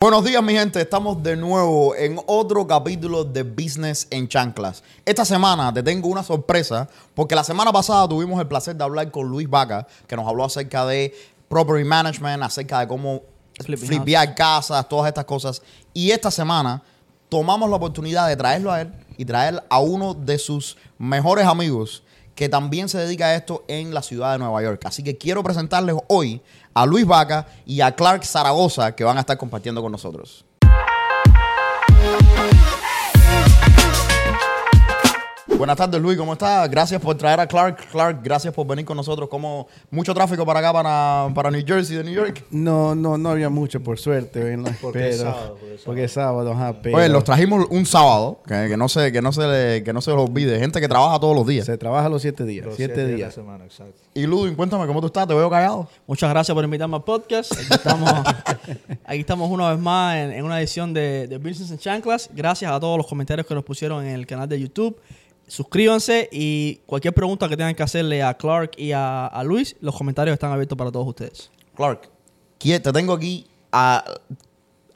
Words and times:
Buenos 0.00 0.24
días, 0.24 0.40
mi 0.44 0.52
gente. 0.52 0.80
Estamos 0.80 1.20
de 1.24 1.34
nuevo 1.34 1.92
en 1.96 2.20
otro 2.26 2.64
capítulo 2.68 3.24
de 3.24 3.42
Business 3.42 4.06
en 4.12 4.28
Chanclas. 4.28 4.84
Esta 5.04 5.24
semana 5.24 5.74
te 5.74 5.82
tengo 5.82 6.06
una 6.06 6.22
sorpresa 6.22 6.88
porque 7.16 7.34
la 7.34 7.42
semana 7.42 7.72
pasada 7.72 8.08
tuvimos 8.08 8.40
el 8.40 8.46
placer 8.46 8.76
de 8.76 8.84
hablar 8.84 9.10
con 9.10 9.26
Luis 9.26 9.50
Vaca, 9.50 9.88
que 10.06 10.14
nos 10.14 10.24
habló 10.28 10.44
acerca 10.44 10.86
de 10.86 11.12
property 11.48 11.82
management, 11.82 12.44
acerca 12.44 12.78
de 12.78 12.86
cómo 12.86 13.22
flipear 13.58 14.36
casas, 14.36 14.88
todas 14.88 15.08
estas 15.08 15.24
cosas. 15.24 15.62
Y 15.92 16.12
esta 16.12 16.30
semana 16.30 16.80
tomamos 17.28 17.68
la 17.68 17.74
oportunidad 17.74 18.28
de 18.28 18.36
traerlo 18.36 18.70
a 18.70 18.82
él 18.82 18.92
y 19.16 19.24
traer 19.24 19.64
a 19.68 19.80
uno 19.80 20.14
de 20.14 20.38
sus 20.38 20.76
mejores 20.96 21.44
amigos 21.44 22.04
que 22.36 22.48
también 22.48 22.88
se 22.88 22.98
dedica 22.98 23.26
a 23.26 23.34
esto 23.34 23.64
en 23.66 23.92
la 23.92 24.00
ciudad 24.00 24.30
de 24.30 24.38
Nueva 24.38 24.62
York. 24.62 24.80
Así 24.84 25.02
que 25.02 25.18
quiero 25.18 25.42
presentarles 25.42 25.96
hoy 26.06 26.40
a 26.82 26.86
Luis 26.86 27.06
Vaca 27.06 27.46
y 27.66 27.80
a 27.80 27.94
Clark 27.94 28.24
Zaragoza 28.24 28.94
que 28.94 29.04
van 29.04 29.16
a 29.16 29.20
estar 29.20 29.36
compartiendo 29.36 29.82
con 29.82 29.90
nosotros. 29.90 30.44
Buenas 35.58 35.76
tardes, 35.76 36.00
Luis, 36.00 36.16
¿cómo 36.16 36.34
estás? 36.34 36.70
Gracias 36.70 37.00
por 37.02 37.16
traer 37.16 37.40
a 37.40 37.46
Clark. 37.48 37.88
Clark, 37.90 38.20
gracias 38.22 38.54
por 38.54 38.64
venir 38.64 38.84
con 38.84 38.96
nosotros. 38.96 39.28
Como 39.28 39.66
mucho 39.90 40.14
tráfico 40.14 40.46
para 40.46 40.60
acá, 40.60 40.72
para, 40.72 41.34
para 41.34 41.50
New 41.50 41.64
Jersey, 41.66 41.96
de 41.96 42.04
New 42.04 42.14
York. 42.14 42.44
No, 42.52 42.94
no, 42.94 43.18
no 43.18 43.30
había 43.30 43.50
mucho, 43.50 43.82
por 43.82 43.98
suerte. 43.98 44.56
Porque 44.80 45.08
es 45.08 45.18
sábado, 45.18 45.56
porque 45.58 45.74
es 45.74 45.80
Porque 45.82 46.04
es 46.04 46.12
sábado, 46.12 46.52
ajá, 46.52 46.76
pero 46.80 46.96
Oye, 46.98 47.08
los 47.08 47.24
trajimos 47.24 47.66
un 47.70 47.84
sábado, 47.86 48.40
que, 48.46 48.68
que 48.68 48.76
no 48.76 48.88
se, 48.88 49.10
que 49.10 49.20
no 49.20 49.32
se 49.32 49.48
le, 49.48 49.82
que 49.82 49.92
no 49.92 50.00
se 50.00 50.12
los 50.12 50.28
olvide. 50.28 50.60
Gente 50.60 50.80
que 50.80 50.86
trabaja 50.86 51.18
todos 51.18 51.34
los 51.34 51.44
días. 51.44 51.66
se 51.66 51.76
trabaja 51.76 52.08
los 52.08 52.22
siete 52.22 52.44
días. 52.44 52.64
Los 52.64 52.76
siete, 52.76 52.94
siete 52.94 53.06
de 53.06 53.12
la 53.14 53.16
días. 53.16 53.34
semana, 53.34 53.64
exacto. 53.64 53.94
Y 54.14 54.26
Ludwig, 54.26 54.54
cuéntame 54.54 54.86
cómo 54.86 55.00
tú 55.00 55.08
estás, 55.08 55.26
te 55.26 55.34
veo 55.34 55.50
callado. 55.50 55.88
Muchas 56.06 56.30
gracias 56.30 56.54
por 56.54 56.62
invitarme 56.62 56.94
al 56.94 57.02
podcast. 57.02 57.50
Aquí 57.52 57.66
estamos, 57.68 58.12
aquí 59.04 59.20
estamos 59.20 59.50
una 59.50 59.70
vez 59.70 59.80
más 59.80 60.18
en, 60.18 60.34
en 60.34 60.44
una 60.44 60.60
edición 60.60 60.94
de, 60.94 61.26
de 61.26 61.36
Business 61.38 61.72
en 61.72 61.78
Chanclas. 61.78 62.30
Gracias 62.32 62.70
a 62.70 62.78
todos 62.78 62.96
los 62.96 63.08
comentarios 63.08 63.44
que 63.44 63.56
nos 63.56 63.64
pusieron 63.64 64.04
en 64.06 64.14
el 64.14 64.24
canal 64.24 64.48
de 64.48 64.60
YouTube. 64.60 64.96
Suscríbanse 65.48 66.28
y 66.30 66.76
cualquier 66.86 67.12
pregunta 67.14 67.48
que 67.48 67.56
tengan 67.56 67.74
que 67.74 67.82
hacerle 67.82 68.22
a 68.22 68.34
Clark 68.34 68.72
y 68.76 68.92
a, 68.92 69.26
a 69.26 69.42
Luis, 69.42 69.74
los 69.80 69.96
comentarios 69.96 70.34
están 70.34 70.52
abiertos 70.52 70.78
para 70.78 70.92
todos 70.92 71.06
ustedes. 71.08 71.50
Clark, 71.74 72.08
te 72.58 72.80
tengo 72.92 73.12
aquí. 73.14 73.46
a- 73.72 74.04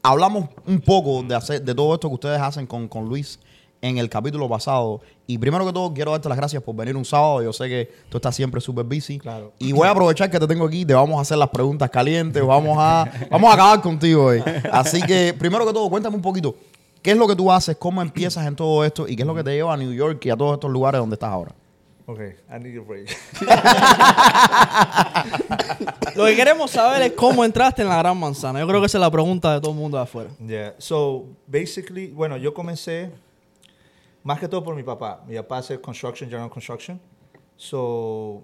hablamos 0.02 0.48
un 0.66 0.80
poco 0.80 1.22
de, 1.22 1.34
hacer, 1.34 1.62
de 1.62 1.74
todo 1.74 1.94
esto 1.94 2.08
que 2.08 2.14
ustedes 2.14 2.40
hacen 2.40 2.66
con, 2.66 2.88
con 2.88 3.04
Luis 3.08 3.38
en 3.80 3.98
el 3.98 4.08
capítulo 4.08 4.48
pasado. 4.48 5.00
Y 5.26 5.38
primero 5.38 5.64
que 5.66 5.72
todo, 5.72 5.92
quiero 5.94 6.10
darte 6.12 6.28
las 6.28 6.36
gracias 6.38 6.62
por 6.62 6.74
venir 6.76 6.96
un 6.96 7.04
sábado. 7.04 7.42
Yo 7.42 7.52
sé 7.52 7.68
que 7.68 7.90
tú 8.08 8.18
estás 8.18 8.34
siempre 8.34 8.60
súper 8.60 8.84
busy. 8.84 9.18
Claro. 9.18 9.52
Y 9.58 9.72
voy 9.72 9.86
a 9.88 9.90
aprovechar 9.90 10.30
que 10.30 10.38
te 10.38 10.46
tengo 10.46 10.66
aquí. 10.66 10.84
Te 10.84 10.94
vamos 10.94 11.18
a 11.18 11.22
hacer 11.22 11.38
las 11.38 11.48
preguntas 11.48 11.88
calientes. 11.90 12.44
Vamos 12.44 12.76
a, 12.78 13.10
vamos 13.30 13.50
a 13.50 13.54
acabar 13.54 13.80
contigo 13.80 14.24
hoy. 14.26 14.42
Así 14.70 15.00
que, 15.02 15.34
primero 15.38 15.64
que 15.66 15.72
todo, 15.72 15.88
cuéntame 15.88 16.14
un 16.16 16.22
poquito. 16.22 16.54
¿Qué 17.02 17.10
es 17.10 17.16
lo 17.16 17.26
que 17.26 17.34
tú 17.36 17.50
haces? 17.50 17.76
¿Cómo 17.76 18.00
empiezas 18.00 18.46
en 18.46 18.54
todo 18.56 18.84
esto? 18.84 19.08
¿Y 19.08 19.16
qué 19.16 19.22
es 19.22 19.26
lo 19.26 19.34
que 19.34 19.42
te 19.44 19.50
lleva 19.54 19.74
a 19.74 19.76
New 19.76 19.92
York 19.92 20.24
y 20.24 20.30
a 20.30 20.36
todos 20.36 20.54
estos 20.54 20.70
lugares 20.70 21.00
donde 21.00 21.14
estás 21.14 21.30
ahora? 21.30 21.52
Ok, 22.06 22.20
I 22.20 22.58
need 22.60 22.78
a 22.78 22.82
break. 22.82 23.08
Lo 26.16 26.24
que 26.26 26.36
queremos 26.36 26.70
saber 26.70 27.02
es 27.02 27.12
cómo 27.12 27.44
entraste 27.44 27.82
en 27.82 27.88
la 27.88 27.96
Gran 27.98 28.18
Manzana. 28.18 28.60
Yo 28.60 28.66
creo 28.66 28.80
que 28.80 28.86
esa 28.86 28.98
es 28.98 29.02
la 29.02 29.10
pregunta 29.10 29.54
de 29.54 29.60
todo 29.60 29.70
el 29.70 29.76
mundo 29.78 29.96
de 29.96 30.02
afuera. 30.02 30.30
yeah. 30.46 30.74
So, 30.78 31.24
basically, 31.46 32.08
bueno, 32.08 32.36
yo 32.36 32.52
comencé 32.52 33.10
más 34.22 34.38
que 34.38 34.48
todo 34.48 34.62
por 34.62 34.74
mi 34.74 34.82
papá. 34.82 35.22
Mi 35.26 35.36
papá 35.36 35.58
hace 35.58 35.80
construction, 35.80 36.28
general 36.28 36.50
construction. 36.50 37.00
So, 37.56 38.42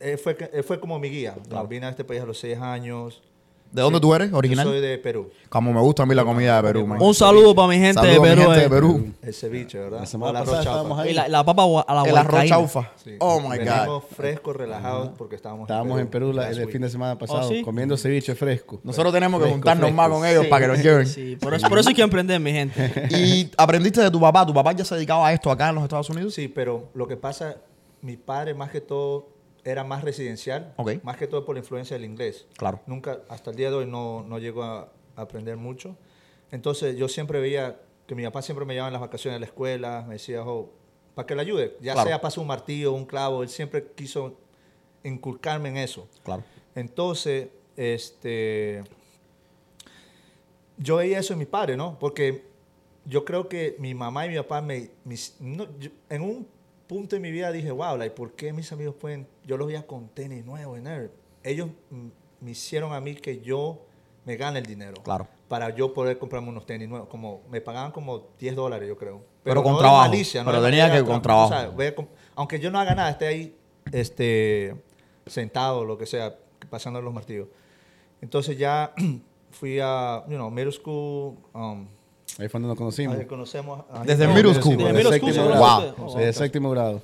él 0.00 0.18
fue, 0.18 0.36
que- 0.36 0.50
él 0.52 0.64
fue 0.64 0.78
como 0.80 0.98
mi 0.98 1.08
guía. 1.08 1.34
Vine 1.68 1.86
a 1.86 1.90
este 1.90 2.04
país 2.04 2.20
a 2.20 2.26
los 2.26 2.38
seis 2.38 2.58
años. 2.58 3.22
¿De 3.72 3.80
dónde 3.80 3.96
Sí. 3.98 4.02
tú 4.02 4.14
eres, 4.14 4.32
original? 4.34 4.66
Yo 4.66 4.72
soy 4.72 4.80
de 4.82 4.98
Perú. 4.98 5.30
Como 5.48 5.72
me 5.72 5.80
gusta 5.80 6.02
a 6.02 6.06
mí 6.06 6.14
la 6.14 6.24
comida 6.24 6.56
de 6.56 6.62
Perú, 6.62 6.86
man. 6.86 7.00
Un 7.00 7.14
saludo 7.14 7.54
para 7.54 7.68
mi 7.68 7.76
gente 7.76 7.94
Saludos 7.94 8.18
a 8.18 8.20
mi 8.22 8.28
de 8.28 8.34
Perú. 8.36 8.42
gente 8.42 8.60
de 8.60 8.66
eh. 8.66 8.68
Perú. 8.68 9.12
El 9.22 9.34
ceviche, 9.34 9.78
¿verdad? 9.78 10.00
La 10.00 10.06
semana 10.06 10.40
pasada 10.40 10.58
estábamos 10.60 10.98
ahí. 10.98 11.10
Y 11.10 11.14
la, 11.14 11.28
la 11.28 11.42
papa 11.44 11.64
a 11.86 11.94
la 11.94 12.02
El 12.02 12.16
arroz 12.18 12.44
chaufa. 12.44 12.90
Sí. 13.02 13.16
Oh 13.18 13.40
my 13.40 13.56
Venimos 13.58 13.86
God. 13.86 14.02
frescos, 14.14 14.56
relajados, 14.56 15.10
porque 15.16 15.36
estábamos, 15.36 15.64
Estábamos 15.64 15.98
en 16.00 16.06
Perú 16.08 16.32
la- 16.34 16.50
el 16.50 16.58
week. 16.58 16.70
fin 16.70 16.82
de 16.82 16.90
semana 16.90 17.18
pasado 17.18 17.48
sí? 17.48 17.62
comiendo 17.62 17.96
ceviche 17.96 18.34
fresco. 18.34 18.78
Nosotros 18.84 19.12
tenemos 19.12 19.38
que 19.40 19.44
Fresco, 19.44 19.54
juntarnos 19.56 19.84
fresco. 19.86 19.96
más 19.96 20.08
con 20.10 20.26
ellos 20.26 20.44
Sí. 20.44 20.48
para 20.50 20.66
que 20.66 20.72
nos 20.72 20.82
lleven. 20.82 21.06
Sí, 21.06 21.36
por 21.40 21.54
eso, 21.54 21.68
por 21.68 21.78
eso 21.78 21.88
hay 21.88 21.94
que 21.94 22.02
emprender, 22.02 22.38
mi 22.40 22.52
gente. 22.52 23.08
Y 23.10 23.50
aprendiste 23.56 24.02
de 24.02 24.10
tu 24.10 24.20
papá. 24.20 24.44
¿Tu 24.44 24.52
papá 24.52 24.72
ya 24.72 24.84
se 24.84 24.94
dedicaba 24.96 25.28
a 25.28 25.32
esto 25.32 25.50
acá 25.50 25.70
en 25.70 25.76
los 25.76 25.84
Estados 25.84 26.10
Unidos? 26.10 26.34
Sí, 26.34 26.46
pero 26.48 26.90
lo 26.94 27.08
que 27.08 27.16
pasa, 27.16 27.56
mi 28.02 28.16
padre 28.18 28.52
más 28.52 28.70
que 28.70 28.80
todo 28.82 29.28
era 29.64 29.84
más 29.84 30.02
residencial, 30.04 30.74
Ok. 30.76 31.02
más 31.04 31.16
que 31.16 31.26
todo 31.26 31.44
por 31.44 31.54
la 31.54 31.60
influencia 31.60 31.96
del 31.96 32.04
inglés. 32.04 32.46
Claro. 32.56 32.80
Nunca, 32.86 33.20
hasta 33.28 33.50
el 33.50 33.56
día 33.56 33.70
de 33.70 33.76
hoy 33.76 33.86
no, 33.86 34.22
no 34.24 34.38
llego 34.38 34.62
a 34.64 34.92
aprender 35.16 35.56
mucho. 35.56 35.96
Entonces 36.50 36.96
yo 36.96 37.08
siempre 37.08 37.40
veía 37.40 37.80
que 38.06 38.14
mi 38.14 38.24
papá 38.24 38.42
siempre 38.42 38.66
me 38.66 38.74
llevaba 38.74 38.88
en 38.88 38.92
las 38.94 39.00
vacaciones 39.02 39.36
a 39.36 39.40
la 39.40 39.46
escuela, 39.46 40.04
me 40.06 40.14
decía, 40.14 40.42
oh, 40.44 40.70
para 41.14 41.26
que 41.26 41.34
le 41.34 41.42
ayude, 41.42 41.76
ya 41.80 41.92
Claro. 41.92 42.08
sea 42.08 42.20
pasa 42.20 42.40
un 42.40 42.46
martillo, 42.46 42.92
un 42.92 43.04
clavo, 43.06 43.42
él 43.42 43.48
siempre 43.48 43.86
quiso 43.94 44.36
inculcarme 45.04 45.68
en 45.68 45.76
eso. 45.76 46.08
Claro. 46.24 46.42
Entonces, 46.74 47.48
este, 47.76 48.82
yo 50.76 50.96
veía 50.96 51.18
eso 51.20 51.32
en 51.34 51.38
mi 51.38 51.46
padre, 51.46 51.76
¿no? 51.76 51.98
Porque 51.98 52.44
yo 53.04 53.24
creo 53.24 53.48
que 53.48 53.76
mi 53.78 53.94
mamá 53.94 54.26
y 54.26 54.30
mi 54.30 54.36
papá 54.36 54.60
me, 54.62 54.90
mis- 55.04 55.36
no, 55.40 55.66
yo- 55.78 55.90
en 56.08 56.22
un 56.22 56.46
punto 56.86 57.16
de 57.16 57.20
mi 57.20 57.30
vida 57.30 57.52
dije, 57.52 57.70
wow, 57.70 57.96
like, 57.96 58.14
¿por 58.14 58.32
qué 58.32 58.52
mis 58.52 58.70
amigos 58.72 58.94
pueden? 58.96 59.26
Yo 59.44 59.56
los 59.56 59.66
veía 59.66 59.86
con 59.86 60.08
tenis 60.08 60.44
nuevos, 60.44 60.80
nada. 60.80 61.08
Ellos 61.42 61.68
mm, 61.90 62.08
me 62.40 62.50
hicieron 62.50 62.92
a 62.92 63.00
mí 63.00 63.14
que 63.14 63.40
yo 63.40 63.82
me 64.24 64.36
gane 64.36 64.58
el 64.58 64.66
dinero. 64.66 65.02
Claro. 65.02 65.26
Para 65.48 65.74
yo 65.74 65.92
poder 65.92 66.18
comprarme 66.18 66.48
unos 66.48 66.64
tenis 66.64 66.88
nuevos. 66.88 67.08
Como, 67.08 67.42
me 67.50 67.60
pagaban 67.60 67.92
como 67.92 68.28
10 68.38 68.56
dólares, 68.56 68.88
yo 68.88 68.96
creo. 68.96 69.22
Pero 69.42 69.62
con 69.62 69.72
no 69.72 69.78
trabajo. 69.78 70.08
malicia, 70.08 70.42
no 70.42 70.50
Pero 70.50 70.62
tenía 70.62 70.90
que 70.90 71.04
con 71.04 71.20
trabajo. 71.20 71.74
aunque 72.34 72.60
yo 72.60 72.70
no 72.70 72.78
haga 72.78 72.94
nada, 72.94 73.10
esté 73.10 73.26
ahí 73.26 73.56
este, 73.90 74.76
sentado, 75.26 75.84
lo 75.84 75.98
que 75.98 76.06
sea, 76.06 76.36
pasando 76.70 77.02
los 77.02 77.12
martillos. 77.12 77.48
Entonces 78.20 78.56
ya 78.56 78.94
fui 79.50 79.78
a, 79.80 80.24
you 80.28 80.36
know, 80.36 80.50
middle 80.50 80.72
school. 80.72 81.36
Um, 81.52 81.88
Ahí 82.38 82.48
fue 82.48 82.58
donde 82.60 82.68
nos 82.68 82.78
conocimos. 82.78 83.16
ahí 83.18 83.26
conocemos 83.26 83.84
a- 83.90 84.04
Desde 84.04 84.26
middle 84.26 84.42
desde- 84.54 84.60
school. 84.62 84.76
Desde 84.78 84.92
Desde 84.92 85.10
séptimo 85.12 85.44
grado. 85.48 85.94
Wow. 85.96 86.16
Desde 86.16 86.32
séptimo 86.32 86.70
grado. 86.70 87.00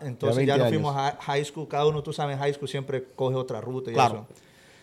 Entonces 0.00 0.36
20 0.36 0.46
ya 0.46 0.56
nos 0.56 0.66
años. 0.66 0.68
fuimos 0.80 0.96
a 0.96 1.16
high 1.20 1.44
school. 1.44 1.68
Cada 1.68 1.86
uno, 1.86 2.02
tú 2.02 2.12
sabes, 2.12 2.34
en 2.34 2.40
high 2.40 2.52
school 2.54 2.68
siempre 2.68 3.04
coge 3.14 3.36
otra 3.36 3.60
ruta 3.60 3.90
y 3.90 3.94
Claro. 3.94 4.26
eso. 4.30 4.40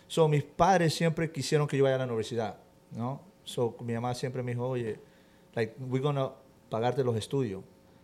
So, 0.07 0.27
mis 0.27 0.43
padres 0.43 0.93
siempre 0.93 1.31
quisieron 1.31 1.67
que 1.67 1.75
yo 1.77 1.83
vaya 1.83 1.95
a 1.95 1.99
la 1.99 2.05
universidad, 2.05 2.55
¿no? 2.91 3.21
So, 3.43 3.75
mi 3.81 3.93
mamá 3.93 4.13
siempre 4.13 4.41
me 4.43 4.51
dijo, 4.53 4.67
oye, 4.67 4.99
like, 5.55 5.73
we're 5.89 6.01
gonna 6.03 6.29
pagarte 6.69 7.03
los 7.03 7.15
estudios. 7.17 7.61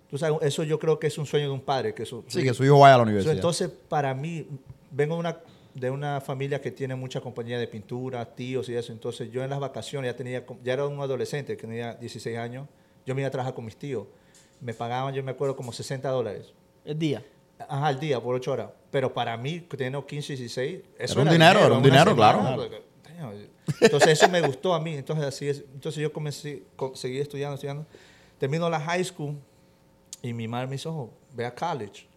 Tú 0.10 0.18
sabes, 0.18 0.38
eso 0.42 0.64
yo 0.64 0.80
creo 0.80 0.98
que 0.98 1.08
es 1.08 1.18
un 1.18 1.26
sueño 1.28 1.46
de 1.48 1.54
un 1.54 1.62
padre. 1.62 1.94
Que 1.94 2.06
su, 2.06 2.24
Sí, 2.28 2.42
que 2.44 2.54
su 2.54 2.64
hijo 2.66 2.80
vaya 2.80 2.96
a 2.96 2.98
la 2.98 3.04
So, 3.04 3.08
universidad. 3.08 3.36
entonces, 3.36 3.70
para 3.88 4.14
mí, 4.16 4.48
vengo 4.92 5.14
de 5.16 5.20
una, 5.20 5.38
de 5.74 5.90
una 5.92 6.20
familia 6.22 6.60
que 6.62 6.72
tiene 6.72 6.96
mucha 6.96 7.22
compañía 7.22 7.58
de 7.60 7.68
pintura, 7.68 8.26
tíos 8.36 8.68
y 8.70 8.76
eso. 8.76 8.92
Entonces, 8.92 9.32
yo 9.32 9.44
en 9.44 9.50
las 9.50 9.60
vacaciones 9.60 10.12
ya 10.12 10.18
tenía, 10.18 10.44
ya 10.64 10.74
era 10.74 10.86
un 10.88 11.00
adolescente 11.00 11.56
que 11.56 11.62
tenía 11.68 11.94
16 11.96 12.38
años. 12.38 12.68
Yo 13.06 13.16
me 13.16 13.22
iba 13.22 13.28
a 13.28 13.32
trabajar 13.32 13.54
con 13.54 13.66
mis 13.66 13.76
tíos. 13.78 14.06
Me 14.62 14.74
pagaban, 14.74 15.14
yo 15.14 15.24
me 15.24 15.32
acuerdo, 15.32 15.56
como 15.56 15.72
60 15.72 16.10
dólares. 16.10 16.52
El 16.86 16.98
día. 17.00 17.24
Ajá, 17.68 17.88
al 17.88 18.00
día, 18.00 18.20
por 18.22 18.36
8 18.36 18.52
horas. 18.52 18.70
Pero 18.92 19.14
para 19.14 19.38
mí, 19.38 19.62
que 19.62 19.78
tenía 19.78 20.02
15, 20.02 20.34
16, 20.36 20.82
eso 20.98 21.14
Era 21.14 21.22
un 21.24 21.30
dinero, 21.30 21.60
era 21.60 21.74
un 21.76 21.84
dinero, 21.84 22.12
semana. 22.12 22.56
claro. 22.56 22.70
Entonces, 23.82 24.10
eso 24.10 24.30
me 24.30 24.42
gustó 24.42 24.74
a 24.74 24.80
mí. 24.80 24.96
Entonces, 24.96 25.26
así 25.26 25.48
es. 25.48 25.64
Entonces, 25.74 26.02
yo 26.02 26.12
comencé, 26.12 26.64
co- 26.76 26.96
seguí 26.96 27.20
estudiando, 27.20 27.56
estudiando. 27.56 27.86
Termino 28.40 28.70
la 28.70 28.80
high 28.80 29.04
school 29.04 29.36
y 30.22 30.34
mi 30.34 30.48
madre 30.48 30.68
me 30.68 30.78
dijo, 30.78 30.90
"Oh, 30.90 31.10
ve 31.36 31.46
a 31.46 31.54
college. 31.54 32.08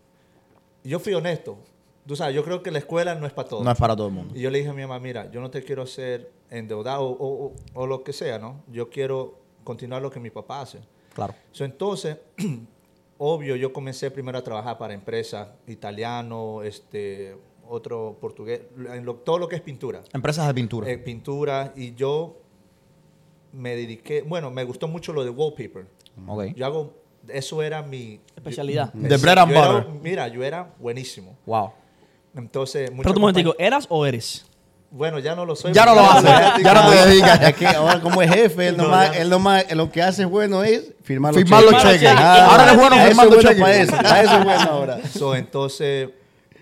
Y 0.84 0.88
yo 0.90 0.98
fui 0.98 1.12
honesto. 1.14 1.58
Tú 2.06 2.16
sabes, 2.16 2.34
yo 2.34 2.42
creo 2.44 2.62
que 2.62 2.70
la 2.70 2.78
escuela 2.78 3.14
no 3.14 3.26
es 3.26 3.32
para 3.32 3.48
todos. 3.48 3.64
No 3.64 3.70
es 3.70 3.78
para 3.78 3.94
todo 3.94 4.08
el 4.08 4.12
mundo. 4.12 4.34
Y 4.36 4.40
yo 4.40 4.50
le 4.50 4.58
dije 4.58 4.70
a 4.70 4.74
mi 4.74 4.82
mamá, 4.82 4.98
mira, 4.98 5.30
yo 5.30 5.40
no 5.40 5.50
te 5.50 5.62
quiero 5.62 5.82
hacer 5.82 6.30
endeudado 6.50 7.04
o, 7.04 7.46
o- 7.46 7.52
o 7.74 7.86
lo 7.86 8.02
que 8.02 8.12
sea, 8.12 8.38
¿no? 8.38 8.62
Yo 8.68 8.90
quiero 8.90 9.38
continuar 9.64 10.02
lo 10.02 10.10
que 10.10 10.18
mi 10.18 10.30
papá 10.30 10.62
hace. 10.62 10.80
Claro. 11.14 11.34
So, 11.52 11.64
entonces, 11.64 12.16
obvio, 13.18 13.54
yo 13.56 13.72
comencé 13.72 14.10
primero 14.10 14.38
a 14.38 14.42
trabajar 14.42 14.78
para 14.78 14.94
empresas, 14.94 15.48
italiano, 15.68 16.62
este, 16.62 17.36
otro 17.68 18.16
portugués, 18.20 18.62
en 18.92 19.04
lo- 19.04 19.14
todo 19.16 19.38
lo 19.38 19.48
que 19.48 19.56
es 19.56 19.62
pintura. 19.62 20.02
Empresas 20.12 20.46
de 20.48 20.54
pintura. 20.54 20.90
Eh, 20.90 20.98
pintura, 20.98 21.72
y 21.76 21.94
yo 21.94 22.36
me 23.52 23.76
dediqué, 23.76 24.22
bueno, 24.22 24.50
me 24.50 24.64
gustó 24.64 24.88
mucho 24.88 25.12
lo 25.12 25.22
de 25.24 25.30
wallpaper. 25.30 25.86
ok. 26.26 26.44
Yo 26.56 26.66
hago, 26.66 26.94
eso 27.28 27.62
era 27.62 27.82
mi... 27.82 28.20
Especialidad. 28.34 28.92
The 28.92 29.16
bread 29.18 29.38
and 29.38 29.52
yo 29.52 29.58
era- 29.58 29.72
butter. 29.72 30.00
mira, 30.02 30.28
yo 30.28 30.42
era 30.42 30.74
buenísimo. 30.80 31.36
Wow. 31.46 31.72
Entonces, 32.34 32.90
Pero 32.96 33.12
un 33.12 33.20
momentico, 33.20 33.50
compañía- 33.50 33.66
¿eras 33.66 33.86
o 33.88 34.06
eres? 34.06 34.46
Bueno, 34.90 35.18
ya 35.18 35.34
no 35.34 35.46
lo 35.46 35.56
soy. 35.56 35.72
Ya 35.72 35.86
no 35.86 35.94
lo 35.94 36.00
hace. 36.02 36.26
Ya 36.62 36.74
no 36.74 36.90
te 36.90 36.98
Es 36.98 37.06
dedicas. 37.06 37.54
que 37.54 37.66
ahora 37.66 38.00
como 38.00 38.20
es 38.20 38.30
jefe, 38.30 38.68
él 38.68 38.76
No, 38.78 38.84
nomás, 38.84 39.16
él 39.16 39.30
nomás, 39.30 39.72
lo 39.74 39.90
que 39.90 40.02
hace 40.02 40.24
bueno 40.26 40.62
es 40.62 40.92
firmar 41.02 41.32
los 41.32 41.42
Firmar 41.42 41.62
los 41.62 41.72
cheques. 41.82 42.00
cheques. 42.00 42.14
Ah, 42.14 42.46
Ahora 42.50 42.64
eres 42.64 42.76
bueno 42.76 42.96
es 42.96 43.06
firmando 43.08 43.34
bueno 43.36 43.48
cheques. 43.48 43.60
Para 43.62 43.76
eso, 43.80 43.96
para 43.96 44.22
eso 44.22 44.36
es 44.38 44.44
bueno 44.44 44.60
ahora. 44.70 45.00
So, 45.18 45.34
entonces, 45.34 46.10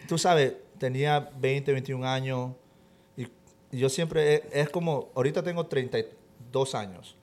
tú 0.08 0.16
sabes, 0.16 0.54
tenía 0.78 1.28
20, 1.38 1.72
21 1.72 2.06
años 2.08 2.52
y, 3.16 3.26
yo 3.72 3.88
siempre, 3.88 4.34
es, 4.34 4.42
es 4.52 4.68
como, 4.70 5.08
ahorita 5.16 5.42
tengo 5.42 5.66
30, 5.66 5.98
dos 6.52 6.76
años. 6.76 7.16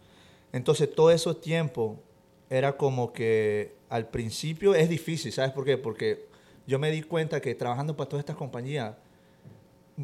Entonces, 0.51 0.93
todo 0.93 1.09
ese 1.11 1.33
tiempo 1.35 2.01
era 2.50 2.75
como 2.75 3.13
que 3.13 3.75
al 3.89 4.07
principio 4.07 4.75
es 4.75 4.89
difícil, 4.89 5.31
¿sabes 5.31 5.51
por 5.51 5.63
qué? 5.63 5.77
Porque 5.77 6.26
yo 6.67 6.77
me 6.79 6.91
di 6.91 7.01
cuenta 7.01 7.39
que 7.41 7.55
trabajando 7.55 7.95
para 7.97 8.07
todas 8.09 8.21
estas 8.21 8.35
compañías, 8.35 8.93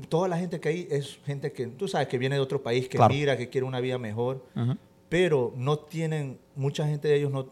toda 0.09 0.27
la 0.27 0.37
gente 0.37 0.59
que 0.59 0.69
hay 0.69 0.87
es 0.89 1.19
gente 1.25 1.51
que, 1.51 1.67
tú 1.67 1.87
sabes, 1.87 2.07
que 2.07 2.17
viene 2.17 2.35
de 2.35 2.41
otro 2.41 2.63
país, 2.63 2.87
que 2.87 2.97
Claro. 2.97 3.13
mira, 3.13 3.37
que 3.37 3.49
quiere 3.49 3.67
una 3.67 3.79
vida 3.79 3.97
mejor, 3.97 4.43
pero 5.09 5.53
no 5.55 5.77
tienen, 5.77 6.39
mucha 6.55 6.87
gente 6.87 7.07
de 7.09 7.15
ellos 7.17 7.31
no 7.31 7.47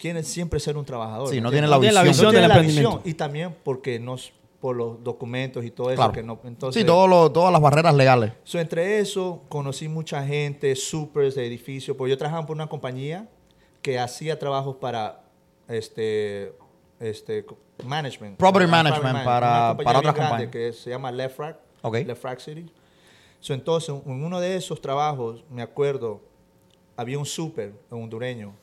quieren 0.00 0.22
siempre 0.24 0.60
ser 0.60 0.76
un 0.76 0.84
trabajador. 0.84 1.28
Sí, 1.30 1.36
¿me 1.36 1.40
no 1.42 1.50
tienen 1.50 1.70
la 1.70 1.76
No 1.76 1.82
la 1.82 2.02
visión. 2.02 2.26
No 2.26 2.32
del 2.32 2.40
la 2.42 2.46
emprendimiento. 2.48 2.88
visión, 2.98 3.10
Y 3.10 3.14
también 3.14 3.56
porque 3.64 3.98
no, 3.98 4.16
s- 4.16 4.32
por 4.60 4.74
los 4.74 5.02
documentos 5.04 5.64
y 5.64 5.70
todo 5.70 5.90
eso. 5.90 5.96
Claro. 5.96 6.12
Que 6.12 6.22
no, 6.22 6.40
entonces, 6.44 6.82
Sí, 6.82 6.86
todo 6.86 7.06
lo- 7.06 7.30
todas 7.30 7.52
las 7.52 7.60
barreras 7.62 7.94
legales. 7.94 8.32
So, 8.42 8.58
entre 8.58 8.98
eso, 8.98 9.42
conocí 9.48 9.86
mucha 9.88 10.26
gente, 10.26 10.74
supers 10.74 11.34
de 11.36 11.46
edificios, 11.46 11.96
porque 11.96 12.10
yo 12.10 12.18
trabajaba 12.18 12.44
por 12.46 12.56
una 12.56 12.66
compañía 12.66 13.28
que 13.80 13.98
hacía 13.98 14.38
trabajos 14.38 14.76
para 14.76 15.22
este, 15.68 16.52
este 17.00 17.44
management. 17.84 18.38
Property 18.38 18.66
management, 18.70 19.24
para- 19.24 19.68
compañía 19.68 19.84
para 19.84 19.98
otras 19.98 20.14
compañías. 20.14 20.50
Que 20.50 20.72
se 20.72 20.90
llama 20.90 21.10
Lefrac, 21.12 21.58
Ok. 21.82 21.94
Lefrac 22.06 22.38
City. 22.40 22.66
So, 23.40 23.54
entonces, 23.54 23.94
en 24.06 24.24
uno 24.24 24.40
de 24.40 24.56
esos 24.56 24.80
trabajos, 24.80 25.44
me 25.50 25.62
acuerdo, 25.62 26.20
había 26.96 27.18
un 27.18 27.26
super 27.26 27.74
hondureño 27.90 28.54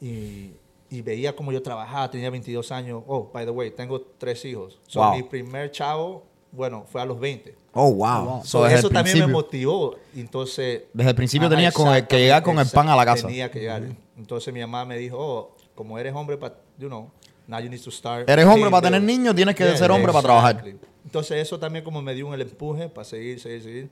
y, 0.00 0.50
y 0.90 1.00
veía 1.02 1.34
cómo 1.34 1.52
yo 1.52 1.62
trabajaba, 1.62 2.10
tenía 2.10 2.28
22 2.30 2.70
años. 2.72 3.02
Oh, 3.06 3.30
by 3.32 3.44
the 3.44 3.50
way, 3.50 3.70
tengo 3.70 4.00
tres 4.00 4.44
hijos. 4.44 4.80
So, 4.88 5.00
Wow. 5.00 5.14
Mi 5.16 5.22
primer 5.22 5.70
chavo, 5.70 6.24
bueno, 6.52 6.84
fue 6.90 7.00
a 7.00 7.04
los 7.06 7.18
20. 7.20 7.54
Oh, 7.72 7.92
wow. 7.92 8.40
So, 8.42 8.58
So, 8.58 8.64
desde 8.64 8.78
eso 8.80 8.90
también 8.90 9.18
me 9.20 9.26
motivó. 9.28 9.94
Entonces, 10.14 10.82
Desde 10.92 11.10
el 11.10 11.16
principio 11.16 11.46
Ajá, 11.46 11.54
tenías 11.56 11.72
con 11.74 11.94
el- 11.94 12.06
que 12.06 12.18
llegar 12.18 12.42
con 12.42 12.58
el 12.58 12.66
pan 12.68 12.88
a 12.88 12.96
la 12.96 13.04
casa. 13.04 13.26
Tenía 13.28 13.50
que 13.50 13.60
llegar. 13.60 13.82
Entonces 14.16 14.52
mi 14.52 14.60
mamá 14.60 14.84
me 14.84 14.96
dijo, 14.98 15.16
oh, 15.18 15.56
como 15.74 15.98
eres 15.98 16.14
hombre, 16.14 16.36
para, 16.36 16.56
you 16.78 16.88
know, 16.88 17.10
now 17.46 17.58
you 17.60 17.68
need 17.68 17.80
to 17.82 17.90
start. 17.90 18.28
Eres 18.28 18.44
hombre 18.46 18.70
para 18.70 18.82
tener 18.82 19.00
bills." 19.00 19.18
niños, 19.18 19.34
tienes 19.34 19.54
que 19.54 19.64
Yeah, 19.64 19.76
ser 19.76 19.90
hombre 19.90 20.12
para 20.12 20.22
trabajar. 20.22 20.56
exactly. 20.56 20.78
Entonces 21.04 21.38
eso 21.42 21.58
también 21.58 21.84
como 21.84 22.02
me 22.02 22.14
dio 22.14 22.32
el 22.34 22.40
empuje 22.42 22.88
para 22.88 23.04
seguir, 23.04 23.38
seguir, 23.40 23.62
seguir. 23.62 23.90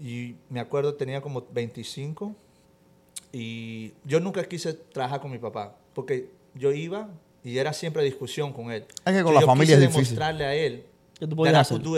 Y 0.00 0.34
me 0.50 0.60
acuerdo, 0.60 0.94
tenía 0.94 1.20
como 1.22 1.46
25 1.50 2.34
y 3.32 3.92
yo 4.04 4.20
nunca 4.20 4.44
quise 4.44 4.72
trabajar 4.74 5.20
con 5.20 5.30
mi 5.30 5.38
papá 5.38 5.76
porque 5.94 6.28
yo 6.54 6.72
iba 6.72 7.08
y 7.42 7.58
era 7.58 7.72
siempre 7.72 8.02
discusión 8.02 8.52
con 8.52 8.70
él. 8.70 8.84
Es 9.04 9.12
que 9.12 9.22
con 9.22 9.32
So, 9.32 9.34
la 9.34 9.40
yo 9.40 9.46
familia 9.46 9.76
quise 9.76 9.84
es 9.86 9.92
difícil. 9.94 10.16
demostrarle 10.16 10.44
a 10.44 10.54
él 10.54 10.84
Que 11.18 11.24
it 11.24 11.32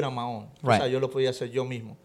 on 0.04 0.14
my 0.14 0.20
own. 0.22 0.44
O 0.62 0.68
Right. 0.68 0.78
sea, 0.80 0.86
yo 0.88 1.00
lo 1.00 1.10
podía 1.10 1.30
hacer 1.30 1.50
yo 1.50 1.64
mismo. 1.64 1.96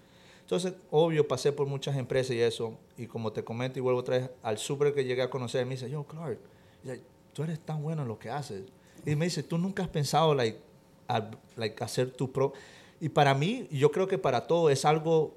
Entonces, 0.42 0.74
obvio, 0.92 1.28
pasé 1.28 1.52
por 1.52 1.68
muchas 1.68 1.96
empresas 1.96 2.32
y 2.36 2.40
eso. 2.42 2.78
Y 2.98 3.06
como 3.08 3.32
te 3.32 3.44
comento 3.44 3.80
y 3.80 3.82
vuelvo 3.82 4.00
otra 4.00 4.18
vez, 4.18 4.30
al 4.42 4.58
súper 4.58 4.94
que 4.94 5.04
llegué 5.06 5.22
a 5.22 5.30
conocer, 5.30 5.66
me 5.66 5.76
dice, 5.76 5.90
yo, 5.90 6.04
Clark, 6.04 6.38
ya, 6.84 6.96
tú 7.34 7.44
eres 7.44 7.60
tan 7.60 7.82
bueno 7.82 8.04
en 8.04 8.08
lo 8.08 8.18
que 8.18 8.30
haces. 8.30 8.64
Y 9.06 9.16
me 9.16 9.26
dice, 9.26 9.44
tú 9.44 9.58
nunca 9.58 9.84
has 9.84 9.90
pensado, 9.90 10.34
like, 10.34 10.60
hacer 11.82 12.12
tu 12.12 12.32
pro... 12.32 12.54
Y 13.02 13.10
para 13.10 13.34
mí, 13.34 13.68
yo 13.70 13.92
creo 13.92 14.08
que 14.08 14.18
para 14.18 14.48
todo 14.48 14.70
es 14.70 14.86
algo 14.86 15.34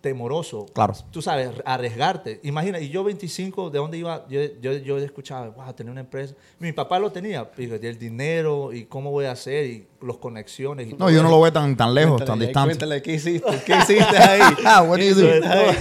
temoroso. 0.00 0.66
Claro. 0.72 0.94
Tú 1.10 1.22
sabes, 1.22 1.50
arriesgarte. 1.64 2.40
Imagina, 2.42 2.80
y 2.80 2.88
yo 2.88 3.04
25, 3.04 3.70
¿de 3.70 3.78
dónde 3.78 3.98
iba? 3.98 4.26
Yo, 4.28 4.40
yo, 4.60 4.72
yo 4.72 4.98
escuchaba, 4.98 5.48
wow, 5.48 5.72
tener 5.74 5.90
una 5.90 6.00
empresa. 6.00 6.34
Mi 6.58 6.72
papá 6.72 6.98
lo 6.98 7.10
tenía, 7.12 7.48
y 7.56 7.64
el 7.64 7.98
dinero 7.98 8.72
y 8.72 8.84
cómo 8.84 9.10
voy 9.10 9.26
a 9.26 9.32
hacer 9.32 9.66
y 9.66 9.86
las 10.02 10.16
conexiones. 10.16 10.88
Y 10.88 10.92
No, 10.92 10.96
todo 10.98 11.10
yo 11.10 11.22
no 11.22 11.30
lo 11.30 11.40
veo 11.40 11.52
tan, 11.52 11.76
tan 11.76 11.94
lejos, 11.94 12.24
tan 12.24 12.38
distante. 12.38 12.76
Cuéntale, 12.76 13.02
¿qué 13.02 13.14
hiciste? 13.14 13.62
¿Qué 13.64 13.76
hiciste 13.76 14.16
ahí? 14.16 14.40
Ah, 14.64 14.82
what 14.82 14.98
you 14.98 15.14
do? 15.14 15.20
Sobre 15.20 15.40
todo- 15.40 15.72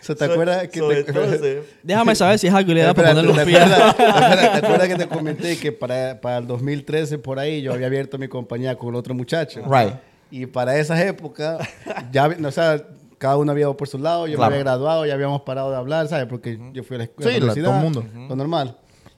So, 0.00 0.14
¿Te 0.14 0.24
acuerdas 0.26 0.68
que 0.68 0.80
sobre 0.80 1.02
te, 1.02 1.10
entonces, 1.10 1.64
Déjame 1.82 2.14
saber 2.14 2.38
si 2.38 2.46
es 2.46 2.52
algo 2.54 2.74
da 2.74 2.92
para 2.92 3.08
poner 3.10 3.24
los 3.24 3.36
¿te 3.36 3.46
pies. 3.46 3.58
te 3.58 3.66
te 3.66 4.66
acuerdas 4.66 4.88
que 4.88 4.96
te 4.96 5.08
comenté 5.08 5.56
que 5.56 5.72
para, 5.72 6.20
para 6.20 6.38
el 6.38 6.46
2013 6.46 7.18
por 7.18 7.38
ahí 7.38 7.62
yo 7.62 7.72
había 7.72 7.86
abierto 7.86 8.18
mi 8.18 8.28
compañía 8.28 8.76
con 8.76 8.94
otro 8.94 9.14
muchacho? 9.14 9.62
Right. 9.66 9.94
Y 10.30 10.46
para 10.46 10.76
esas 10.78 11.00
épocas, 11.00 11.66
ya, 12.10 12.26
o 12.26 12.50
sea, 12.50 12.84
cada 13.18 13.36
uno 13.36 13.52
había 13.52 13.62
ido 13.62 13.76
por 13.76 13.88
su 13.88 13.98
lado, 13.98 14.26
yo 14.26 14.36
Claro. 14.36 14.50
me 14.50 14.56
había 14.56 14.64
graduado, 14.64 15.06
ya 15.06 15.14
habíamos 15.14 15.42
parado 15.42 15.70
de 15.70 15.76
hablar, 15.76 16.08
¿sabes? 16.08 16.26
Porque 16.26 16.58
yo 16.72 16.82
fui 16.82 16.96
a 16.96 16.98
la 16.98 17.04
escuela, 17.04 17.30
Sí, 17.32 17.40
la 17.40 17.54
todo 17.68 17.76
el 17.76 17.82
mundo. 17.82 18.04
lo 18.28 18.36
normal. 18.36 18.76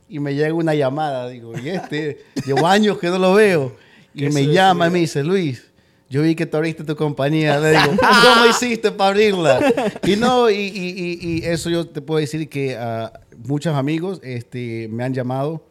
Y 0.08 0.18
me 0.20 0.34
llega 0.34 0.52
una 0.54 0.74
llamada, 0.74 1.28
digo, 1.28 1.52
y 1.58 1.68
este, 1.68 2.18
llevo 2.46 2.66
años 2.66 2.98
que 2.98 3.08
no 3.08 3.18
lo 3.18 3.34
veo. 3.34 3.74
Y 4.14 4.20
¿Qué 4.20 4.30
me 4.30 4.42
es 4.42 4.48
llama 4.48 4.86
y 4.86 4.90
me 4.90 4.98
dice, 5.00 5.24
Luis, 5.24 5.70
yo 6.08 6.22
vi 6.22 6.36
que 6.36 6.46
tú 6.46 6.56
abriste 6.56 6.84
tu 6.84 6.94
compañía. 6.94 7.58
Le 7.58 7.70
digo, 7.70 7.82
¿cómo 8.00 8.46
hiciste 8.50 8.92
para 8.92 9.10
abrirla? 9.10 9.58
Y 10.04 10.14
no, 10.16 10.48
y, 10.48 10.54
y- 10.54 11.18
y- 11.20 11.38
y 11.40 11.44
eso 11.44 11.68
yo 11.70 11.86
te 11.88 12.00
puedo 12.00 12.20
decir 12.20 12.48
que 12.48 12.76
ah, 12.78 13.12
muchos 13.46 13.74
amigos 13.74 14.20
este, 14.22 14.88
me 14.92 15.02
han 15.04 15.12
llamado. 15.12 15.64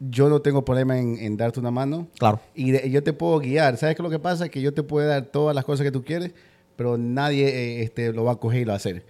Yo 0.00 0.28
no 0.28 0.42
tengo 0.42 0.64
problema 0.64 0.98
en, 0.98 1.16
en 1.18 1.36
darte 1.36 1.60
una 1.60 1.70
mano. 1.70 2.08
Claro. 2.18 2.40
Y 2.54 2.72
de- 2.72 2.90
yo 2.90 3.02
te 3.02 3.12
puedo 3.12 3.38
guiar. 3.38 3.76
¿Sabes 3.78 3.94
qué 3.96 4.02
es 4.02 4.04
lo 4.04 4.10
que 4.10 4.18
pasa? 4.18 4.48
Que 4.48 4.60
yo 4.60 4.74
te 4.74 4.82
puedo 4.82 5.06
dar 5.08 5.24
todas 5.26 5.54
las 5.54 5.64
cosas 5.64 5.84
que 5.84 5.92
tú 5.92 6.04
quieres, 6.04 6.32
pero 6.76 6.98
nadie 6.98 7.48
eh, 7.48 7.82
este, 7.82 8.12
lo 8.12 8.24
va 8.24 8.32
a 8.32 8.36
coger 8.36 8.62
y 8.62 8.64
lo 8.64 8.70
va 8.70 8.74
a 8.74 8.76
hacer. 8.76 9.04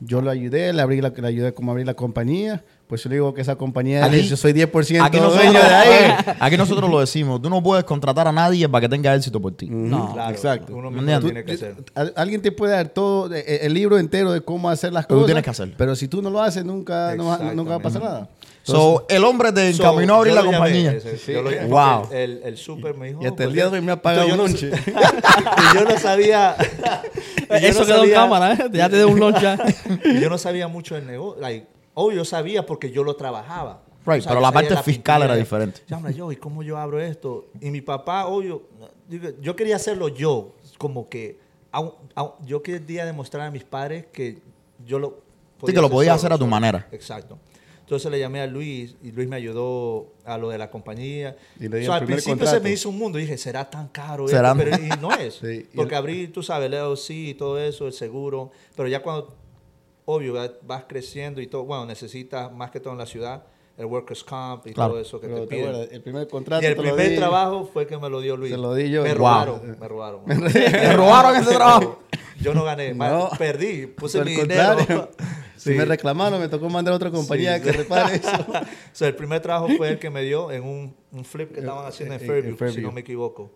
Yo 0.00 0.20
lo 0.20 0.30
ayudé, 0.30 0.72
le, 0.72 0.82
abrí 0.82 1.00
la, 1.00 1.10
le 1.10 1.26
ayudé 1.28 1.54
como 1.54 1.70
abrir 1.70 1.86
la 1.86 1.94
compañía. 1.94 2.64
Pues 2.90 3.04
yo 3.04 3.08
le 3.08 3.14
digo 3.16 3.32
que 3.32 3.40
esa 3.40 3.54
compañía, 3.56 4.04
Aquí- 4.04 4.22
yo 4.28 4.36
soy 4.36 4.52
10% 4.52 5.00
Aquí 5.00 5.18
dueño 5.18 5.32
nosotros, 5.32 5.52
de 5.68 5.74
ahí. 5.74 6.12
aquí 6.40 6.56
nosotros 6.56 6.90
lo 6.90 6.98
decimos. 7.00 7.40
Tú 7.40 7.48
no 7.48 7.62
puedes 7.62 7.84
contratar 7.84 8.26
a 8.26 8.32
nadie 8.32 8.68
para 8.68 8.82
que 8.82 8.88
tenga 8.88 9.14
éxito 9.14 9.40
por 9.40 9.52
ti. 9.54 9.68
No. 9.70 10.12
claro, 10.12 10.34
exacto. 10.34 10.74
Uno 10.74 10.90
¿Me 10.90 11.00
mismo 11.00 11.20
tiene 11.20 11.44
que 11.44 11.52
hacer. 11.52 11.76
Al- 11.94 12.12
alguien 12.16 12.42
te 12.42 12.50
puede 12.50 12.72
dar 12.72 12.88
todo, 12.88 13.32
eh, 13.32 13.60
el 13.62 13.72
libro 13.74 13.96
entero 13.96 14.32
de 14.32 14.40
cómo 14.40 14.68
hacer 14.68 14.92
las 14.92 15.06
Pero 15.06 15.18
tú 15.18 15.22
cosas. 15.22 15.26
tienes 15.28 15.44
que 15.44 15.50
hacerlo. 15.50 15.74
Pero 15.78 15.94
si 15.94 16.08
tú 16.08 16.20
no 16.20 16.30
lo 16.30 16.42
haces, 16.42 16.64
nunca, 16.64 17.14
no 17.14 17.38
nunca 17.54 17.70
va 17.70 17.76
a 17.76 17.80
pasar 17.80 18.02
nada. 18.02 18.28
So, 18.62 19.06
el 19.08 19.24
hombre 19.24 19.52
te 19.52 19.72
So, 19.72 19.82
encaminó 19.84 20.14
a 20.14 20.18
abrir 20.18 20.34
la 20.34 20.44
compañía. 20.44 20.92
ese, 20.92 21.40
Wow. 21.68 22.08
El, 22.12 22.40
el, 22.44 22.56
súper 22.58 22.94
me 22.94 23.06
dijo. 23.08 23.22
Y 23.22 23.26
hasta 23.26 23.44
"Oh, 23.44 23.46
el 23.46 23.52
día 23.54 23.64
de 23.64 23.70
pues, 23.70 23.80
hoy 23.80 23.86
me 23.86 23.92
ha 23.92 24.02
pagado 24.02 24.28
un 24.28 24.36
lunch. 24.36 24.62
y 24.64 25.74
yo 25.74 25.84
no 25.84 25.96
sabía. 25.98 26.56
Eso 27.48 27.80
no 27.80 27.86
quedó 27.86 28.04
en 28.04 28.10
cámara, 28.12 28.52
¿eh? 28.52 28.58
Ya 28.72 28.88
te 28.88 28.96
dio 28.96 29.08
un 29.08 29.18
lunch 29.18 29.40
ya. 29.40 29.58
yo 30.20 30.28
no 30.28 30.38
sabía 30.38 30.68
mucho 30.68 30.94
del 30.94 31.06
negocio. 31.06 31.40
Like, 31.40 31.66
obvio, 31.94 32.18
yo 32.18 32.24
sabía 32.24 32.66
porque 32.66 32.90
yo 32.90 33.04
lo 33.04 33.14
trabajaba. 33.16 33.82
Right, 34.06 34.20
O 34.20 34.22
sea, 34.22 34.30
pero 34.30 34.40
yo 34.40 34.46
la 34.46 34.52
parte 34.52 34.68
fiscal 34.78 34.84
pintura, 35.20 35.24
era 35.24 35.36
diferente. 35.36 35.82
Llama 35.86 36.10
yo, 36.10 36.32
¿y 36.32 36.36
cómo 36.36 36.62
yo 36.62 36.78
abro 36.78 36.98
esto? 37.00 37.48
Y 37.60 37.70
mi 37.70 37.82
papá, 37.82 38.26
obvio, 38.26 38.62
digo, 39.08 39.28
yo 39.40 39.54
quería 39.56 39.76
hacerlo 39.76 40.08
yo, 40.08 40.54
como 40.78 41.08
que 41.08 41.38
au- 41.72 41.94
au- 42.14 42.34
yo 42.46 42.62
quería 42.62 43.04
demostrar 43.04 43.46
a 43.46 43.50
mis 43.50 43.64
padres 43.64 44.06
que 44.12 44.38
yo 44.86 44.98
lo 44.98 45.20
que 45.66 45.72
lo 45.74 45.90
podías 45.90 46.12
solo, 46.12 46.16
hacer 46.18 46.32
a 46.32 46.36
tu 46.36 46.44
solo. 46.44 46.50
manera. 46.50 46.88
Exacto. 46.92 47.38
Entonces 47.80 48.10
le 48.10 48.18
llamé 48.20 48.40
a 48.40 48.46
Luis 48.46 48.94
y 49.02 49.10
Luis 49.10 49.28
me 49.28 49.34
ayudó 49.36 50.06
a 50.24 50.38
lo 50.38 50.48
de 50.48 50.56
la 50.58 50.70
compañía. 50.70 51.36
Y 51.58 51.66
le 51.68 51.80
O 51.80 51.84
sea, 51.84 51.96
el 51.96 52.00
al 52.02 52.06
principio 52.06 52.34
contrato. 52.38 52.56
se 52.56 52.62
me 52.62 52.70
hizo 52.70 52.88
un 52.88 52.96
mundo. 52.96 53.18
Dije, 53.18 53.36
¿será 53.36 53.68
tan 53.68 53.88
caro 53.88 54.28
¿Será? 54.28 54.52
esto? 54.52 54.64
Pero 54.64 54.76
y 54.86 54.88
no 55.00 55.10
es. 55.12 55.34
Sí, 55.34 55.66
y 55.72 55.76
Porque 55.76 55.94
el- 55.94 55.98
abrir, 55.98 56.32
tú 56.32 56.40
sabes, 56.42 56.66
el 56.72 56.74
LLC 56.78 57.10
y 57.10 57.34
todo 57.34 57.58
eso, 57.58 57.86
el 57.88 57.92
seguro. 57.92 58.52
Pero 58.76 58.88
ya 58.88 59.02
cuando, 59.02 59.34
obvio, 60.04 60.34
va- 60.34 60.50
vas 60.62 60.84
creciendo 60.88 61.40
y 61.40 61.46
todo, 61.46 61.64
bueno, 61.64 61.86
necesitas 61.86 62.52
más 62.52 62.70
que 62.70 62.80
todo 62.80 62.92
en 62.92 62.98
la 62.98 63.06
ciudad, 63.06 63.44
el 63.76 63.86
workers' 63.86 64.24
comp 64.24 64.66
y 64.66 64.72
Claro. 64.74 64.92
todo 64.92 65.00
eso 65.00 65.20
que 65.20 65.26
Pero 65.28 65.40
te 65.42 65.46
piden. 65.46 65.68
acuerdas, 65.68 65.88
el 65.92 66.02
primer 66.02 66.28
contrato 66.28 66.62
Y 66.62 66.66
el 66.66 66.72
te 66.76 66.82
lo 66.82 66.88
primer 66.94 67.10
di. 67.10 67.16
trabajo 67.16 67.64
fue 67.72 67.86
que 67.86 67.96
me 67.98 68.10
lo 68.10 68.20
dio 68.20 68.36
Luis. 68.36 68.52
Se 68.52 68.58
lo 68.58 68.74
di 68.74 68.90
yo. 68.90 69.02
Me 69.02 69.10
Wow. 69.10 69.18
robaron, 69.18 69.76
me 69.80 69.88
robaron. 69.88 70.20
¿Te 70.52 70.92
robaron 70.94 71.36
ese 71.36 71.54
trabajo? 71.54 71.98
Yo 72.40 72.54
no 72.54 72.64
gané, 72.64 72.94
No. 72.94 73.30
perdí, 73.38 73.86
puse 73.86 74.24
mi 74.24 74.32
dinero. 74.34 75.10
Si 75.60 75.72
Sí. 75.72 75.76
me 75.76 75.84
reclamaron, 75.84 76.40
me 76.40 76.48
tocó 76.48 76.70
mandar 76.70 76.94
a 76.94 76.96
otra 76.96 77.10
compañía 77.10 77.58
Sí, 77.58 77.64
que 77.64 77.72
repare 77.72 78.16
eso. 78.16 78.30
O 78.48 78.64
sea, 78.94 79.08
el 79.08 79.14
primer 79.14 79.42
trabajo 79.42 79.68
fue 79.76 79.90
el 79.90 79.98
que 79.98 80.08
me 80.08 80.22
dio 80.22 80.50
en 80.50 80.62
un, 80.62 80.94
un 81.12 81.22
flip 81.22 81.52
que 81.52 81.60
estaban 81.60 81.84
haciendo 81.84 82.14
en 82.14 82.20
en- 82.22 82.26
Fairview, 82.26 82.50
en 82.52 82.56
Fairview. 82.56 82.76
si 82.76 82.80
no 82.80 82.92
me 82.92 83.02
equivoco. 83.02 83.52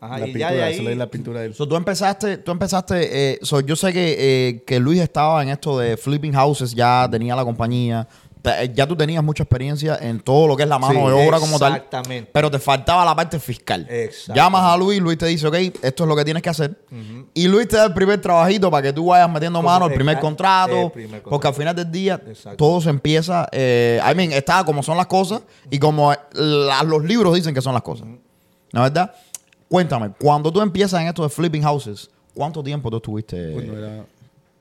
Ajá, 0.00 0.20
la 0.20 0.28
y 0.28 0.32
pintura, 0.32 0.50
ya 0.50 0.56
de 0.56 0.62
ahí, 0.62 0.94
la 0.94 1.10
pintura 1.10 1.40
a 1.40 1.44
él. 1.46 1.54
So, 1.54 1.66
tú 1.66 1.74
empezaste, 1.74 2.38
tú 2.38 2.52
empezaste, 2.52 3.32
eh, 3.32 3.38
so, 3.42 3.58
yo 3.62 3.74
sé 3.74 3.92
que, 3.92 4.14
eh, 4.16 4.62
que 4.64 4.78
Luis 4.78 5.00
estaba 5.00 5.42
en 5.42 5.48
esto 5.48 5.76
de 5.80 5.96
flipping 5.96 6.34
houses, 6.34 6.72
ya 6.72 7.08
tenía 7.10 7.34
la 7.34 7.42
compañía, 7.44 8.06
eh, 8.06 8.29
ya 8.74 8.86
tú 8.86 8.96
tenías 8.96 9.22
mucha 9.22 9.42
experiencia 9.42 9.96
en 10.00 10.20
todo 10.20 10.46
lo 10.48 10.56
que 10.56 10.62
es 10.64 10.68
la 10.68 10.78
mano 10.78 11.00
Sí, 11.00 11.06
de 11.16 11.26
obra 11.28 11.38
como 11.38 11.58
tal. 11.58 11.74
Exactamente. 11.74 12.30
Pero 12.32 12.50
te 12.50 12.58
faltaba 12.58 13.04
la 13.04 13.14
parte 13.14 13.38
fiscal. 13.38 13.86
Exacto. 13.90 14.34
Llamas 14.34 14.62
a 14.62 14.76
Luis, 14.76 15.00
Luis 15.00 15.18
te 15.18 15.26
dice, 15.26 15.46
ok, 15.46 15.54
esto 15.82 16.04
es 16.04 16.08
lo 16.08 16.16
que 16.16 16.24
tienes 16.24 16.42
que 16.42 16.48
hacer. 16.48 16.76
Y 17.34 17.48
Luis 17.48 17.68
te 17.68 17.76
da 17.76 17.84
el 17.86 17.94
primer 17.94 18.20
trabajito 18.20 18.70
para 18.70 18.82
que 18.82 18.92
tú 18.92 19.06
vayas 19.06 19.30
metiendo 19.30 19.58
Como 19.58 19.68
mano, 19.68 19.86
el 19.86 19.94
primer 19.94 20.18
contrato. 20.20 20.72
el 20.86 20.90
primer 20.90 21.10
contrato. 21.22 21.30
Porque 21.30 21.48
al 21.48 21.54
final 21.54 21.74
del 21.76 21.90
día 21.90 22.20
Exacto. 22.26 22.56
todo 22.56 22.80
se 22.80 22.90
empieza, 22.90 23.48
eh, 23.52 24.00
I 24.10 24.14
mean, 24.14 24.32
está 24.32 24.64
como 24.64 24.82
son 24.82 24.96
las 24.96 25.06
cosas 25.06 25.42
y 25.70 25.78
como 25.78 26.12
la- 26.32 26.82
los 26.82 27.04
libros 27.04 27.34
dicen 27.34 27.54
que 27.54 27.60
son 27.62 27.74
las 27.74 27.82
cosas. 27.82 28.06
¿No 28.06 28.84
es 28.86 28.92
verdad? 28.92 29.12
Cuéntame, 29.68 30.12
cuando 30.18 30.50
tú 30.52 30.60
empiezas 30.60 31.00
en 31.00 31.08
esto 31.08 31.22
de 31.22 31.28
flipping 31.28 31.62
houses, 31.62 32.10
¿cuánto 32.34 32.62
tiempo 32.62 32.90
tú 32.90 32.96
estuviste? 32.96 33.52
Bueno, 33.52 33.76
era- 33.78 34.04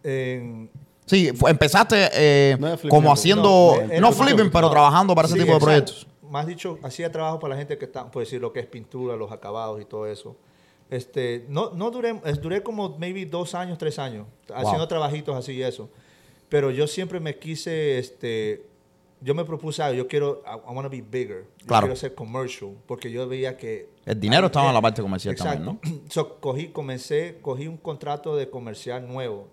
En- 0.04 0.70
Sí, 1.10 1.30
empezaste 1.48 2.10
eh, 2.14 2.56
No 2.60 2.68
flipping 2.78 2.90
como 2.90 3.12
haciendo, 3.12 3.78
no, 3.88 4.00
no, 4.00 4.12
como- 4.12 4.24
flipping, 4.26 4.52
pero 4.52 4.68
no. 4.68 4.72
trabajando 4.72 5.16
para 5.16 5.28
ese 5.28 5.36
Sí, 5.36 5.40
tipo 5.42 5.54
de 5.54 5.58
exacto. 5.58 5.66
proyectos. 5.66 6.08
Más 6.30 6.46
dicho, 6.46 6.78
hacía 6.84 7.12
trabajo 7.12 7.40
para 7.40 7.56
la 7.56 7.58
gente 7.60 7.78
que 7.80 7.86
está, 7.86 8.12
por 8.12 8.22
decir, 8.24 8.40
lo 8.40 8.54
que 8.54 8.60
es 8.60 8.68
pintura, 8.68 9.16
los 9.16 9.32
acabados 9.32 9.82
y 9.82 9.86
todo 9.86 10.06
eso. 10.06 10.36
Este, 10.92 11.46
no, 11.50 11.72
no 11.72 11.90
duré, 11.92 12.20
es- 12.26 12.40
duré 12.42 12.62
como 12.62 12.98
maybe 13.00 13.26
dos 13.26 13.56
años, 13.56 13.78
tres 13.78 13.98
años, 14.00 14.28
haciendo 14.54 14.88
trabajitos 14.88 15.36
así 15.36 15.54
y 15.54 15.64
eso. 15.64 15.90
Pero 16.48 16.70
yo 16.72 16.86
siempre 16.88 17.20
me 17.20 17.38
quise, 17.38 17.98
este, 18.00 18.66
yo 19.22 19.34
me 19.36 19.46
propuse 19.46 19.84
yo 19.96 20.08
quiero, 20.08 20.44
I, 20.46 20.72
want 20.72 20.84
to 20.86 20.90
be 20.90 21.02
bigger. 21.02 21.46
Yo 21.60 21.66
Claro. 21.68 21.88
quiero 21.88 21.96
ser 22.00 22.16
commercial, 22.16 22.72
porque 22.88 23.12
yo 23.12 23.28
veía 23.28 23.58
que... 23.58 23.90
El 24.06 24.20
dinero 24.20 24.48
estaba 24.48 24.68
en 24.68 24.74
la 24.74 24.80
Eh, 24.80 24.82
parte 24.84 25.02
comercial 25.02 25.34
Exacto. 25.34 25.64
también, 25.64 25.80
¿no? 25.84 26.02
So, 26.10 26.40
cogí, 26.40 26.68
comencé, 26.70 27.38
cogí 27.42 27.68
un 27.68 27.78
contrato 27.78 28.36
de 28.36 28.50
comercial 28.50 29.08
nuevo. 29.08 29.48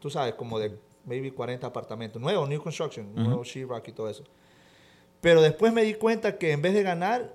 Tú 0.00 0.10
sabes, 0.10 0.34
como 0.34 0.58
de 0.58 0.78
maybe 1.06 1.32
40 1.32 1.66
apartamentos. 1.66 2.20
Nuevo, 2.20 2.46
new 2.46 2.60
construction, 2.60 3.14
nuevo 3.14 3.44
sheetrock 3.44 3.88
y 3.88 3.92
todo 3.92 4.10
eso. 4.10 4.24
Pero 5.20 5.40
después 5.40 5.72
me 5.72 5.82
di 5.82 5.94
cuenta 5.94 6.36
que 6.36 6.52
en 6.52 6.60
vez 6.60 6.74
de 6.74 6.82
ganar, 6.82 7.34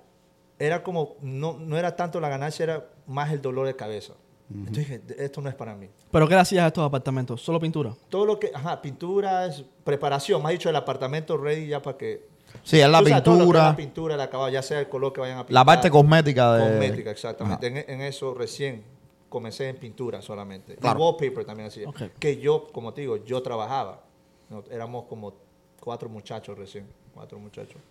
era 0.59 0.83
como, 0.83 1.15
no, 1.21 1.57
no 1.57 1.77
era 1.77 1.95
tanto 1.95 2.19
la 2.19 2.29
ganancia, 2.29 2.63
era 2.63 2.85
más 3.07 3.31
el 3.31 3.41
dolor 3.41 3.65
de 3.65 3.75
cabeza. 3.75 4.13
Entonces 4.53 4.87
dije, 4.87 5.01
esto 5.17 5.41
no 5.41 5.49
es 5.49 5.55
para 5.55 5.75
mí. 5.75 5.89
¿Pero 6.11 6.27
qué 6.27 6.35
hacías 6.35 6.65
a 6.65 6.67
estos 6.67 6.85
apartamentos? 6.85 7.41
¿Solo 7.41 7.59
pintura? 7.59 7.93
Todo 8.09 8.25
lo 8.25 8.37
que, 8.37 8.51
ajá, 8.53 8.81
pinturas, 8.81 9.63
preparación, 9.83 10.43
me 10.43 10.49
ha 10.49 10.51
dicho 10.51 10.69
el 10.69 10.75
apartamento 10.75 11.37
ready 11.37 11.67
ya 11.67 11.81
para 11.81 11.97
que... 11.97 12.29
Sí, 12.63 12.81
es 12.81 12.89
la 12.89 13.01
pintura, 13.01 13.69
la 13.69 13.75
pintura, 13.77 14.15
el 14.15 14.21
acabado, 14.21 14.49
ya 14.49 14.61
sea 14.61 14.81
el 14.81 14.89
color 14.89 15.13
que 15.13 15.21
vayan 15.21 15.37
a 15.37 15.45
pintar. 15.45 15.53
la 15.53 15.65
parte 15.65 15.89
cosmética 15.89 16.53
de... 16.55 16.69
Cosmética, 16.69 17.11
exactamente. 17.11 17.65
En, 17.65 17.77
en 17.77 18.01
eso 18.01 18.33
recién 18.33 18.83
comencé 19.31 19.69
en 19.69 19.77
pintura 19.77 20.21
solamente. 20.21 20.75
Claro. 20.75 20.99
Y 20.99 21.01
wallpaper 21.01 21.45
también 21.45 21.69
hacía. 21.69 21.87
Ok. 21.89 22.01
Que 22.19 22.37
yo, 22.37 22.67
como 22.71 22.93
te 22.93 23.01
digo, 23.01 23.17
yo 23.23 23.41
trabajaba. 23.41 24.03
No, 24.49 24.63
Éramos 24.69 25.05
como 25.05 25.33
cuatro 25.79 26.09
muchachos 26.09 26.55
recién. 26.57 26.85
Cuatro 27.15 27.39
muchachos. 27.39 27.81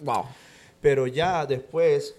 Wow. 0.00 0.24
Pero 0.80 1.06
ya 1.08 1.44
después 1.46 2.16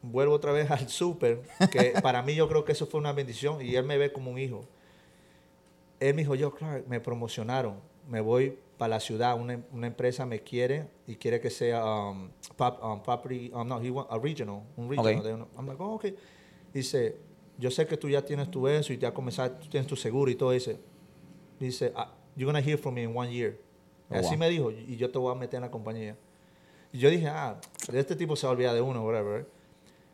vuelvo 0.00 0.34
otra 0.34 0.52
vez 0.52 0.70
al 0.70 0.88
súper, 0.88 1.42
que 1.70 1.94
para 2.00 2.22
mí 2.22 2.34
yo 2.34 2.48
creo 2.48 2.64
que 2.64 2.72
eso 2.72 2.86
fue 2.86 3.00
una 3.00 3.12
bendición 3.12 3.60
y 3.60 3.74
él 3.74 3.84
me 3.84 3.98
ve 3.98 4.12
como 4.12 4.30
un 4.30 4.38
hijo. 4.38 4.64
Él 6.00 6.14
me 6.14 6.22
dijo, 6.22 6.34
yo, 6.34 6.52
Clark, 6.54 6.86
me 6.88 7.00
promocionaron, 7.00 7.76
me 8.08 8.20
voy 8.20 8.58
para 8.78 8.90
la 8.96 9.00
ciudad, 9.00 9.38
una, 9.38 9.60
una 9.72 9.86
empresa 9.86 10.26
me 10.26 10.40
quiere 10.40 10.86
y 11.06 11.14
quiere 11.16 11.40
que 11.40 11.50
sea 11.50 11.84
um, 11.84 12.30
pop- 12.56 12.82
um, 12.82 13.00
property, 13.02 13.50
um, 13.54 13.66
no, 13.66 13.80
he 13.80 13.90
want 13.90 14.08
a 14.10 14.18
regional, 14.18 14.62
un 14.76 14.88
regional. 14.88 15.16
Ok. 15.18 15.24
de 15.24 15.34
uno- 15.34 15.48
I'm 15.56 15.66
like, 15.68 15.80
oh, 15.82 15.94
okay. 15.94 16.16
Dice, 16.72 17.16
yo 17.62 17.70
sé 17.70 17.86
que 17.86 17.96
tú 17.96 18.08
ya 18.08 18.22
tienes 18.24 18.50
tu 18.50 18.66
eso 18.66 18.92
y 18.92 18.98
ya 18.98 19.14
comenzaste, 19.14 19.62
tú 19.62 19.68
tienes 19.68 19.86
tu 19.86 19.94
seguro 19.94 20.28
y 20.28 20.34
todo 20.34 20.52
eso. 20.52 20.72
Dice, 21.60 21.92
ah, 21.94 22.12
you're 22.34 22.52
gonna 22.52 22.60
hear 22.60 22.76
from 22.76 22.94
me 22.94 23.04
in 23.04 23.16
one 23.16 23.32
year. 23.32 23.56
Oh, 24.10 24.16
Así 24.16 24.30
wow. 24.30 24.38
me 24.38 24.48
dijo, 24.48 24.72
y 24.72 24.96
yo 24.96 25.08
te 25.08 25.18
voy 25.18 25.30
a 25.30 25.38
meter 25.38 25.58
en 25.58 25.62
la 25.62 25.70
compañía. 25.70 26.16
Y 26.92 26.98
yo 26.98 27.08
dije, 27.08 27.28
ah, 27.28 27.60
este 27.92 28.16
tipo 28.16 28.34
se 28.34 28.46
va 28.46 28.50
a 28.50 28.56
olvidar 28.56 28.74
de 28.74 28.80
uno, 28.80 29.04
whatever. 29.04 29.46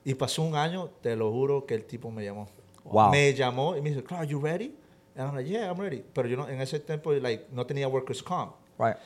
Y 0.04 0.12
pasó 0.12 0.42
un 0.42 0.56
año, 0.56 0.90
te 1.00 1.16
lo 1.16 1.32
juro 1.32 1.64
que 1.64 1.74
el 1.74 1.86
tipo 1.86 2.10
me 2.10 2.22
llamó. 2.22 2.48
Wow. 2.84 3.10
Me 3.10 3.32
llamó 3.32 3.74
y 3.76 3.80
me 3.80 3.90
dice, 3.90 4.04
Clark, 4.04 4.28
you 4.28 4.38
ready? 4.38 4.76
And 5.16 5.26
I'm 5.26 5.34
like, 5.34 5.48
yeah, 5.48 5.70
I'm 5.70 5.80
ready. 5.80 6.04
Pero 6.12 6.28
yo 6.28 6.36
no, 6.36 6.48
en 6.50 6.60
ese 6.60 6.80
tiempo, 6.80 7.14
like, 7.14 7.46
no 7.50 7.64
tenía 7.64 7.88
workers' 7.88 8.22
comp. 8.22 8.56
Right. 8.78 8.96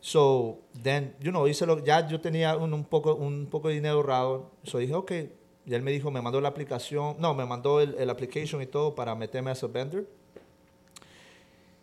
So, 0.00 0.60
then, 0.84 1.16
you 1.20 1.32
know, 1.32 1.48
hice 1.48 1.66
lo, 1.66 1.82
ya 1.84 2.06
yo 2.06 2.20
tenía 2.20 2.56
un, 2.56 2.72
un 2.72 2.84
poco, 2.84 3.16
un 3.16 3.46
poco 3.46 3.68
de 3.68 3.74
dinero 3.74 3.96
ahorrado. 3.96 4.52
So 4.62 4.78
dije, 4.78 4.94
ok. 4.94 5.12
Y 5.68 5.74
él 5.74 5.82
me 5.82 5.90
dijo, 5.90 6.10
me 6.10 6.22
mandó 6.22 6.40
la 6.40 6.48
aplicación, 6.48 7.16
no, 7.18 7.34
me 7.34 7.44
mandó 7.44 7.82
el, 7.82 7.94
el 7.98 8.08
application 8.08 8.62
y 8.62 8.66
todo 8.66 8.94
para 8.94 9.14
meterme 9.14 9.50
a 9.50 9.54
vendor. 9.68 10.06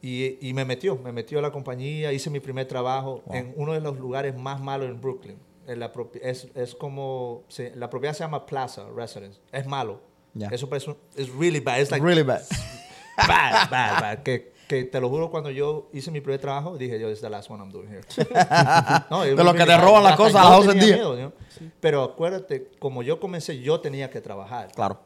Y, 0.01 0.39
y 0.41 0.53
me 0.55 0.65
metió, 0.65 0.95
me 0.97 1.11
metió 1.11 1.37
a 1.37 1.41
la 1.43 1.51
compañía, 1.51 2.11
hice 2.11 2.31
mi 2.31 2.39
primer 2.39 2.67
trabajo 2.67 3.21
en 3.31 3.53
uno 3.55 3.73
de 3.73 3.81
los 3.81 3.95
lugares 3.99 4.35
más 4.35 4.59
malos 4.59 4.89
en 4.89 4.99
Brooklyn. 4.99 5.37
En 5.67 5.79
la 5.79 5.91
es, 6.23 6.47
es 6.55 6.73
como, 6.73 7.43
se- 7.47 7.75
la 7.75 7.87
propiedad 7.91 8.15
se 8.15 8.23
llama 8.23 8.47
Plaza 8.47 8.87
Residence. 8.89 9.39
Es 9.51 9.67
malo. 9.67 10.01
Ya. 10.33 10.47
Eso 10.47 10.67
es 11.15 11.29
really 11.35 11.59
bad. 11.59 11.79
It's 11.79 11.91
like 11.91 12.03
really 12.03 12.23
bad. 12.23 12.41
bad, 13.17 13.69
bad, 13.69 14.01
bad. 14.01 14.23
Que, 14.23 14.51
que 14.67 14.83
te 14.85 14.99
lo 14.99 15.09
juro, 15.09 15.29
cuando 15.29 15.49
yo 15.51 15.89
hice 15.93 16.09
mi 16.11 16.21
primer 16.21 16.39
trabajo, 16.41 16.77
dije 16.77 16.99
yo, 16.99 17.07
this 17.07 17.17
is 17.17 17.21
the 17.21 17.29
last 17.29 17.49
one 17.49 17.61
I'm 17.61 17.71
doing 17.71 17.87
here. 17.89 18.01
No, 19.09 19.21
De 19.23 19.35
los 19.35 19.53
que 19.53 19.65
te 19.65 19.77
roban 19.77 20.03
las 20.03 20.15
cosas 20.15 20.35
a 20.35 20.43
yo 20.43 20.49
las 20.49 20.65
12 20.65 20.69
tenía 20.69 20.85
días. 20.85 20.97
miedo, 20.97 21.15
¿no? 21.15 21.33
Pero 21.79 22.03
acuérdate, 22.03 22.71
como 22.79 23.03
yo 23.03 23.19
comencé, 23.19 23.59
yo 23.61 23.79
tenía 23.79 24.09
que 24.09 24.21
trabajar. 24.21 24.71
Claro. 24.73 24.99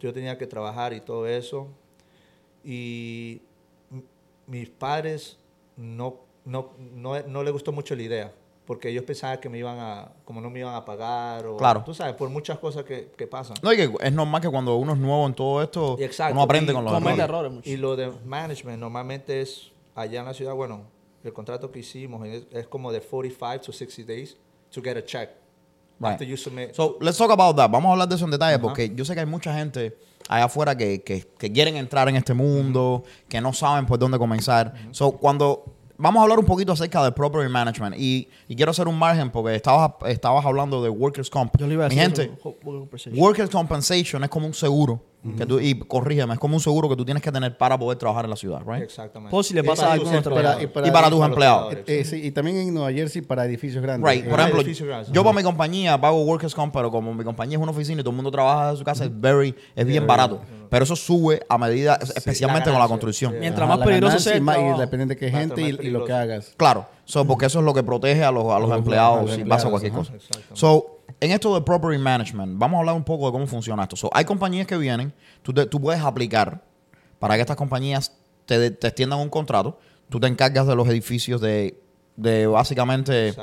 Yo 0.00 0.12
tenía 0.12 0.36
que 0.38 0.46
trabajar 0.46 0.92
y 0.92 1.00
todo 1.00 1.26
eso. 1.26 1.68
Y 2.64 3.42
mis 4.46 4.68
padres 4.70 5.38
no, 5.76 6.20
no, 6.44 6.72
no, 6.78 7.20
no 7.22 7.42
les 7.42 7.52
gustó 7.52 7.72
mucho 7.72 7.94
la 7.94 8.02
idea. 8.02 8.32
Porque 8.70 8.88
ellos 8.88 9.02
pensaban 9.02 9.40
que 9.40 9.48
me 9.48 9.58
iban 9.58 9.80
a, 9.80 10.12
como 10.24 10.40
no 10.40 10.48
me 10.48 10.60
iban 10.60 10.76
a 10.76 10.84
pagar, 10.84 11.44
o 11.44 11.56
Claro. 11.56 11.82
tú 11.84 11.92
sabes, 11.92 12.14
por 12.14 12.30
muchas 12.30 12.56
cosas 12.60 12.84
que, 12.84 13.10
que 13.18 13.26
pasan. 13.26 13.56
No, 13.62 13.72
y 13.72 13.76
que 13.76 13.90
es 14.00 14.12
normal 14.12 14.40
que 14.40 14.48
cuando 14.48 14.76
uno 14.76 14.92
es 14.92 14.98
nuevo 15.00 15.26
en 15.26 15.34
todo 15.34 15.60
esto, 15.60 15.96
Exacto. 15.98 16.34
uno 16.34 16.42
aprende 16.42 16.70
Y 16.70 16.74
con 16.76 16.84
los 16.84 16.94
errores. 16.94 17.18
errores 17.18 17.50
mucho. 17.52 17.68
Y 17.68 17.76
lo 17.76 17.96
de 17.96 18.12
management 18.24 18.78
normalmente 18.78 19.40
es 19.40 19.72
allá 19.96 20.20
en 20.20 20.26
la 20.26 20.34
ciudad, 20.34 20.54
bueno, 20.54 20.82
el 21.24 21.32
contrato 21.32 21.72
que 21.72 21.80
hicimos 21.80 22.24
es, 22.28 22.44
es 22.52 22.68
como 22.68 22.92
de 22.92 23.00
45 23.00 23.58
to 23.66 23.72
60 23.72 24.04
days 24.06 24.36
to 24.70 24.80
get 24.80 24.96
a 24.96 25.04
check. 25.04 25.30
Right. 25.98 26.12
After 26.12 26.24
you 26.28 26.36
submit. 26.36 26.72
So, 26.72 26.96
let's 27.00 27.18
talk 27.18 27.32
about 27.32 27.56
that. 27.56 27.68
Vamos 27.72 27.88
a 27.88 27.92
hablar 27.94 28.08
de 28.08 28.14
eso 28.14 28.24
en 28.24 28.30
detalle 28.30 28.60
porque 28.60 28.94
yo 28.94 29.04
sé 29.04 29.14
que 29.14 29.20
hay 29.20 29.26
mucha 29.26 29.52
gente 29.52 29.98
allá 30.28 30.44
afuera 30.44 30.76
que, 30.76 31.02
que- 31.02 31.26
que 31.36 31.52
quieren 31.52 31.76
entrar 31.76 32.08
en 32.08 32.14
este 32.14 32.34
mundo, 32.34 33.02
que 33.28 33.40
no 33.40 33.52
saben 33.52 33.84
por 33.84 33.98
dónde 33.98 34.16
comenzar. 34.16 34.72
So, 34.92 35.10
cuando 35.10 35.69
vamos 36.00 36.20
a 36.20 36.22
hablar 36.22 36.38
un 36.38 36.46
poquito 36.46 36.72
acerca 36.72 37.04
de 37.04 37.12
property 37.12 37.50
management. 37.50 37.96
Y, 37.98 38.28
y 38.48 38.56
quiero 38.56 38.70
hacer 38.70 38.88
un 38.88 38.98
margen 38.98 39.30
porque 39.30 39.54
estabas, 39.54 39.92
estabas 40.06 40.44
hablando 40.44 40.82
de 40.82 40.88
workers 40.88 41.30
comp. 41.30 41.56
Yo 41.58 41.66
le 41.66 41.74
iba 41.74 41.86
a 41.86 41.88
Mi 41.88 41.96
decir 41.96 42.30
gente, 42.30 43.12
workers 43.14 43.50
compensation 43.50 44.24
es 44.24 44.30
como 44.30 44.46
un 44.46 44.54
seguro 44.54 45.00
que 45.36 45.44
tú, 45.44 45.60
y 45.60 45.78
corrígeme, 45.78 46.32
es 46.32 46.40
como 46.40 46.54
un 46.54 46.60
seguro 46.60 46.88
que 46.88 46.96
tú 46.96 47.04
tienes 47.04 47.22
que 47.22 47.30
tener 47.30 47.58
para 47.58 47.78
poder 47.78 47.98
trabajar 47.98 48.24
en 48.24 48.30
la 48.30 48.36
ciudad, 48.36 48.62
right? 48.66 48.82
Exactamente. 48.82 49.30
Por 49.30 49.44
si 49.44 49.52
le 49.52 49.60
Y 49.60 49.62
pasa 49.64 49.92
algo 49.92 50.08
a 50.08 50.16
y 50.62 50.66
para- 50.66 50.88
Y 50.88 50.90
para 50.90 51.10
tus 51.10 51.22
empleados. 51.24 51.76
Eh, 51.86 52.04
sí, 52.04 52.20
y 52.24 52.30
también 52.30 52.56
en 52.56 52.72
Nueva 52.72 52.90
Jersey 52.90 53.20
para 53.22 53.44
edificios 53.44 53.82
grandes. 53.82 54.10
Right. 54.10 54.24
Eh, 54.26 54.30
Por 54.30 54.40
ejemplo, 54.40 54.62
yo 55.12 55.22
para 55.22 55.36
mi 55.36 55.42
compañía 55.42 56.00
pago 56.00 56.22
workers 56.22 56.54
comp, 56.54 56.72
pero 56.74 56.90
como 56.90 57.12
mi 57.12 57.22
compañía 57.24 57.58
es 57.58 57.62
una 57.62 57.72
oficina 57.72 58.00
y 58.00 58.04
todo 58.04 58.10
el 58.10 58.16
mundo 58.16 58.30
trabaja 58.30 58.66
desde 58.68 58.78
su 58.78 58.84
casa, 58.84 59.04
es 59.04 59.20
very, 59.20 59.54
es 59.76 59.84
bien 59.86 60.06
barato. 60.06 60.40
Pero 60.70 60.84
eso 60.84 60.94
sube 60.96 61.40
a 61.48 61.58
medida, 61.58 61.98
especialmente 62.16 62.70
con 62.70 62.78
la 62.78 62.86
construcción. 62.88 63.32
Sí. 63.32 63.38
Mientras 63.40 63.68
ajá, 63.68 63.76
más 63.76 63.86
peligroso 63.86 64.18
sea 64.20 64.36
y 64.36 64.40
más- 64.40 64.56
y 64.58 64.78
depende 64.80 65.06
de 65.06 65.16
qué 65.16 65.28
gente 65.30 65.60
y, 65.62 65.86
y 65.86 65.90
lo 65.90 66.04
que 66.04 66.12
hagas. 66.12 66.54
Claro, 66.56 66.86
so, 67.10 67.24
porque 67.26 67.46
eso 67.46 67.58
es 67.58 67.64
lo 67.64 67.74
que 67.74 67.82
protege 67.82 68.22
a 68.24 68.30
los, 68.30 68.44
a 68.46 68.58
los 68.58 68.70
empleados 68.78 69.30
si 69.32 69.44
pasa 69.44 69.68
cualquier 69.70 69.92
cosa. 69.92 70.12
So, 70.52 71.00
en 71.20 71.30
esto 71.32 71.54
de 71.54 71.60
property 71.62 71.98
management, 71.98 72.58
vamos 72.58 72.76
a 72.76 72.80
hablar 72.80 72.94
un 72.94 73.04
poco 73.04 73.26
de 73.26 73.32
cómo 73.32 73.46
funciona 73.46 73.82
esto. 73.82 73.96
So, 73.96 74.08
hay 74.12 74.24
compañías 74.24 74.66
que 74.66 74.76
vienen, 74.76 75.12
tú, 75.42 75.52
te- 75.52 75.66
tú 75.66 75.80
puedes 75.80 76.00
aplicar 76.02 76.62
para 77.18 77.34
que 77.34 77.40
estas 77.40 77.56
compañías 77.56 78.12
te, 78.46 78.70
te 78.70 78.86
extiendan 78.88 79.18
un 79.18 79.28
contrato. 79.28 79.78
Tú 80.08 80.18
te 80.20 80.26
encargas 80.26 80.66
de 80.66 80.74
los 80.74 80.88
edificios 80.88 81.40
de, 81.40 81.78
de 82.16 82.46
básicamente 82.46 83.34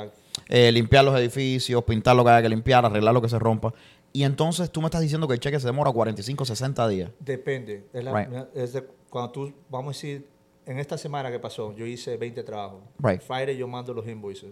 eh, 0.48 0.72
limpiar 0.72 1.04
los 1.04 1.18
edificios, 1.18 1.82
pintar 1.84 2.16
lo 2.16 2.24
que 2.24 2.30
haya 2.30 2.42
que 2.42 2.48
limpiar, 2.48 2.84
arreglar 2.84 3.14
lo 3.14 3.22
que 3.22 3.28
se 3.28 3.38
rompa. 3.38 3.72
Y 4.12 4.22
entonces 4.24 4.70
tú 4.70 4.80
me 4.80 4.86
estás 4.86 5.00
diciendo 5.02 5.28
que 5.28 5.34
el 5.34 5.40
cheque 5.40 5.60
se 5.60 5.66
demora 5.66 5.92
45, 5.92 6.44
60 6.44 6.88
días. 6.88 7.10
Depende. 7.20 7.86
Es 7.92 8.02
la- 8.04 8.12
Right. 8.12 8.28
es 8.54 8.72
de- 8.72 8.86
cuando 9.10 9.30
tú, 9.30 9.52
vamos 9.70 9.94
a 9.94 9.96
decir, 9.96 10.26
en 10.70 10.78
esta 10.78 10.98
semana 10.98 11.30
que 11.30 11.38
pasó, 11.38 11.74
yo 11.74 11.86
hice 11.86 12.16
20 12.16 12.42
trabajos. 12.42 12.82
Right. 12.98 13.20
Friday 13.22 13.56
yo 13.56 13.66
mando 13.66 13.94
los 13.94 14.06
invoices. 14.06 14.50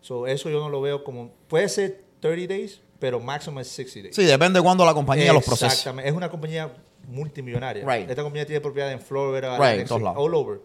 So, 0.00 0.26
eso 0.26 0.48
yo 0.48 0.60
no 0.60 0.68
lo 0.68 0.80
veo 0.80 1.02
como... 1.02 1.32
Puede 1.48 1.68
ser 1.68 2.04
30 2.20 2.54
days, 2.54 2.80
pero 3.00 3.18
máximo 3.20 3.58
es 3.60 3.66
60 3.68 4.02
days. 4.06 4.16
Sí, 4.16 4.24
depende 4.24 4.58
de 4.60 4.62
cuándo 4.64 4.84
la 4.84 4.94
compañía 4.94 5.32
los 5.32 5.44
procese. 5.44 5.66
Exactamente. 5.66 6.08
Es 6.08 6.14
una 6.14 6.30
compañía 6.30 6.72
multimillonaria. 7.08 7.84
Right. 7.84 8.08
Esta 8.08 8.22
compañía 8.22 8.46
tiene 8.46 8.60
propiedad 8.60 8.92
en 8.92 9.00
Florida, 9.00 9.56
Right, 9.58 9.74
en 9.74 9.80
en- 9.80 9.86
todos 9.88 10.02
lados. 10.02 10.16
all 10.20 10.34
over. 10.34 10.60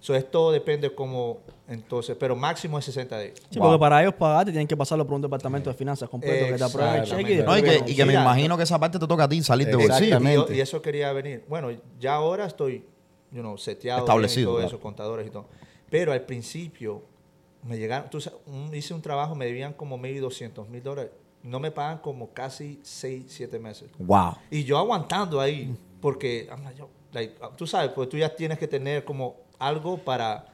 So, 0.00 0.14
esto 0.14 0.52
depende 0.52 0.94
como... 0.94 1.40
Entonces, 1.66 2.14
pero 2.18 2.36
máximo 2.36 2.78
es 2.78 2.84
60 2.86 3.16
days. 3.16 3.32
Sí, 3.50 3.58
Wow. 3.58 3.68
porque 3.68 3.80
para 3.80 4.02
ellos 4.02 4.14
pagarte 4.14 4.52
tienen 4.52 4.66
que 4.68 4.76
pasarlo 4.76 5.06
por 5.06 5.14
un 5.16 5.22
departamento 5.22 5.70
de 5.70 5.76
finanzas 5.76 6.08
completo 6.10 6.46
que 6.46 6.54
te 6.58 6.64
apruebe 6.64 6.98
el 6.98 7.04
cheque 7.04 7.32
y. 7.34 7.42
No, 7.42 7.54
que, 7.54 7.82
y 7.86 7.96
que 7.96 8.04
me 8.04 8.12
imagino 8.12 8.56
que 8.58 8.64
esa 8.64 8.78
parte 8.78 8.98
te 8.98 9.06
toca 9.06 9.24
a 9.24 9.28
ti 9.28 9.42
salir 9.42 9.66
de 9.66 9.76
bolsillo. 9.76 10.18
Y, 10.50 10.56
y 10.56 10.60
eso 10.60 10.82
quería 10.82 11.10
venir. 11.14 11.44
Bueno, 11.48 11.68
ya 11.98 12.14
ahora 12.16 12.44
estoy, 12.44 12.84
you 13.34 13.40
know, 13.40 13.58
seteado 13.58 14.00
Establecido, 14.00 14.52
y 14.52 14.54
todo 14.56 14.66
eso, 14.66 14.80
contadores 14.80 15.26
y 15.26 15.30
todo. 15.30 15.46
Pero 15.90 16.12
al 16.12 16.22
principio 16.22 17.02
me 17.62 17.76
llegaron, 17.76 18.08
tú 18.08 18.20
sabes, 18.20 18.38
un- 18.46 18.74
hice 18.74 18.94
un 18.94 19.02
trabajo, 19.02 19.34
me 19.34 19.44
debían 19.44 19.72
como 19.74 19.98
maybe 19.98 20.20
200 20.20 20.68
mil 20.68 20.82
dólares. 20.82 21.10
No 21.42 21.60
me 21.60 21.70
pagan 21.70 21.98
como 21.98 22.30
casi 22.32 22.80
6, 22.82 23.24
7 23.28 23.58
meses. 23.58 23.90
Wow. 23.98 24.36
Y 24.50 24.64
yo 24.64 24.78
aguantando 24.78 25.40
ahí, 25.40 25.76
porque, 26.00 26.48
like, 27.12 27.34
tú 27.56 27.66
sabes, 27.66 27.90
pues 27.90 28.08
tú 28.08 28.16
ya 28.16 28.34
tienes 28.34 28.58
que 28.58 28.66
tener 28.68 29.04
como 29.04 29.36
algo 29.58 29.98
para... 29.98 30.46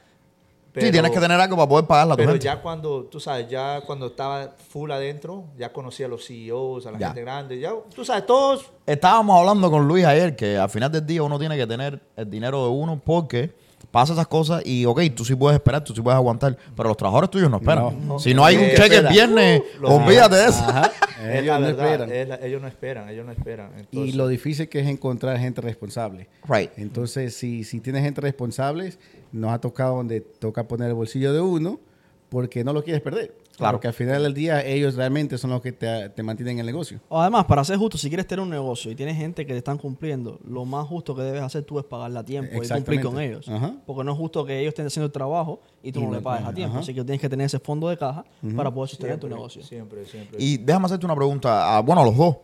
sí, 0.75 0.91
tienes 0.91 1.11
que 1.11 1.19
tener 1.21 1.41
algo 1.41 1.57
para 1.57 1.69
poder 1.69 1.87
pagarla 1.87 2.17
pero 2.17 2.31
gente. 2.31 2.45
ya 2.45 2.61
cuando, 2.63 3.05
tú 3.05 3.19
sabes, 3.21 3.49
ya 3.49 3.81
cuando 3.87 4.07
estaba 4.09 4.51
full 4.71 4.91
adentro, 4.91 5.45
ya 5.59 5.73
conocía 5.73 6.07
a 6.07 6.09
los 6.09 6.27
CEOs, 6.27 6.87
a 6.87 6.93
la 6.93 6.99
Ya. 6.99 7.07
gente 7.09 7.21
grande, 7.23 7.59
ya, 7.59 7.73
tú 7.95 8.05
sabes, 8.05 8.27
todos 8.27 8.71
Estábamos 8.87 9.39
hablando 9.39 9.71
con 9.71 9.87
Luis 9.87 10.05
ayer 10.05 10.35
que 10.35 10.57
al 10.59 10.69
final 10.69 10.91
del 10.91 11.07
día 11.07 11.23
uno 11.23 11.39
tiene 11.39 11.57
que 11.57 11.67
tener 11.67 12.01
el 12.17 12.29
dinero 12.29 12.65
de 12.65 12.71
uno 12.71 13.01
porque 13.05 13.55
pasa 13.91 14.13
esas 14.13 14.27
cosas 14.27 14.63
y, 14.67 14.85
ok, 14.85 15.01
tú 15.17 15.25
sí 15.25 15.35
puedes 15.35 15.57
esperar, 15.59 15.83
tú 15.85 15.95
sí 15.95 16.01
puedes 16.01 16.17
aguantar, 16.17 16.57
pero 16.77 16.89
los 16.89 16.97
trabajadores 16.97 17.31
tuyos 17.31 17.51
no 17.51 17.57
esperan. 17.59 18.07
No. 18.07 18.19
si 18.19 18.35
no 18.35 18.45
hay 18.45 18.57
un 18.57 18.69
cheque 18.77 18.97
el 18.97 19.07
viernes, 19.09 19.63
Los- 19.81 19.91
olvídate 19.93 20.37
de 20.37 20.45
eso. 20.47 20.61
Ajá, 20.65 20.91
Ellos 21.29 21.47
la 21.47 21.59
no 21.59 21.67
verdad, 21.67 21.87
esperan. 21.93 22.13
es 22.13 22.29
la- 22.29 22.47
ellos 22.47 22.63
no 22.63 22.69
esperan, 22.69 23.09
ellos 23.09 23.27
no 23.27 23.33
esperan. 23.33 23.71
Y 23.91 24.13
lo 24.13 24.29
difícil 24.29 24.69
que 24.69 24.81
es 24.81 24.87
encontrar 24.87 25.39
gente 25.39 25.61
responsable. 25.61 26.29
Right. 26.49 26.71
Entonces, 26.77 27.35
si, 27.35 27.65
si 27.65 27.81
tienes 27.81 28.03
gente 28.03 28.21
responsable, 28.21 28.93
nos 29.33 29.53
ha 29.53 29.61
tocado 29.61 29.97
donde 29.97 30.21
toca 30.21 30.67
poner 30.69 30.89
el 30.89 30.95
bolsillo 30.95 31.33
de 31.33 31.41
uno 31.41 31.81
porque 32.29 32.63
no 32.65 32.73
lo 32.73 32.83
quieres 32.85 33.03
perder. 33.03 33.35
Claro. 33.61 33.77
Porque 33.77 33.89
al 33.89 33.95
final 33.95 34.23
del 34.23 34.35
día 34.35 34.65
ellos 34.65 34.95
realmente 34.97 35.39
son 35.39 35.51
los 35.51 35.61
que 35.63 35.73
te, 35.73 36.09
te 36.09 36.23
mantienen 36.23 36.55
en 36.55 36.61
el 36.61 36.67
negocio. 36.67 37.01
O 37.09 37.21
Además, 37.21 37.45
para 37.45 37.63
ser 37.65 37.77
justo, 37.79 37.97
si 37.99 38.09
quieres 38.09 38.27
tener 38.27 38.43
un 38.43 38.51
negocio 38.51 38.91
y 38.91 38.95
tienes 38.97 39.17
gente 39.17 39.47
que 39.47 39.53
te 39.53 39.59
están 39.59 39.79
cumpliendo, 39.79 40.41
lo 40.45 40.65
más 40.65 40.87
justo 40.87 41.15
que 41.15 41.23
debes 41.23 41.43
hacer 41.43 41.63
tú 41.65 41.79
es 41.79 41.85
pagarle 41.85 42.19
a 42.19 42.25
tiempo 42.25 42.63
y 42.63 42.69
cumplir 42.69 43.01
con 43.03 43.21
ellos. 43.21 43.49
Ajá. 43.49 43.75
Porque 43.87 44.03
no 44.05 44.13
es 44.13 44.19
justo 44.19 44.45
que 44.45 44.59
ellos 44.59 44.71
estén 44.71 44.87
haciendo 44.87 45.07
el 45.07 45.13
trabajo 45.13 45.61
y 45.83 45.93
tú 45.93 46.01
Y 46.01 46.05
no 46.07 46.13
le 46.13 46.21
pagues 46.21 46.47
a 46.47 46.53
tiempo. 46.53 46.73
ajá. 46.75 46.81
Así 46.83 46.95
que 46.95 47.03
tienes 47.05 47.21
que 47.21 47.29
tener 47.29 47.47
ese 47.47 47.59
fondo 47.61 47.89
de 47.89 47.97
caja 47.97 48.25
para 48.57 48.71
poder 48.73 48.91
sostener 48.91 49.19
tu 49.21 49.29
negocio. 49.29 49.63
Siempre, 49.63 50.05
siempre. 50.07 50.43
Y 50.43 50.57
déjame 50.59 50.87
hacerte 50.87 51.07
una 51.07 51.15
pregunta, 51.17 51.77
a- 51.77 51.81
bueno, 51.81 52.03
a 52.03 52.05
los 52.05 52.17
dos. 52.17 52.37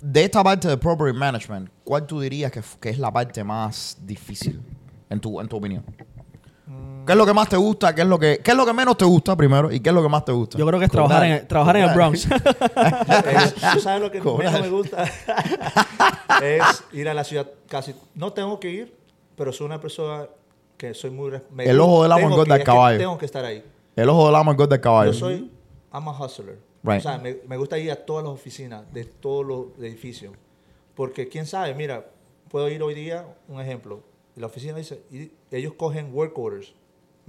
De 0.00 0.24
esta 0.24 0.42
parte 0.42 0.66
de 0.66 0.78
property 0.78 1.16
management, 1.16 1.68
¿cuál 1.84 2.06
tú 2.06 2.20
dirías 2.20 2.50
que, 2.50 2.88
es 2.88 2.98
la 2.98 3.12
parte 3.12 3.44
más 3.44 3.98
difícil, 4.04 4.60
en 5.10 5.20
tu, 5.20 5.38
en 5.40 5.46
tu 5.48 5.56
opinión? 5.56 5.84
¿Qué 7.10 7.14
es 7.14 7.18
lo 7.18 7.26
que 7.26 7.34
más 7.34 7.48
te 7.48 7.56
gusta? 7.56 7.92
¿Qué 7.92 8.02
es 8.02 8.06
lo 8.06 8.20
que, 8.20 8.38
qué 8.38 8.52
es 8.52 8.56
lo 8.56 8.64
que 8.64 8.72
menos 8.72 8.96
te 8.96 9.04
gusta 9.04 9.36
primero? 9.36 9.72
¿Y 9.72 9.80
qué 9.80 9.88
es 9.88 9.94
lo 9.96 10.00
que 10.00 10.08
más 10.08 10.24
te 10.24 10.30
gusta? 10.30 10.56
Yo 10.56 10.64
creo 10.64 10.78
que 10.78 10.84
es 10.84 10.92
trabajar 10.92 11.24
en, 11.24 11.48
trabajar 11.48 11.76
en 11.78 11.88
el 11.88 11.92
Bronx. 11.92 12.28
¿Tú 13.72 13.80
sabes 13.80 14.00
lo 14.00 14.12
que 14.12 14.20
Cobrar. 14.20 14.52
menos 14.52 14.70
me 14.70 14.76
gusta? 14.76 15.02
es 16.40 16.84
ir 16.92 17.08
a 17.08 17.14
la 17.14 17.24
ciudad 17.24 17.50
casi... 17.66 17.96
No 18.14 18.32
tengo 18.32 18.60
que 18.60 18.70
ir, 18.70 18.96
pero 19.34 19.52
soy 19.52 19.66
una 19.66 19.80
persona 19.80 20.28
que 20.76 20.94
soy 20.94 21.10
muy... 21.10 21.32
me 21.50 21.64
El 21.64 21.80
ojo 21.80 22.04
del 22.04 22.12
amo 22.12 22.28
engorda 22.28 22.58
que 22.58 22.62
caballo. 22.62 22.98
Tengo 22.98 23.18
que 23.18 23.26
estar 23.26 23.44
ahí. 23.44 23.64
El 23.96 24.08
ojo 24.08 24.26
del 24.26 24.36
amo, 24.36 24.54
gol 24.54 24.68
del 24.68 24.80
caballo. 24.80 25.10
Yo 25.10 25.18
soy... 25.18 25.50
I'm 25.92 26.06
a 26.06 26.12
hustler. 26.12 26.60
Right. 26.84 26.98
O 26.98 27.00
sea, 27.00 27.18
me, 27.18 27.38
me 27.44 27.56
gusta 27.56 27.76
ir 27.76 27.90
a 27.90 27.96
todas 27.96 28.22
las 28.22 28.32
oficinas 28.32 28.84
de 28.92 29.04
todos 29.04 29.44
los 29.44 29.66
edificios. 29.80 30.32
Porque 30.94 31.26
quién 31.26 31.44
sabe, 31.44 31.74
mira, 31.74 32.06
puedo 32.48 32.68
ir 32.68 32.80
hoy 32.84 32.94
día, 32.94 33.26
un 33.48 33.60
ejemplo. 33.60 34.00
La 34.36 34.46
oficina 34.46 34.76
dice, 34.76 35.02
y 35.10 35.32
ellos 35.50 35.72
cogen 35.76 36.14
work 36.14 36.38
orders, 36.38 36.72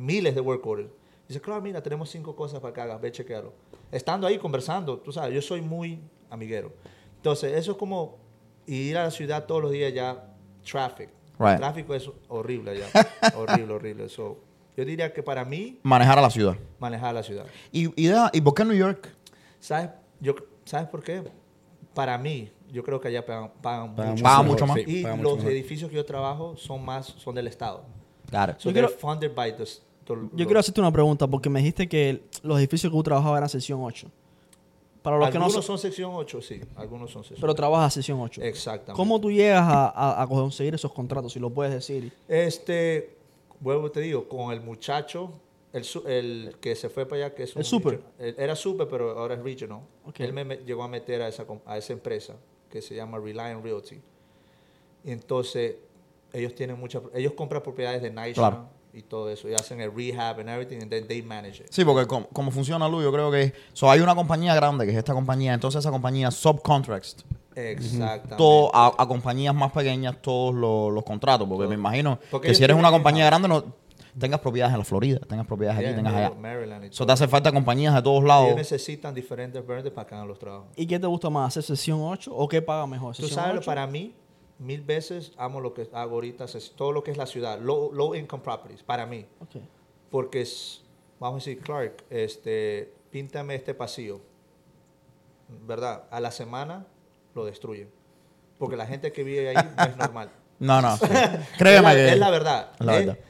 miles 0.01 0.33
de 0.35 0.41
work 0.41 0.65
orders. 0.65 0.89
Dice, 1.27 1.39
claro, 1.39 1.61
mira, 1.61 1.81
tenemos 1.81 2.09
cinco 2.09 2.35
cosas 2.35 2.59
para 2.59 2.73
que 2.73 2.81
hagas, 2.81 2.99
ve, 2.99 3.11
chequealo. 3.11 3.53
Estando 3.91 4.27
ahí 4.27 4.37
conversando, 4.37 4.97
tú 4.99 5.11
sabes, 5.11 5.33
yo 5.33 5.41
soy 5.41 5.61
muy 5.61 6.01
amiguero. 6.29 6.73
Entonces, 7.17 7.53
eso 7.53 7.71
es 7.71 7.77
como 7.77 8.17
ir 8.65 8.97
a 8.97 9.03
la 9.03 9.11
ciudad 9.11 9.45
todos 9.45 9.61
los 9.61 9.71
días 9.71 9.93
ya, 9.93 10.27
traffic. 10.69 11.09
Right. 11.39 11.53
El 11.53 11.57
tráfico 11.59 11.95
es 11.95 12.09
horrible 12.27 12.71
allá. 12.71 12.87
horrible, 13.35 13.73
horrible. 13.73 14.09
So, 14.09 14.39
yo 14.75 14.83
diría 14.85 15.13
que 15.13 15.23
para 15.23 15.45
mí, 15.45 15.79
Manejar 15.83 16.19
a 16.19 16.21
la 16.21 16.29
ciudad. 16.29 16.55
manejar 16.79 17.13
la 17.13 17.23
ciudad. 17.23 17.45
¿Y, 17.71 17.87
y, 18.01 18.07
deja- 18.07 18.29
¿y 18.33 18.41
por 18.41 18.53
qué 18.53 18.65
New 18.65 18.75
York? 18.77 19.07
¿Sabes? 19.59 19.89
Yo, 20.19 20.35
¿Sabes 20.65 20.87
por 20.89 21.01
qué? 21.03 21.23
Para 21.93 22.17
mí, 22.17 22.51
yo 22.71 22.83
creo 22.83 22.99
que 23.01 23.07
allá 23.09 23.25
pagan, 23.25 23.51
pagan 23.61 23.95
Pagan 23.95 24.11
mucho, 24.13 24.23
Pagan 24.23 24.45
mucho 24.47 24.67
más. 24.67 24.77
sí, 24.77 25.01
Y 25.01 25.05
mucho 25.05 25.23
los 25.23 25.37
mejor. 25.37 25.51
edificios 25.51 25.89
que 25.89 25.95
yo 25.95 26.05
trabajo 26.05 26.55
son 26.57 26.83
más, 26.85 27.05
son 27.07 27.35
del 27.35 27.47
Estado. 27.47 27.83
Claro. 28.29 28.53
So 28.57 28.69
Yo 28.69 28.73
they're 28.73 28.87
quiero- 28.87 28.99
funded 28.99 29.33
by 29.35 29.55
the- 29.55 29.65
Yo 30.07 30.45
quiero 30.45 30.59
hacerte 30.59 30.81
una 30.81 30.91
pregunta 30.91 31.27
porque 31.27 31.49
me 31.49 31.59
dijiste 31.59 31.87
que 31.87 32.23
los 32.43 32.57
edificios 32.59 32.91
que 32.91 32.97
tú 32.97 33.03
trabajabas 33.03 33.37
eran 33.37 33.49
sección 33.49 33.79
8. 33.81 34.09
Para 35.01 35.17
los 35.17 35.29
que 35.29 35.39
no 35.39 35.45
Algunos 35.45 35.65
son, 35.65 35.77
son 35.79 35.79
sección 35.79 36.11
8, 36.13 36.41
sí. 36.41 36.61
Algunos 36.75 37.09
son 37.11 37.23
sección 37.23 37.41
pero 37.41 37.55
trabajas 37.55 37.93
sección 37.93 38.19
8. 38.19 38.41
Exactamente. 38.43 38.95
¿Cómo 38.95 39.19
tú 39.19 39.31
llegas 39.31 39.63
a, 39.63 39.87
a- 39.89 40.21
a 40.21 40.27
conseguir 40.27 40.75
esos 40.75 40.91
contratos? 40.93 41.33
Si 41.33 41.39
lo 41.39 41.49
puedes 41.49 41.73
decir. 41.73 42.11
Este, 42.27 43.15
vuelvo 43.59 43.89
te 43.91 43.99
digo, 44.01 44.27
con 44.27 44.51
el 44.53 44.61
muchacho, 44.61 45.31
el, 45.73 46.55
que 46.59 46.75
se 46.75 46.89
fue 46.89 47.05
para 47.07 47.25
allá, 47.27 47.35
que 47.35 47.43
es 47.43 47.55
un 47.55 47.61
El 47.61 47.65
super. 47.65 48.01
regional- 48.19 48.35
Era 48.37 48.55
super, 48.55 48.87
pero 48.87 49.17
ahora 49.17 49.35
es 49.35 49.41
regional. 49.43 49.79
Ok. 50.05 50.19
Él 50.19 50.33
me, 50.33 50.43
me 50.45 50.57
llegó 50.57 50.83
a 50.83 50.87
meter 50.87 51.21
a 51.23 51.27
esa, 51.29 51.45
a 51.65 51.77
esa 51.77 51.93
empresa 51.93 52.35
que 52.69 52.81
se 52.81 52.93
llama 52.95 53.17
Reliant 53.17 53.63
Realty. 53.63 53.99
Y 55.03 55.11
entonces, 55.11 55.77
ellos 56.31 56.53
tienen 56.53 56.79
muchas, 56.79 57.01
ellos 57.15 57.33
compran 57.33 57.63
propiedades 57.63 58.01
de 58.03 58.11
Nice 58.11 58.33
Claro. 58.33 58.67
Y 58.93 59.03
todo 59.03 59.29
eso, 59.29 59.47
y 59.49 59.53
hacen 59.53 59.79
el 59.81 59.91
rehab 59.95 60.39
and 60.39 60.49
everything, 60.49 60.81
and 60.81 60.89
then 60.89 61.07
they 61.07 61.21
manage 61.21 61.61
it. 61.63 61.67
Sí, 61.71 61.85
porque 61.85 62.05
com- 62.07 62.25
como 62.33 62.51
funciona 62.51 62.87
Lu, 62.89 63.01
yo 63.01 63.11
creo 63.11 63.31
que 63.31 63.53
so, 63.73 63.89
hay 63.89 63.99
una 64.01 64.15
compañía 64.15 64.53
grande 64.55 64.85
que 64.85 64.91
es 64.91 64.97
esta 64.97 65.13
compañía, 65.13 65.53
entonces 65.53 65.79
esa 65.79 65.91
compañía 65.91 66.29
subcontracts 66.31 67.17
Exactamente. 67.55 68.35
todo 68.37 68.73
a, 68.75 68.93
a 68.97 69.07
compañías 69.07 69.53
más 69.53 69.71
pequeñas 69.71 70.15
todos 70.21 70.53
los, 70.55 70.91
los 70.93 71.03
contratos, 71.03 71.47
porque 71.47 71.63
Todo. 71.63 71.69
me 71.69 71.75
imagino 71.75 72.19
Porque 72.29 72.45
que 72.47 72.51
ellos 72.51 72.57
si 72.57 72.63
eres 72.63 72.77
una 72.77 72.91
compañía 72.91 73.25
grande 73.25 73.47
no 73.47 73.63
tengas 74.17 74.39
propiedades 74.41 74.73
en 74.73 74.79
la 74.79 74.85
Florida, 74.85 75.19
tengas 75.27 75.45
propiedades 75.47 75.79
aquí, 75.79 75.87
Yeah, 75.87 75.95
tengas 75.95 76.13
en 76.13 76.19
allá. 76.19 76.35
Maryland 76.35 76.83
Eso 76.85 77.05
te 77.05 77.11
hace 77.13 77.27
falta 77.27 77.51
compañías 77.51 77.93
de 77.95 78.01
todos 78.01 78.17
Ellos 78.19 78.27
lados. 78.27 78.55
necesitan 78.55 79.13
diferentes 79.15 79.65
vendors 79.65 79.93
para 79.95 80.07
que 80.07 80.15
hagan 80.15 80.27
los 80.27 80.37
trabajos. 80.39 80.67
¿Y 80.75 80.85
qué 80.85 80.99
te 80.99 81.07
gusta 81.07 81.29
más? 81.29 81.47
¿Hacer 81.49 81.63
sesión 81.63 81.99
8 82.01 82.31
o 82.35 82.47
qué 82.47 82.61
paga 82.61 82.85
mejor? 82.87 83.15
Tú 83.15 83.23
¿Sesión 83.23 83.39
sabes, 83.39 83.57
8? 83.59 83.65
para 83.65 83.87
mí, 83.87 84.13
mil 84.61 84.81
veces 84.81 85.33
amo 85.37 85.59
lo 85.59 85.73
que 85.73 85.89
hago 85.91 86.15
ahorita, 86.15 86.45
es 86.45 86.71
todo 86.75 86.91
lo 86.93 87.03
que 87.03 87.11
es 87.11 87.17
la 87.17 87.25
ciudad, 87.25 87.59
low, 87.59 87.91
low 87.91 88.15
income 88.15 88.43
properties, 88.43 88.83
para 88.83 89.05
mí. 89.05 89.25
Ok. 89.39 89.55
Porque, 90.09 90.41
es, 90.41 90.83
vamos 91.19 91.41
a 91.43 91.49
decir, 91.49 91.61
Clark, 91.63 92.03
este, 92.09 92.93
píntame 93.09 93.55
este 93.55 93.73
pasillo. 93.73 94.21
¿Verdad? 95.67 96.05
A 96.11 96.19
la 96.19 96.31
semana 96.31 96.85
lo 97.35 97.43
destruyen. 97.45 97.89
Porque 98.57 98.75
la 98.77 98.85
gente 98.85 99.11
que 99.11 99.23
vive 99.23 99.49
ahí 99.49 99.55
no 99.77 99.83
es 99.83 99.97
normal. 99.97 100.31
No, 100.61 100.79
no. 100.79 100.95
sí. 100.95 101.05
es, 101.09 101.57
Créeme 101.57 101.81
la, 101.87 101.93
que 101.95 102.07
es 102.09 102.19
la 102.19 102.29
verdad. 102.29 102.71
es 102.79 102.85
la 102.85 102.99
Es- 102.99 103.05
verdad. 103.07 103.23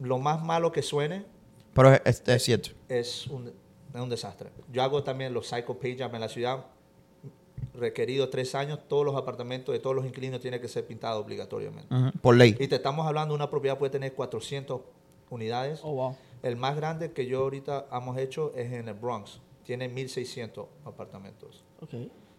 Lo 0.00 0.18
más 0.18 0.42
malo 0.42 0.72
que 0.72 0.80
suene 0.80 1.26
Pero 1.74 1.92
es, 1.92 2.00
es- 2.06 2.22
es 2.26 2.42
cierto. 2.42 2.70
es 2.88 3.26
un, 3.26 3.48
es 3.48 4.00
un 4.00 4.08
desastre. 4.08 4.48
Yo 4.72 4.82
hago 4.82 5.04
también 5.04 5.34
los 5.34 5.46
cycle 5.46 5.74
page 5.74 6.02
up 6.02 6.14
en 6.14 6.22
la 6.22 6.28
ciudad. 6.30 6.64
Requerido 7.74 8.28
tres 8.28 8.54
años, 8.54 8.78
todos 8.88 9.04
los 9.04 9.16
apartamentos 9.16 9.72
de 9.72 9.78
todos 9.80 9.96
los 9.96 10.06
inquilinos 10.06 10.40
tienen 10.40 10.60
que 10.60 10.68
ser 10.68 10.86
pintados 10.86 11.24
obligatoriamente. 11.24 11.92
Por 12.22 12.36
ley. 12.36 12.56
Y 12.60 12.68
te 12.68 12.76
estamos 12.76 13.06
hablando 13.06 13.32
de 13.34 13.36
una 13.36 13.50
propiedad 13.50 13.76
puede 13.78 13.90
tener 13.90 14.12
400 14.14 14.80
unidades. 15.30 15.80
Oh, 15.82 15.92
wow. 15.92 16.16
El 16.42 16.56
más 16.56 16.76
grande 16.76 17.12
que 17.12 17.26
yo 17.26 17.40
ahorita 17.40 17.86
hemos 17.92 18.16
hecho 18.18 18.52
es 18.54 18.72
en 18.72 18.88
el 18.88 18.94
Bronx. 18.94 19.40
Tiene 19.64 19.88
1600 19.88 20.66
apartamentos. 20.84 21.64
Ok. 21.80 21.94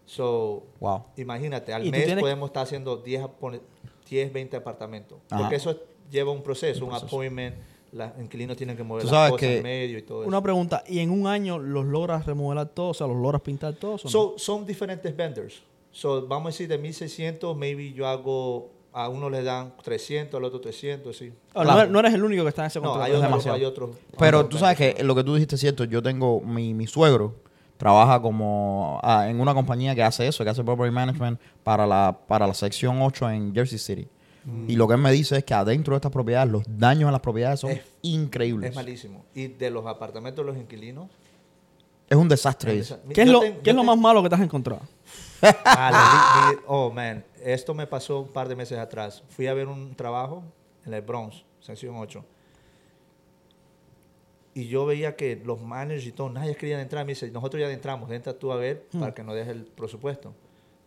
So, 0.06 0.64
Wow. 0.80 1.06
imagínate, 1.18 1.74
al 1.74 1.90
mes 1.90 2.06
tienes- 2.06 2.22
podemos 2.22 2.50
estar 2.50 2.64
haciendo 2.64 2.98
10, 2.98 3.24
apone- 3.24 3.62
10 4.08 4.32
20 4.32 4.56
apartamentos. 4.56 5.18
Ajá. 5.30 5.42
Porque 5.42 5.56
eso 5.56 5.76
lleva 6.12 6.32
un 6.32 6.44
proceso, 6.44 6.86
un 6.86 6.94
appointment. 6.94 7.56
Los 7.96 8.10
inquilinos 8.20 8.58
tienen 8.58 8.76
que 8.76 8.84
mover 8.84 9.04
Tú 9.04 9.08
las 9.08 9.16
sabes 9.16 9.32
cosas 9.32 9.48
que 9.48 9.58
en 9.58 9.64
medio 9.64 9.98
y 9.98 10.02
todo 10.02 10.22
eso. 10.24 10.28
Una 10.28 10.42
pregunta. 10.42 10.84
¿Y 10.86 11.00
en 11.00 11.12
un 11.12 11.28
año 11.28 11.58
los 11.58 11.86
logras 11.86 12.26
remodelar 12.26 12.68
todos? 12.68 12.92
O 12.92 12.94
sea, 13.00 13.08
¿los 13.08 13.16
logras 13.16 13.42
pintar 13.42 13.74
todos? 13.76 14.04
o 14.04 14.08
no? 14.08 14.12
So, 14.12 14.34
son 14.38 14.66
diferentes 14.66 15.16
vendors. 15.16 15.64
So, 15.92 16.28
vamos 16.28 16.48
a 16.48 16.50
decir 16.50 16.68
de 16.68 16.78
1600, 16.78 17.56
maybe 17.56 17.94
yo 17.94 18.06
hago, 18.06 18.70
a 18.92 19.08
uno 19.08 19.30
le 19.30 19.44
dan 19.44 19.74
300, 19.82 20.38
al 20.38 20.44
otro 20.44 20.60
300, 20.60 21.16
sí. 21.16 21.32
No 21.56 21.62
claro. 21.62 21.80
eres- 21.82 21.92
no, 21.92 22.00
eres 22.00 22.14
el 22.14 22.24
único 22.26 22.44
que 22.44 22.50
está 22.50 22.64
en 22.64 22.68
ese 22.68 22.80
No, 22.80 22.90
contrato. 22.90 23.06
hay 23.06 23.12
es 23.12 23.18
otros, 23.18 23.30
demasiado. 23.32 23.58
hay 23.58 23.64
otros. 23.66 23.90
Pero 24.20 24.46
tú 24.48 24.58
sabes 24.58 24.78
que 24.78 25.02
lo 25.04 25.16
que 25.16 25.24
tú 25.24 25.36
dijiste 25.36 25.56
es 25.56 25.62
cierto. 25.62 25.86
Yo 25.86 26.04
tengo 26.04 26.42
mi, 26.42 26.74
mi 26.74 26.88
suegro 26.88 27.34
trabaja 27.78 28.22
como 28.22 29.00
ah, 29.04 29.30
en 29.30 29.40
una 29.40 29.54
compañía 29.54 29.96
que 29.96 30.04
hace 30.04 30.28
eso, 30.28 30.44
que 30.44 30.50
hace 30.50 30.64
property 30.64 30.92
management 30.94 31.40
para 31.64 31.86
la 31.88 32.18
para 32.28 32.46
la 32.48 32.54
sección 32.54 33.02
8 33.02 33.30
en 33.32 33.54
Jersey 33.54 33.78
City. 33.80 34.08
Mm. 34.46 34.70
Y 34.70 34.76
lo 34.76 34.88
que 34.88 34.94
él 34.94 35.02
me 35.02 35.12
dice 35.12 35.38
es 35.38 35.44
que 35.44 35.54
adentro 35.54 35.94
de 35.96 35.98
estas 35.98 36.12
propiedades 36.12 36.52
los 36.52 36.64
daños 36.68 37.08
en 37.08 37.12
las 37.12 37.22
propiedades 37.22 37.60
son 37.60 37.72
Es- 37.72 37.82
increíbles. 38.04 38.70
Es 38.70 38.76
malísimo. 38.76 39.26
Y 39.34 39.48
de 39.48 39.70
los 39.72 39.86
apartamentos 39.88 40.46
de 40.46 40.52
los 40.52 40.62
inquilinos. 40.62 41.10
Es 42.08 42.16
un 42.18 42.30
desastre. 42.30 42.78
eso. 42.78 43.00
¿Qué 43.14 43.24
es, 43.24 43.28
lo, 43.28 43.40
ten- 43.40 43.60
¿qué 43.64 43.72
es 43.72 43.76
lo 43.76 43.84
más 43.84 43.98
malo 43.98 44.22
que 44.22 44.30
te 44.30 44.36
has 44.36 44.42
encontrado? 44.42 44.84
Vi- 45.42 46.58
oh, 46.68 46.92
man. 46.92 47.24
Esto 47.44 47.74
me 47.74 47.88
pasó 47.88 48.20
un 48.22 48.28
par 48.30 48.48
de 48.48 48.56
meses 48.56 48.78
atrás. 48.78 49.24
Fui 49.30 49.48
a 49.48 49.54
ver 49.56 49.68
un 49.68 49.96
trabajo 49.96 50.44
en 50.86 50.94
el 50.94 51.02
Bronx, 51.02 51.44
sección 51.60 51.96
8. 51.98 52.24
Y 54.54 54.68
yo 54.68 54.86
veía 54.86 55.16
que 55.16 55.42
los 55.44 55.62
managers 55.62 56.06
y 56.06 56.12
todo, 56.14 56.30
nadie 56.30 56.56
quería 56.56 56.80
entrar. 56.82 57.06
Me 57.06 57.12
dice, 57.12 57.30
nosotros 57.32 57.60
ya 57.62 57.70
entramos, 57.72 58.10
entra 58.12 58.34
tú 58.38 58.52
a 58.54 58.56
ver 58.56 58.86
para 58.98 59.14
que 59.14 59.22
nos 59.24 59.36
deje 59.36 59.52
el 59.52 59.64
presupuesto. 59.66 60.34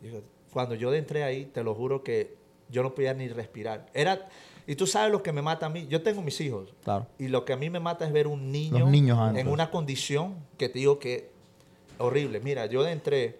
Y 0.01 0.07
yo, 0.11 0.21
cuando 0.53 0.75
yo 0.75 0.94
entré 0.94 1.23
ahí, 1.25 1.44
te 1.47 1.62
lo 1.62 1.75
juro 1.75 2.03
que 2.03 2.35
yo 2.68 2.83
no 2.83 2.94
podía 2.94 3.14
ni 3.14 3.28
respirar. 3.28 3.87
Era, 3.94 4.28
y 4.66 4.74
tú 4.76 4.87
sabes 4.87 5.11
lo 5.11 5.22
que 5.22 5.33
me 5.33 5.42
mata 5.42 5.66
a 5.66 5.68
mí. 5.68 5.87
Yo 5.88 6.02
tengo 6.02 6.20
mis 6.22 6.40
hijos. 6.40 6.74
Claro. 6.85 7.07
Y 7.18 7.28
lo 7.28 7.44
que 7.44 7.52
a 7.52 7.57
mí 7.57 7.70
me 7.70 7.81
mata 7.81 8.04
es 8.07 8.12
ver 8.12 8.26
un 8.26 8.52
niño, 8.52 8.81
Los 8.81 8.90
niños 8.90 9.18
en 9.37 9.48
una 9.48 9.70
condición 9.70 10.37
que 10.59 10.68
te 10.68 10.78
digo 10.78 10.98
que 10.98 11.31
horrible. 11.98 12.40
Mira, 12.40 12.66
yo 12.66 12.87
entré, 12.87 13.38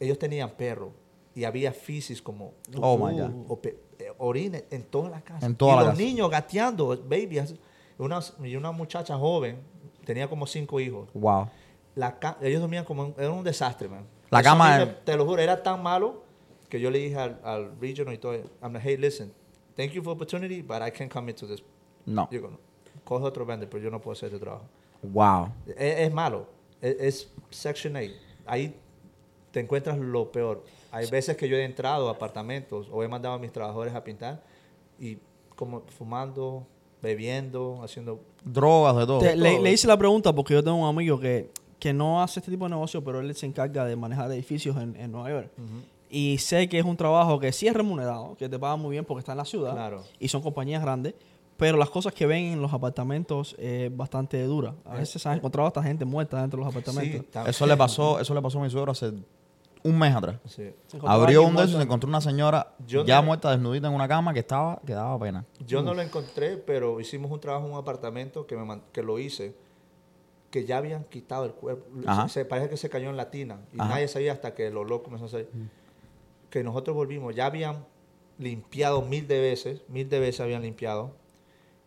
ellos 0.00 0.18
tenían 0.18 0.50
perro 0.50 0.92
y 1.34 1.44
había 1.44 1.72
fisis 1.72 2.20
como 2.20 2.52
Oh, 2.80 2.96
my 2.98 3.18
God. 3.18 3.30
o 3.48 3.56
pe- 3.60 3.78
eh, 4.00 4.12
orines 4.18 4.64
en 4.70 4.82
toda 4.84 5.10
la 5.10 5.20
casa. 5.20 5.46
En 5.46 5.54
toda 5.56 5.72
y 5.72 5.76
la 5.76 5.82
los 5.82 5.90
casa. 5.92 6.02
niños 6.02 6.30
gateando, 6.30 6.88
baby. 7.08 7.38
así. 7.38 7.58
Una, 7.98 8.20
y 8.44 8.54
una 8.56 8.70
muchacha 8.72 9.16
joven 9.16 9.58
tenía 10.04 10.28
como 10.28 10.46
cinco 10.46 10.78
hijos. 10.80 11.08
Wow. 11.14 11.48
La 11.94 12.16
ellos 12.42 12.60
dormían 12.60 12.84
como 12.84 13.14
era 13.18 13.30
un 13.30 13.42
desastre, 13.42 13.88
man. 13.88 14.06
La 14.30 14.40
Eso 14.40 14.50
mí 14.50 14.52
cama- 14.52 14.78
me- 14.78 14.86
te 14.86 15.16
lo 15.16 15.24
juro, 15.26 15.40
era 15.42 15.62
tan 15.62 15.82
malo 15.82 16.22
que 16.68 16.80
yo 16.80 16.90
le 16.90 16.98
dije 16.98 17.16
al, 17.16 17.40
al 17.44 17.80
regional 17.80 18.14
y 18.14 18.18
todo, 18.18 18.34
I'm 18.62 18.72
like, 18.72 18.80
hey, 18.88 18.96
listen, 18.96 19.32
thank 19.76 19.92
you 19.92 20.02
for 20.02 20.14
the 20.14 20.22
opportunity, 20.22 20.62
but 20.62 20.82
I 20.82 20.90
can't 20.90 21.12
come 21.12 21.30
into 21.30 21.46
this 21.46 21.62
No. 22.06 22.26
Digo, 22.30 22.48
no, 22.50 22.58
coge 23.04 23.24
otro 23.24 23.44
vendor, 23.44 23.68
pero 23.68 23.82
yo 23.82 23.90
no 23.90 24.00
puedo 24.00 24.12
hacer 24.12 24.28
este 24.32 24.38
trabajo. 24.40 24.64
Wow. 25.02 25.52
Es, 25.66 26.00
es 26.00 26.12
malo. 26.12 26.46
Es, 26.80 26.96
es 27.00 27.32
Section 27.50 27.96
8. 27.96 28.12
Ahí 28.46 28.74
te 29.50 29.60
encuentras 29.60 29.98
lo 29.98 30.32
peor. 30.32 30.64
Hay 30.90 31.08
veces 31.10 31.36
que 31.36 31.48
yo 31.48 31.56
he 31.56 31.64
entrado 31.64 32.08
a 32.08 32.12
apartamentos 32.12 32.88
o 32.90 33.02
he 33.02 33.08
mandado 33.08 33.34
a 33.34 33.38
mis 33.38 33.52
trabajadores 33.52 33.94
a 33.94 34.02
pintar 34.02 34.42
y 34.98 35.18
como 35.54 35.82
fumando, 35.98 36.66
bebiendo, 37.02 37.80
haciendo... 37.82 38.20
Drogas, 38.44 38.96
de 38.96 39.06
todo. 39.06 39.18
Te- 39.20 39.36
le, 39.36 39.52
todo. 39.52 39.62
le 39.64 39.72
hice 39.72 39.86
la 39.86 39.98
pregunta 39.98 40.32
porque 40.34 40.54
yo 40.54 40.64
tengo 40.64 40.78
un 40.78 40.88
amigo 40.88 41.20
que, 41.20 41.50
que 41.78 41.92
no 41.92 42.22
hace 42.22 42.40
este 42.40 42.50
tipo 42.50 42.64
de 42.64 42.70
negocio, 42.70 43.04
pero 43.04 43.20
él 43.20 43.34
se 43.34 43.44
encarga 43.44 43.84
de 43.84 43.96
manejar 43.96 44.30
edificios 44.32 44.76
en, 44.78 44.96
en 44.96 45.12
Nueva 45.12 45.30
York. 45.30 45.50
Y 46.10 46.38
sé 46.38 46.68
que 46.68 46.78
es 46.78 46.84
un 46.84 46.96
trabajo 46.96 47.38
que 47.38 47.52
sí 47.52 47.66
es 47.68 47.74
remunerado, 47.74 48.34
que 48.36 48.48
te 48.48 48.58
paga 48.58 48.76
muy 48.76 48.92
bien 48.92 49.04
porque 49.04 49.20
está 49.20 49.32
en 49.32 49.38
la 49.38 49.44
ciudad 49.44 49.72
Claro. 49.72 50.04
y 50.18 50.28
son 50.28 50.40
compañías 50.42 50.80
grandes, 50.82 51.14
pero 51.56 51.76
las 51.76 51.90
cosas 51.90 52.12
que 52.14 52.24
ven 52.26 52.44
en 52.52 52.62
los 52.62 52.72
apartamentos 52.72 53.54
es 53.58 53.94
bastante 53.94 54.42
dura. 54.44 54.74
A 54.84 54.94
veces 54.94 55.20
se 55.20 55.28
han 55.28 55.36
encontrado 55.36 55.66
hasta 55.66 55.82
gente 55.82 56.04
muerta 56.04 56.40
dentro 56.40 56.58
de 56.60 56.64
los 56.64 56.74
apartamentos. 56.74 57.26
Sí, 57.30 57.50
Eso 57.50 57.66
le 57.66 57.76
pasó, 57.76 58.20
eso 58.20 58.32
le 58.34 58.40
pasó 58.40 58.58
a 58.58 58.62
mi 58.62 58.70
suegro 58.70 58.92
hace 58.92 59.12
un 59.84 59.98
mes 59.98 60.14
atrás. 60.14 60.36
Sí. 60.46 60.70
Abrió 61.04 61.42
un 61.42 61.54
de 61.56 61.62
esos 61.62 61.74
y 61.74 61.76
se 61.78 61.82
encontró 61.82 62.08
una 62.08 62.20
señora 62.20 62.74
Yo 62.86 63.04
ya 63.04 63.16
no- 63.16 63.24
muerta, 63.24 63.50
desnudita 63.50 63.88
en 63.88 63.94
una 63.94 64.08
cama 64.08 64.32
que 64.32 64.40
estaba, 64.40 64.80
que 64.86 64.92
daba 64.94 65.18
pena. 65.18 65.44
Yo 65.66 65.82
no 65.82 65.94
lo 65.94 66.02
encontré, 66.02 66.56
pero 66.56 67.00
hicimos 67.00 67.30
un 67.30 67.40
trabajo 67.40 67.66
en 67.66 67.72
un 67.72 67.78
apartamento 67.78 68.46
que, 68.46 68.56
me 68.56 68.80
que 68.92 69.02
lo 69.02 69.18
hice, 69.18 69.54
que 70.50 70.64
ya 70.64 70.78
habían 70.78 71.04
quitado 71.04 71.44
el 71.44 71.52
cuerpo. 71.52 71.84
Se, 72.28 72.44
parece 72.44 72.70
que 72.70 72.76
se 72.76 72.88
cayó 72.88 73.10
en 73.10 73.16
la 73.16 73.30
tina 73.30 73.60
y 73.72 73.80
Ajá. 73.80 73.90
nadie 73.90 74.08
sabía 74.08 74.32
hasta 74.32 74.54
que 74.54 74.70
los 74.70 74.86
locos 74.88 75.04
comenzó 75.04 75.26
a 75.26 75.28
salir. 75.28 75.48
Que 76.50 76.62
nosotros 76.64 76.94
volvimos, 76.96 77.34
ya 77.34 77.46
habían 77.46 77.84
limpiado 78.38 79.02
mil 79.02 79.26
de 79.26 79.40
veces, 79.40 79.82
mil 79.88 80.08
de 80.08 80.18
veces 80.20 80.40
habían 80.40 80.62
limpiado. 80.62 81.12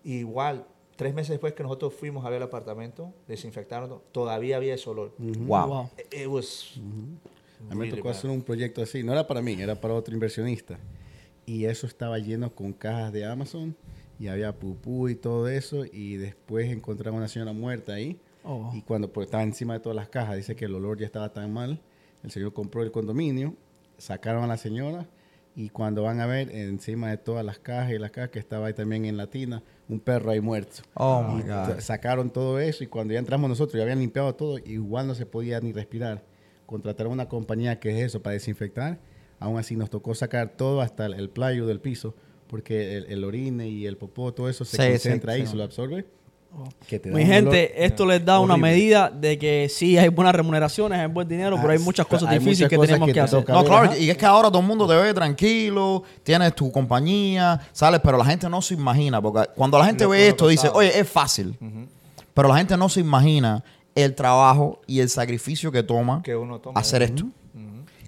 Igual, 0.04 0.65
tres 0.95 1.13
meses 1.13 1.30
después 1.32 1.54
que 1.54 1.63
nosotros 1.63 1.93
fuimos 1.93 2.26
a 2.26 2.30
ver 2.30 2.38
el 2.38 2.43
apartamento, 2.43 3.13
desinfectaron, 3.28 4.02
todavía 4.12 4.58
había 4.58 4.74
ese 4.74 4.89
olor. 4.89 5.13
Wow. 5.17 5.67
Wow. 5.67 5.89
It- 5.97 6.21
It 6.21 6.28
was 6.28 6.74
A 7.69 7.76
mí 7.76 7.80
me 7.88 7.89
tocó 7.89 8.10
bad. 8.10 8.17
hacer 8.17 8.30
un 8.32 8.41
proyecto 8.41 8.82
así. 8.82 9.04
No 9.04 9.12
era 9.13 9.26
para 9.28 9.41
mí, 9.41 9.54
era 9.60 9.76
para 9.80 9.93
otro 9.93 10.13
inversionista. 10.13 10.80
Y 11.45 11.65
eso 11.65 11.86
estaba 11.88 12.17
lleno 12.19 12.54
con 12.54 12.74
cajas 12.74 13.13
de 13.13 13.26
Amazon. 13.26 13.76
Y 14.19 14.28
había 14.28 14.52
pupú 14.58 15.10
y 15.10 15.15
todo 15.15 15.47
eso. 15.47 15.84
Y 15.86 16.15
después 16.17 16.69
encontramos 16.71 17.17
una 17.19 17.28
señora 17.28 17.54
muerta 17.54 17.93
ahí. 17.93 18.19
Oh. 18.43 18.71
Y 18.74 18.82
cuando 18.82 19.12
pues, 19.12 19.26
estaba 19.26 19.43
encima 19.43 19.74
de 19.74 19.80
todas 19.80 19.95
las 19.95 20.10
cajas, 20.10 20.38
dice 20.38 20.56
que 20.56 20.65
el 20.65 20.76
olor 20.76 20.97
ya 21.00 21.06
estaba 21.06 21.32
tan 21.34 21.52
mal. 21.54 21.80
El 22.24 22.32
señor 22.32 22.54
compró 22.54 22.84
el 22.84 22.91
condominio, 22.91 23.56
sacaron 24.01 24.43
a 24.43 24.47
la 24.47 24.57
señora. 24.57 25.07
Y 25.53 25.69
cuando 25.69 26.03
van 26.03 26.21
a 26.21 26.25
ver, 26.25 26.49
encima 26.55 27.09
de 27.09 27.17
todas 27.17 27.43
las 27.45 27.59
cajas 27.59 27.91
y 27.91 27.97
las 27.99 28.11
cajas 28.11 28.29
que 28.29 28.39
estaba 28.39 28.67
ahí 28.67 28.73
también 28.73 29.03
en 29.03 29.17
la 29.17 29.27
tina, 29.27 29.63
un 29.89 29.99
perro 29.99 30.31
ahí 30.31 30.39
muerto. 30.39 30.81
Oh 30.93 31.21
my 31.23 31.41
God. 31.43 31.79
Sacaron 31.79 32.29
todo 32.31 32.57
eso 32.59 32.85
y 32.85 32.87
cuando 32.87 33.13
ya 33.13 33.19
entramos 33.19 33.49
nosotros, 33.49 33.75
ya 33.77 33.83
habían 33.83 33.99
limpiado 33.99 34.33
todo, 34.35 34.57
igual 34.59 35.07
no 35.07 35.15
se 35.15 35.25
podía 35.25 35.59
ni 35.59 35.73
respirar. 35.73 36.23
Contrataron 36.65 37.11
una 37.11 37.27
compañía 37.27 37.81
que 37.81 37.89
es 37.89 38.05
eso, 38.05 38.21
para 38.21 38.33
desinfectar. 38.33 38.99
Aún 39.39 39.59
así 39.59 39.75
nos 39.75 39.89
tocó 39.89 40.15
sacar 40.15 40.55
todo 40.55 40.79
hasta 40.79 41.05
el, 41.05 41.15
el 41.15 41.29
playo 41.29 41.65
del 41.67 41.81
piso, 41.81 42.15
porque 42.47 42.95
el, 42.95 43.07
el 43.07 43.23
orine 43.25 43.67
y 43.67 43.87
el 43.87 43.97
popó, 43.97 44.33
todo 44.33 44.47
eso 44.47 44.63
se 44.63 44.77
Sí, 44.77 44.89
concentra 44.91 45.33
sí, 45.33 45.39
ahí, 45.41 45.45
sí. 45.45 45.51
se 45.51 45.57
lo 45.57 45.63
absorbe. 45.63 46.05
Que 46.87 46.99
te 46.99 47.09
da 47.09 47.15
Mi 47.15 47.25
gente, 47.25 47.85
esto 47.85 48.05
les 48.05 48.23
da 48.25 48.39
una 48.39 48.57
medida 48.57 49.09
de 49.09 49.37
que 49.39 49.67
sí 49.69 49.97
hay 49.97 50.09
buenas 50.09 50.35
remuneraciones, 50.35 50.99
hay 50.99 51.07
buen 51.07 51.27
dinero, 51.27 51.55
pero 51.57 51.69
hay 51.71 51.77
Ah, 51.79 51.83
muchas 51.83 52.05
cosas 52.05 52.27
hay 52.29 52.39
difíciles 52.39 52.59
muchas 52.59 52.69
que 52.69 52.75
cosas 52.75 52.87
tenemos 52.89 53.07
que 53.07 53.13
que, 53.13 53.19
te 53.19 53.23
hacer. 53.23 53.49
No, 53.49 53.63
claro, 53.63 53.85
ajá. 53.89 53.97
y 53.97 54.09
es 54.09 54.17
que 54.17 54.25
ahora 54.25 54.49
todo 54.49 54.59
el 54.59 54.67
mundo 54.67 54.85
te 54.87 54.95
ve 54.95 55.13
tranquilo, 55.13 56.03
tienes 56.23 56.53
tu 56.53 56.71
compañía, 56.71 57.59
sales, 57.71 58.01
pero 58.03 58.17
la 58.17 58.25
gente 58.25 58.49
no 58.49 58.61
se 58.61 58.73
imagina, 58.73 59.21
porque 59.21 59.49
cuando 59.55 59.79
la 59.79 59.85
gente 59.85 60.03
Lo 60.03 60.09
ve 60.11 60.27
esto 60.27 60.47
dice, 60.49 60.69
oye, 60.73 60.99
es 60.99 61.07
fácil, 61.09 61.57
pero 62.33 62.49
la 62.49 62.57
gente 62.57 62.75
no 62.75 62.89
se 62.89 62.99
imagina 62.99 63.63
el 63.95 64.13
trabajo 64.13 64.81
y 64.87 64.99
el 64.99 65.09
sacrificio 65.09 65.71
que 65.71 65.83
toma 65.83 66.21
que 66.23 66.35
uno 66.35 66.59
toma. 66.59 66.79
hacer 66.79 67.01
esto. 67.03 67.25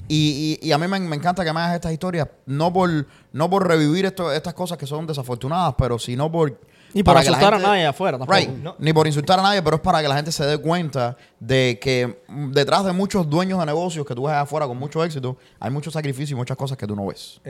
Y, 0.09 0.59
y- 0.61 0.67
y 0.67 0.71
a 0.73 0.77
mí 0.77 0.85
me, 0.87 0.99
me 0.99 1.15
encanta 1.15 1.45
que 1.45 1.53
me 1.53 1.61
hagas 1.61 1.75
estas 1.75 1.93
historias, 1.93 2.27
no 2.45 2.73
por, 2.73 3.07
no 3.31 3.49
por 3.49 3.65
revivir 3.65 4.05
esto- 4.05 4.33
estas 4.33 4.53
cosas 4.53 4.77
que 4.77 4.85
son 4.85 5.07
desafortunadas, 5.07 5.75
pero 5.77 5.97
sino 5.97 6.29
por... 6.29 6.59
Ni 6.93 7.01
por 7.03 7.17
asustar 7.17 7.53
a 7.53 7.59
nadie 7.59 7.85
afuera 7.85 8.17
tampoco. 8.17 8.37
Right. 8.37 8.49
No. 8.49 8.75
Ni 8.79 8.93
por 8.93 9.07
insultar 9.07 9.39
a 9.39 9.41
nadie, 9.43 9.61
pero 9.63 9.77
es 9.77 9.81
para 9.81 10.01
que 10.01 10.07
la 10.07 10.15
gente 10.15 10.31
se 10.31 10.45
dé 10.45 10.57
cuenta 10.59 11.17
de 11.39 11.79
que 11.81 12.21
mm, 12.27 12.51
detrás 12.51 12.85
de 12.85 12.91
muchos 12.91 13.27
dueños 13.29 13.59
de 13.59 13.65
negocios 13.65 14.05
que 14.05 14.13
tú 14.13 14.23
ves 14.25 14.33
afuera 14.35 14.67
con 14.67 14.77
mucho 14.77 15.03
éxito, 15.03 15.37
hay 15.59 15.71
mucho 15.71 15.89
sacrificio 15.91 16.35
y 16.35 16.37
muchas 16.37 16.55
cosas 16.57 16.77
que 16.77 16.85
tú 16.87 16.95
no 16.95 17.07
ves. 17.07 17.41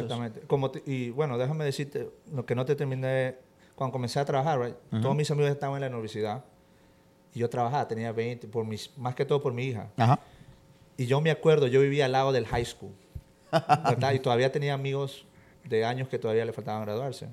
Exactamente. 0.00 0.40
Como 0.46 0.70
te- 0.70 0.82
y 0.86 1.10
bueno, 1.10 1.38
déjame 1.38 1.64
decirte, 1.64 2.10
lo 2.32 2.44
que 2.44 2.54
no 2.54 2.64
te 2.64 2.74
terminé, 2.76 3.36
cuando 3.74 3.92
comencé 3.92 4.20
a 4.20 4.24
trabajar, 4.24 4.60
right, 4.60 4.76
todos 5.02 5.16
mis 5.16 5.30
amigos 5.30 5.50
estaban 5.50 5.76
en 5.76 5.80
la 5.82 5.88
universidad 5.96 6.44
y 7.34 7.40
yo 7.40 7.48
trabajaba, 7.50 7.88
tenía 7.88 8.12
20, 8.12 8.46
por 8.48 8.64
mis, 8.64 8.90
más 8.98 9.14
que 9.14 9.24
todo 9.24 9.42
por 9.42 9.52
mi 9.52 9.64
hija. 9.64 9.88
Ajá. 9.96 10.18
Y 10.96 11.06
yo 11.06 11.20
me 11.20 11.30
acuerdo, 11.32 11.66
yo 11.66 11.80
vivía 11.80 12.04
al 12.04 12.12
lado 12.12 12.30
del 12.32 12.46
high 12.46 12.64
school, 12.64 12.92
¿verdad? 13.50 14.12
y 14.12 14.18
todavía 14.20 14.52
tenía 14.52 14.74
amigos 14.74 15.24
de 15.64 15.84
años 15.84 16.06
que 16.08 16.18
todavía 16.18 16.44
le 16.44 16.52
faltaban 16.52 16.82
graduarse. 16.82 17.28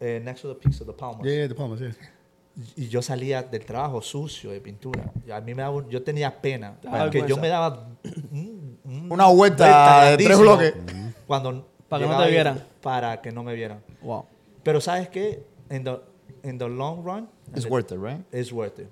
Eh, 0.00 0.20
next 0.24 0.42
to 0.42 0.48
the 0.48 0.54
pizza, 0.58 0.84
the 0.84 0.92
Palmas. 0.92 1.24
Yeah, 1.24 1.34
yeah, 1.40 1.48
the 1.48 1.54
Palmas, 1.54 1.80
yeah. 1.80 1.92
Y 2.76 2.88
yo 2.88 3.00
salía 3.00 3.42
del 3.42 3.64
trabajo 3.64 4.02
sucio 4.02 4.50
de 4.50 4.60
pintura. 4.60 5.12
Y 5.26 5.30
a 5.30 5.40
mí 5.40 5.54
me 5.54 5.62
daba, 5.62 5.76
un- 5.76 5.88
yo 5.88 6.02
tenía 6.02 6.40
pena. 6.40 6.78
Daba 6.82 7.04
Porque 7.04 7.18
yo 7.20 7.36
vergüenza. 7.36 7.40
me 7.40 7.48
daba 7.48 7.88
un- 8.32 8.78
un- 8.84 9.12
Una 9.12 9.26
vuelta 9.26 9.64
de 10.10 10.16
tres 10.16 10.28
grandísimo 10.38 10.40
bloques. 10.42 10.74
Cuando 11.26 11.66
Para 11.88 12.00
que 12.00 12.06
no 12.06 12.12
llegaba 12.12 12.18
te 12.18 12.24
ahí, 12.28 12.30
vieran. 12.32 12.64
Para 12.82 13.20
que 13.20 13.30
no 13.32 13.42
me 13.44 13.54
vieran. 13.54 13.82
Wow. 14.02 14.24
Pero 14.62 14.80
¿sabes 14.80 15.08
qué? 15.08 15.44
En 15.68 15.84
the, 15.84 16.00
in 16.42 16.58
the 16.58 16.68
long 16.68 17.04
run, 17.04 17.28
It's 17.54 17.64
en 17.66 17.72
worth 17.72 17.92
it, 17.92 17.98
right? 18.02 18.20
es 18.32 18.52
worth 18.52 18.78
it. 18.80 18.88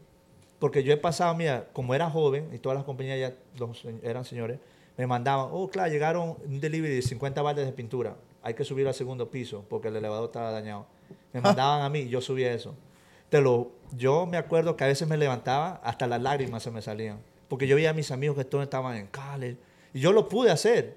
Porque 0.58 0.82
yo 0.82 0.92
he 0.92 0.96
pasado, 0.96 1.34
mira, 1.34 1.68
como 1.72 1.94
era 1.94 2.08
joven 2.10 2.48
y 2.52 2.58
todas 2.58 2.76
las 2.76 2.84
compañías 2.84 3.18
ya 3.18 3.34
los 3.58 3.80
se- 3.80 3.94
eran 4.02 4.24
señores, 4.24 4.58
me 4.96 5.06
mandaban, 5.06 5.48
oh, 5.52 5.68
claro, 5.68 5.90
llegaron 5.90 6.36
un 6.44 6.60
delivery 6.60 6.94
de 6.96 7.02
50 7.02 7.42
baldes 7.42 7.66
de 7.66 7.72
pintura. 7.72 8.16
Hay 8.42 8.54
que 8.54 8.64
subir 8.64 8.86
al 8.86 8.94
segundo 8.94 9.30
piso 9.30 9.64
porque 9.68 9.88
el 9.88 9.96
elevador 9.96 10.26
estaba 10.26 10.50
dañado. 10.52 10.86
Me 11.32 11.40
mandaban 11.40 11.82
a 11.82 11.88
mí 11.88 12.08
yo 12.08 12.20
subía 12.20 12.52
eso. 12.52 12.74
Te 13.28 13.40
lo, 13.40 13.72
yo 13.92 14.26
me 14.26 14.36
acuerdo 14.36 14.76
que 14.76 14.84
a 14.84 14.86
veces 14.86 15.06
me 15.06 15.16
levantaba, 15.16 15.80
hasta 15.84 16.06
las 16.06 16.20
lágrimas 16.22 16.62
se 16.62 16.70
me 16.70 16.80
salían. 16.80 17.18
Porque 17.48 17.66
yo 17.66 17.76
veía 17.76 17.90
a 17.90 17.94
mis 17.94 18.10
amigos 18.10 18.36
que 18.36 18.44
todos 18.44 18.64
estaban 18.64 18.96
en 18.96 19.06
college. 19.06 19.58
Y 19.92 20.00
yo 20.00 20.12
lo 20.12 20.28
pude 20.28 20.50
hacer. 20.50 20.96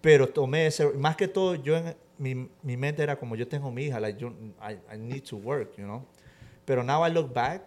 Pero 0.00 0.28
tomé 0.28 0.66
ese, 0.66 0.86
más 0.90 1.16
que 1.16 1.28
todo, 1.28 1.54
yo 1.54 1.76
en 1.76 1.96
mi, 2.18 2.48
mi 2.62 2.76
mente 2.76 3.02
era 3.02 3.18
como 3.18 3.34
yo 3.36 3.48
tengo 3.48 3.70
mi 3.70 3.84
hija, 3.84 4.00
like, 4.00 4.18
yo, 4.18 4.28
I, 4.60 4.78
I 4.94 4.98
need 4.98 5.22
to 5.24 5.36
work, 5.36 5.76
you 5.76 5.84
know. 5.84 6.04
Pero 6.64 6.82
now 6.82 7.06
I 7.06 7.10
look 7.10 7.32
back, 7.32 7.62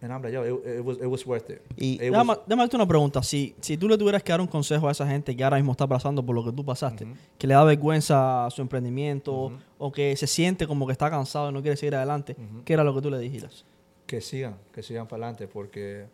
I'm 0.00 0.22
like, 0.22 0.32
yo, 0.32 0.44
it, 0.44 0.78
it 0.78 0.84
was, 0.84 0.96
it 0.98 1.06
was 1.06 1.26
worth 1.26 1.50
it. 1.50 1.60
Y- 1.76 1.94
It 1.94 2.00
Déjame, 2.12 2.28
was- 2.30 2.38
déjame 2.46 2.62
hacerte 2.62 2.76
una 2.76 2.86
pregunta. 2.86 3.22
Si, 3.22 3.54
si 3.60 3.76
tú 3.76 3.88
le 3.88 3.98
tuvieras 3.98 4.22
que 4.22 4.30
dar 4.32 4.40
un 4.40 4.46
consejo 4.46 4.86
a 4.88 4.92
esa 4.92 5.06
gente 5.08 5.34
que 5.36 5.42
ahora 5.42 5.56
mismo 5.56 5.72
está 5.72 5.86
pasando 5.88 6.24
por 6.24 6.34
lo 6.36 6.44
que 6.44 6.52
tú 6.52 6.64
pasaste, 6.64 7.06
que 7.36 7.46
le 7.46 7.54
da 7.54 7.64
vergüenza 7.64 8.46
a 8.46 8.50
su 8.50 8.62
emprendimiento 8.62 9.52
o 9.78 9.92
que 9.92 10.16
se 10.16 10.26
siente 10.28 10.66
como 10.68 10.86
que 10.86 10.92
está 10.92 11.10
cansado 11.10 11.50
y 11.50 11.52
no 11.52 11.62
quiere 11.62 11.76
seguir 11.76 11.96
adelante, 11.96 12.36
¿qué 12.64 12.72
era 12.74 12.84
lo 12.84 12.94
que 12.94 13.02
tú 13.02 13.10
le 13.10 13.18
dijeras? 13.18 13.64
que 14.06 14.22
sigan, 14.22 14.56
que 14.72 14.82
sigan 14.82 15.06
para 15.06 15.24
adelante, 15.26 15.48
porque 15.48 16.06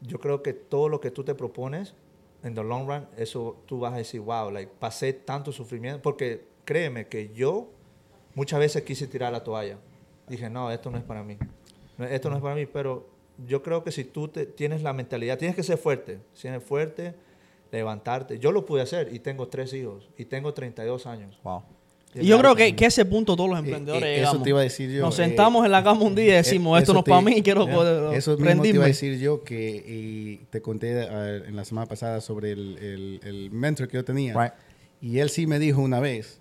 yo 0.00 0.18
creo 0.18 0.42
que 0.42 0.54
todo 0.54 0.88
lo 0.88 0.98
que 1.00 1.10
tú 1.10 1.22
te 1.24 1.34
propones, 1.34 1.94
en 2.42 2.54
the 2.54 2.62
long 2.64 2.86
run, 2.88 3.06
eso 3.18 3.56
tú 3.66 3.80
vas 3.80 3.92
a 3.92 3.98
decir, 3.98 4.20
wow, 4.20 4.50
like, 4.50 4.72
pasé 4.78 5.12
tanto 5.12 5.52
sufrimiento, 5.52 6.00
porque 6.00 6.44
créeme 6.64 7.06
que 7.08 7.30
yo 7.34 7.68
muchas 8.34 8.58
veces 8.60 8.82
quise 8.82 9.06
tirar 9.06 9.30
la 9.32 9.44
toalla. 9.44 9.76
Dije, 10.26 10.48
no, 10.48 10.70
esto 10.70 10.90
no 10.90 10.96
es 10.96 11.04
para 11.04 11.22
mí. 11.22 11.36
Esto 12.04 12.30
no 12.30 12.36
es 12.36 12.42
para 12.42 12.54
mí, 12.54 12.66
pero 12.66 13.08
yo 13.46 13.62
creo 13.62 13.82
que 13.84 13.92
si 13.92 14.04
tú 14.04 14.28
te, 14.28 14.46
tienes 14.46 14.82
la 14.82 14.92
mentalidad, 14.92 15.38
tienes 15.38 15.56
que 15.56 15.62
ser 15.62 15.78
fuerte, 15.78 16.18
ser 16.32 16.60
fuerte, 16.60 17.14
levantarte. 17.70 18.38
Yo 18.38 18.52
lo 18.52 18.64
pude 18.66 18.82
hacer 18.82 19.08
y 19.12 19.18
tengo 19.18 19.48
tres 19.48 19.72
hijos 19.72 20.08
y 20.18 20.24
tengo 20.24 20.52
32 20.52 21.06
años. 21.06 21.38
Wow. 21.42 21.62
Y 22.14 22.26
yo 22.26 22.38
creo 22.38 22.54
que, 22.54 22.76
que 22.76 22.84
a 22.84 22.88
ese 22.88 23.06
punto 23.06 23.34
todos 23.34 23.48
los 23.48 23.58
emprendedores 23.58 24.04
eh, 24.04 24.12
eso 24.16 24.20
llegamos. 24.20 24.42
te 24.42 24.48
iba 24.50 24.60
a 24.60 24.62
decir 24.64 24.90
yo, 24.90 25.00
Nos 25.00 25.18
eh, 25.18 25.24
sentamos 25.24 25.64
en 25.64 25.72
la 25.72 25.82
cama 25.82 26.02
un 26.02 26.14
día 26.14 26.26
y 26.26 26.36
decimos, 26.36 26.76
Eh, 26.78 26.82
esto 26.82 26.92
eso 26.92 26.94
no 26.94 26.98
es 27.00 27.04
para 27.06 27.20
mí, 27.22 27.42
quiero 27.42 27.66
poder 27.66 28.14
Eso 28.14 28.32
mismo 28.32 28.36
te 28.36 28.42
iba 28.42 28.50
a 28.50 28.54
rendirme. 28.62 28.86
decir 28.86 29.18
yo 29.18 29.42
que 29.42 29.82
y 29.86 30.36
te 30.50 30.60
conté 30.60 30.92
eh, 31.08 31.42
en 31.46 31.56
la 31.56 31.64
semana 31.64 31.86
pasada 31.86 32.20
sobre 32.20 32.52
el, 32.52 32.76
el- 32.78 33.20
el 33.24 33.50
mentor 33.50 33.88
que 33.88 33.96
yo 33.96 34.04
tenía. 34.04 34.34
Right. 34.38 34.52
Y 35.00 35.20
él 35.20 35.30
sí 35.30 35.46
me 35.46 35.58
dijo 35.58 35.80
una 35.80 36.00
vez, 36.00 36.38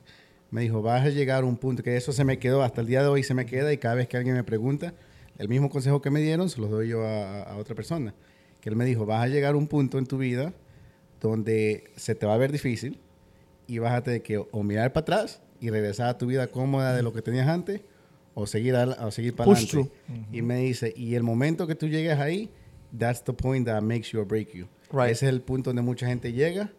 me 0.49 0.59
dijo, 0.59 0.81
vas 0.81 1.05
a 1.05 1.09
llegar 1.09 1.43
a 1.43 1.45
un 1.45 1.55
punto 1.55 1.81
que 1.83 1.95
eso 1.95 2.11
se 2.11 2.25
me 2.25 2.37
quedó, 2.37 2.63
hasta 2.63 2.81
el 2.81 2.87
día 2.87 3.01
de 3.01 3.07
hoy 3.07 3.23
se 3.23 3.33
me 3.33 3.45
queda 3.45 3.71
y 3.71 3.77
cada 3.77 3.95
vez 3.95 4.09
que 4.09 4.17
alguien 4.17 4.35
me 4.35 4.43
pregunta, 4.43 4.93
el 5.37 5.47
mismo 5.49 5.69
consejo 5.69 6.01
que 6.01 6.09
me 6.09 6.21
dieron 6.21 6.49
se 6.49 6.59
los 6.61 6.69
doy 6.69 6.89
yo 6.89 7.05
a, 7.05 7.43
a 7.43 7.57
otra 7.57 7.75
persona. 7.75 8.13
Que 8.59 8.69
él 8.69 8.75
me 8.75 8.85
dijo, 8.85 9.05
vas 9.05 9.23
a 9.23 9.27
llegar 9.27 9.55
a 9.55 9.57
un 9.57 9.67
punto 9.67 9.97
en 9.97 10.05
tu 10.05 10.17
vida 10.17 10.53
donde 11.19 11.85
se 11.95 12.15
te 12.15 12.25
va 12.25 12.33
a 12.33 12.37
ver 12.37 12.51
difícil 12.51 12.99
y 13.67 13.79
vas 13.79 13.93
a 13.93 14.03
tener 14.03 14.21
que 14.21 14.37
o 14.37 14.63
mirar 14.63 14.91
para 14.93 15.01
atrás 15.03 15.41
y 15.59 15.69
regresar 15.69 16.09
a 16.09 16.17
tu 16.17 16.25
vida 16.25 16.47
cómoda 16.47 16.95
de 16.95 17.03
lo 17.03 17.13
que 17.13 17.21
tenías 17.21 17.47
antes 17.47 17.81
o 18.33 18.47
seguir, 18.47 18.75
o 18.75 19.11
seguir 19.11 19.35
para 19.35 19.51
adelante. 19.51 19.91
Y 20.31 20.41
me 20.41 20.57
dice, 20.57 20.93
y 20.95 21.15
el 21.15 21.23
momento 21.23 21.67
que 21.67 21.75
tú 21.75 21.87
llegues 21.87 22.17
ahí, 22.19 22.49
that's 22.97 23.23
the 23.23 23.33
point 23.33 23.65
that 23.67 23.81
makes 23.81 24.09
you 24.11 24.19
or 24.19 24.27
break 24.27 24.53
you. 24.53 24.67
Right. 24.91 25.11
Ese 25.11 25.27
es 25.27 25.33
el 25.33 25.41
punto 25.41 25.69
donde 25.69 25.81
mucha 25.81 26.07
gente 26.07 26.33
llega 26.33 26.71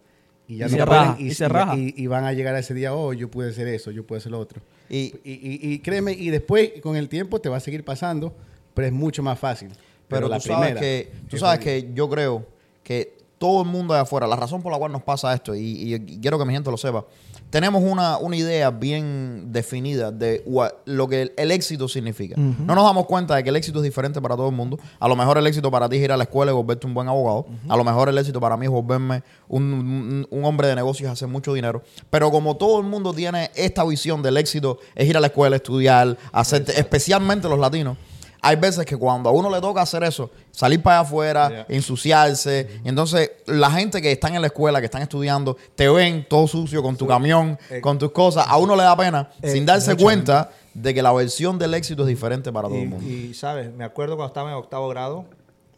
y 0.53 0.57
ya 0.59 0.67
Y 0.67 0.71
no 0.73 0.77
se 0.79 0.85
pueden- 0.87 1.03
raja, 1.05 1.17
y 1.21 1.35
se 1.35 1.49
raja. 1.49 1.77
y- 1.77 1.95
y 1.97 2.07
van 2.07 2.25
a 2.25 2.33
llegar 2.33 2.55
a 2.55 2.59
ese 2.59 2.75
día, 2.75 2.95
oh, 2.95 3.13
yo 3.13 3.31
pude 3.31 3.51
hacer 3.51 3.69
eso, 3.69 3.91
yo 3.91 4.07
pude 4.07 4.19
hacer 4.19 4.33
lo 4.33 4.39
otro. 4.39 4.61
Y, 4.91 5.15
Y, 5.25 5.33
y- 5.33 5.73
y 5.73 5.79
créeme, 5.79 6.13
y 6.13 6.31
después 6.31 6.73
con 6.83 6.97
el 6.97 7.09
tiempo 7.09 7.41
te 7.41 7.49
va 7.49 7.57
a 7.57 7.61
seguir 7.61 7.85
pasando, 7.85 8.35
pero 8.75 8.87
es 8.87 8.93
mucho 8.93 9.23
más 9.23 9.39
fácil. 9.39 9.71
pero 10.09 10.29
la 10.29 10.37
tú 10.39 10.43
sabes 10.49 10.59
primera 10.61 10.81
que, 10.81 11.11
tú 11.31 11.37
es 11.37 11.41
sabes 11.41 11.61
que 11.61 11.91
yo 11.95 12.11
creo 12.11 12.45
que 12.85 13.15
todo 13.39 13.63
el 13.63 13.69
mundo 13.69 13.95
allá 13.95 14.03
afuera, 14.03 14.27
la 14.27 14.37
razón 14.37 14.61
por 14.63 14.71
la 14.71 14.77
cual 14.79 14.93
nos 14.93 15.03
pasa 15.03 15.33
esto, 15.33 15.55
y, 15.55 15.95
y 15.95 16.19
quiero 16.21 16.39
que 16.39 16.45
mi 16.45 16.53
gente 16.53 16.71
lo 16.71 16.77
sepa, 16.77 17.07
tenemos 17.53 17.83
una, 17.85 18.17
una 18.17 18.35
idea 18.35 18.71
bien 18.71 19.53
definida 19.53 20.11
de 20.11 20.43
lo 20.87 21.07
que 21.07 21.23
el, 21.23 21.33
el 21.37 21.51
éxito 21.51 21.87
significa. 21.87 22.35
No 22.37 22.75
nos 22.75 22.83
damos 22.85 23.05
cuenta 23.07 23.37
de 23.37 23.45
que 23.45 23.51
el 23.51 23.57
éxito 23.57 23.79
es 23.81 23.85
diferente 23.85 24.21
para 24.23 24.35
todo 24.37 24.49
el 24.49 24.55
mundo. 24.57 24.79
A 24.99 25.07
lo 25.07 25.15
mejor 25.15 25.37
el 25.37 25.47
éxito 25.47 25.71
para 25.71 25.87
ti 25.89 25.97
es 25.99 26.03
ir 26.03 26.13
a 26.13 26.17
la 26.17 26.25
escuela 26.25 26.51
y 26.51 26.55
volverte 26.55 26.87
un 26.87 26.95
buen 26.95 27.09
abogado. 27.09 27.47
A 27.69 27.77
lo 27.77 27.85
mejor 27.85 28.09
el 28.09 28.17
éxito 28.17 28.41
para 28.41 28.57
mí 28.57 28.65
es 28.65 28.73
volverme 28.73 29.23
un, 29.49 29.63
un- 29.63 30.27
un 30.31 30.45
hombre 30.47 30.67
de 30.67 30.75
negocios 30.75 31.11
y 31.11 31.13
hacer 31.13 31.29
mucho 31.29 31.53
dinero. 31.53 31.83
Pero 32.11 32.31
como 32.31 32.57
todo 32.57 32.81
el 32.81 32.87
mundo 32.87 33.13
tiene 33.13 33.51
esta 33.55 33.85
visión 33.85 34.23
del 34.23 34.39
éxito, 34.39 34.79
es 34.95 35.07
ir 35.07 35.17
a 35.17 35.21
la 35.21 35.27
escuela, 35.27 35.55
estudiar, 35.57 36.17
hacer, 36.33 36.65
especialmente 36.75 37.49
los 37.51 37.59
latinos. 37.59 37.99
Hay 38.45 38.57
veces 38.57 38.85
que 38.85 38.97
cuando 38.97 39.29
a 39.29 39.33
uno 39.33 39.49
le 39.49 39.61
toca 39.61 39.83
hacer 39.83 40.03
eso, 40.03 40.29
salir 40.51 40.83
para 40.83 40.99
allá 40.99 41.07
afuera, 41.09 41.49
Yeah. 41.49 41.67
ensuciarse, 41.69 42.81
y 42.85 42.89
entonces 42.89 43.31
la 43.47 43.71
gente 43.71 44.03
que 44.03 44.11
están 44.11 44.35
en 44.35 44.41
la 44.41 44.49
escuela, 44.49 44.81
que 44.81 44.87
están 44.87 45.03
estudiando, 45.03 45.57
te 45.77 45.89
ven 45.89 46.27
todo 46.29 46.49
sucio 46.49 46.83
con 46.83 46.97
tu 46.97 47.07
camión, 47.07 47.57
eh, 47.71 47.81
con 47.81 47.99
tus 47.99 48.11
cosas, 48.11 48.45
a 48.49 48.57
uno 48.57 48.75
le 48.75 48.83
da 48.83 48.97
pena, 48.97 49.31
eh, 49.41 49.53
sin 49.53 49.65
darse 49.65 49.97
cuenta 49.97 50.51
de 50.75 50.93
que 50.93 51.03
la 51.03 51.13
versión 51.13 51.57
del 51.57 51.73
éxito 51.75 52.03
es 52.03 52.09
diferente 52.09 52.53
para 52.53 52.67
todo 52.67 52.79
el 52.79 52.89
mundo. 52.89 53.07
Y, 53.07 53.33
sabes, 53.35 53.73
me 53.73 53.85
acuerdo 53.85 54.17
cuando 54.17 54.29
estaba 54.29 54.51
en 54.51 54.57
octavo 54.57 54.89
grado, 54.89 55.25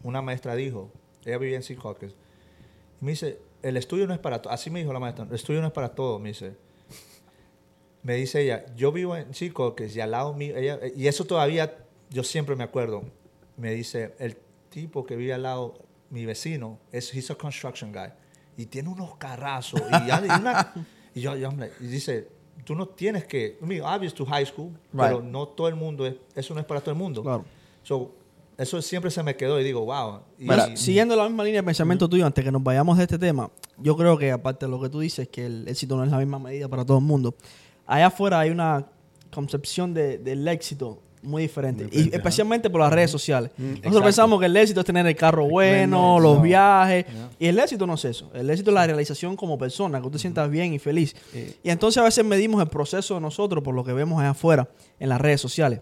una 0.01 0.23
maestra 0.23 0.55
dijo, 0.55 0.89
ella 1.23 1.37
vivía 1.37 1.57
en 1.57 1.63
Secaucus, 1.63 2.15
me 2.99 3.11
dice, 3.11 3.37
el 3.61 3.77
estudio 3.77 4.07
no 4.07 4.13
es 4.15 4.19
para 4.19 4.41
todo, 4.41 4.51
así 4.51 4.71
me 4.71 4.79
dijo 4.79 4.91
la 4.91 4.99
maestra, 4.99 5.25
el 5.29 5.35
estudio 5.35 5.61
no 5.61 5.67
es 5.67 5.73
para 5.73 5.89
todo, 5.89 6.17
me 6.17 6.29
dice. 6.29 6.53
Me 8.01 8.15
dice 8.15 8.41
ella, 8.41 8.65
yo 8.75 8.91
vivo 8.91 9.15
en 9.15 9.33
Secaucus 9.33 9.95
y 9.95 10.01
al 10.01 10.11
lado 10.11 10.33
mío, 10.33 10.55
ella, 10.57 10.79
y 10.95 11.07
eso 11.07 11.25
todavía, 11.25 11.75
yo 12.09 12.23
siempre 12.23 12.55
me 12.55 12.63
acuerdo, 12.63 13.03
me 13.57 13.71
dice, 13.73 14.15
el 14.19 14.37
tipo 14.69 15.05
que 15.05 15.15
vive 15.15 15.33
al 15.33 15.43
lado, 15.43 15.73
mi 16.09 16.25
vecino, 16.25 16.79
es, 16.91 17.13
he's 17.13 17.29
a 17.31 17.35
construction 17.35 17.91
guy, 17.91 18.09
y 18.57 18.65
tiene 18.67 18.89
unos 18.89 19.15
carrazos, 19.17 19.81
y, 19.81 19.95
y 19.95 20.11
una- 20.39 20.73
y 21.15 21.21
yo, 21.21 21.35
yo, 21.35 21.49
hombre, 21.49 21.71
y 21.79 21.87
dice, 21.87 22.27
tú 22.63 22.75
no 22.75 22.87
tienes 22.87 23.25
que, 23.25 23.57
I 23.61 23.65
mean, 23.65 23.81
obvious 23.83 24.13
to 24.13 24.25
high 24.25 24.45
school, 24.45 24.71
pero 24.95 25.19
Right. 25.19 25.29
no 25.29 25.47
todo 25.47 25.67
el 25.67 25.75
mundo, 25.75 26.05
es, 26.05 26.15
eso 26.35 26.53
no 26.53 26.59
es 26.59 26.65
para 26.65 26.79
todo 26.81 26.91
el 26.91 26.97
mundo. 26.97 27.21
Claro. 27.23 27.45
So, 27.83 28.13
eso 28.57 28.81
siempre 28.81 29.11
se 29.11 29.21
me 29.21 29.35
quedó 29.35 29.59
y 29.59 29.63
digo, 29.65 29.81
wow. 29.85 30.21
Y, 30.39 30.43
Mira, 30.47 30.69
y- 30.69 30.77
Siguiendo 30.77 31.15
la 31.15 31.25
misma 31.27 31.43
línea 31.43 31.61
de 31.61 31.65
pensamiento 31.65 32.07
tuyo, 32.07 32.25
antes 32.25 32.43
que 32.43 32.51
nos 32.51 32.63
vayamos 32.63 32.97
de 32.97 33.03
este 33.03 33.19
tema, 33.19 33.51
yo 33.77 33.95
creo 33.97 34.17
que 34.17 34.31
aparte 34.31 34.65
de 34.65 34.71
lo 34.71 34.79
que 34.81 34.89
tú 34.89 34.99
dices, 35.01 35.27
que 35.27 35.45
el 35.45 35.67
éxito 35.67 35.97
no 35.97 36.03
es 36.05 36.09
la 36.11 36.17
misma 36.19 36.39
medida 36.39 36.67
para 36.69 36.85
todo 36.85 36.97
el 36.99 37.03
mundo, 37.03 37.35
allá 37.85 38.07
afuera 38.07 38.39
hay 38.39 38.49
una 38.51 38.85
concepción 39.31 39.93
de- 39.93 40.17
del 40.17 40.47
éxito 40.47 41.01
muy 41.25 41.41
diferente, 41.43 41.87
y 41.91 42.13
especialmente 42.13 42.69
por 42.69 42.81
las 42.81 42.91
redes 42.93 43.11
sociales. 43.11 43.51
Nosotros 43.57 43.77
exacto. 43.85 44.03
pensamos 44.03 44.39
que 44.39 44.45
el 44.45 44.55
éxito 44.57 44.79
es 44.81 44.85
tener 44.85 45.05
el 45.07 45.15
carro 45.15 45.45
bueno, 45.45 45.99
Bueno, 45.99 46.19
los 46.19 46.37
no. 46.37 46.41
viajes, 46.43 47.05
y 47.39 47.47
el 47.47 47.59
éxito 47.59 47.85
no 47.87 47.95
es 47.95 48.05
eso. 48.05 48.29
El 48.33 48.49
éxito 48.49 48.69
es 48.71 48.75
la 48.75 48.85
realización 48.87 49.35
como 49.35 49.57
persona, 49.57 49.97
que 49.99 50.03
tú 50.03 50.11
te 50.11 50.19
sientas 50.19 50.49
bien 50.49 50.73
y 50.73 50.79
feliz. 50.79 51.15
Y 51.63 51.69
entonces 51.69 51.99
a 52.01 52.03
veces 52.03 52.23
medimos 52.23 52.61
el 52.61 52.67
proceso 52.69 53.15
de 53.15 53.21
nosotros 53.21 53.63
por 53.63 53.73
lo 53.75 53.83
que 53.83 53.93
vemos 53.93 54.19
allá 54.19 54.29
afuera 54.31 54.67
en 54.99 55.09
las 55.09 55.19
redes 55.19 55.41
sociales. 55.41 55.81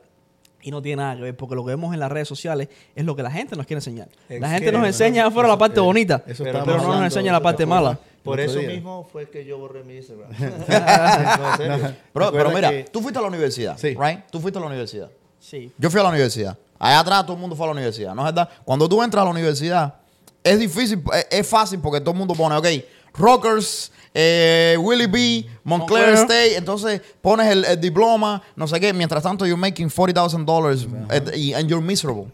Y 0.65 0.71
no 0.71 0.81
tiene 0.81 1.01
nada 1.03 1.17
que 1.17 1.21
ver, 1.23 1.35
porque 1.35 1.55
lo 1.55 1.63
que 1.65 1.71
vemos 1.71 1.93
en 1.93 1.99
las 1.99 2.09
redes 2.09 2.25
sociales 2.29 2.69
es 2.95 3.03
lo 3.03 3.17
que 3.17 3.21
la 3.23 3.29
gente 3.31 3.57
nos 3.57 3.65
quiere 3.65 3.79
enseñar. 3.79 4.07
Es 4.29 4.39
La 4.39 4.49
gente 4.49 4.67
que- 4.67 4.71
nos 4.77 4.87
enseña 4.87 5.25
afuera 5.25 5.49
la 5.49 5.57
parte 5.57 5.81
eh, 5.81 5.83
bonita, 5.83 6.23
eso 6.25 6.45
pero, 6.45 6.65
no 6.65 6.77
nos 6.77 7.03
enseña 7.03 7.33
la 7.33 7.41
parte 7.41 7.65
mala. 7.65 7.99
por 8.23 8.39
eso 8.39 8.59
día. 8.59 8.69
mismo 8.69 9.05
fue 9.11 9.29
que 9.29 9.43
yo 9.43 9.57
borré 9.57 9.83
mi 9.83 9.97
Instagram. 9.97 10.29
no. 12.13 12.31
Pero, 12.31 12.51
mira, 12.51 12.69
que- 12.69 12.85
tú 12.85 13.01
fuiste 13.01 13.19
a 13.19 13.21
la 13.21 13.27
universidad, 13.27 13.77
Sí. 13.77 13.89
right? 13.99 14.21
Tú 14.31 14.39
fuiste 14.39 14.57
a 14.57 14.61
la 14.61 14.67
universidad. 14.67 15.09
Sí. 15.43 15.71
Yo 15.77 15.89
fui 15.89 15.99
a 15.99 16.03
la 16.03 16.09
universidad. 16.09 16.57
Allá 16.79 16.99
atrás 16.99 17.23
todo 17.23 17.33
el 17.33 17.39
mundo 17.41 17.55
fue 17.55 17.65
a 17.65 17.67
la 17.67 17.73
universidad, 17.73 18.15
¿no 18.15 18.21
es 18.21 18.33
verdad? 18.33 18.49
Cuando 18.63 18.87
tú 18.87 19.03
entras 19.03 19.21
a 19.21 19.25
la 19.25 19.31
universidad, 19.31 19.95
es 20.43 20.59
difícil, 20.59 21.03
es, 21.13 21.27
es 21.29 21.47
fácil 21.47 21.79
porque 21.79 21.99
todo 21.99 22.11
el 22.11 22.17
mundo 22.17 22.33
pone, 22.33 22.55
ok, 22.55 22.67
Rockers, 23.13 23.91
eh, 24.13 24.77
Willie 24.79 25.07
B, 25.07 25.45
Montclair 25.63 26.07
Montclair. 26.07 26.13
State, 26.13 26.57
entonces 26.57 27.01
pones 27.21 27.47
el, 27.47 27.65
el 27.65 27.79
diploma, 27.79 28.41
no 28.55 28.67
sé 28.67 28.79
qué, 28.79 28.93
mientras 28.93 29.21
tanto 29.23 29.45
you're 29.45 29.59
making 29.59 29.89
$40,000 29.89 31.07
eh, 31.09 31.37
y 31.37 31.53
and 31.53 31.69
you're 31.69 31.85
miserable. 31.85 32.27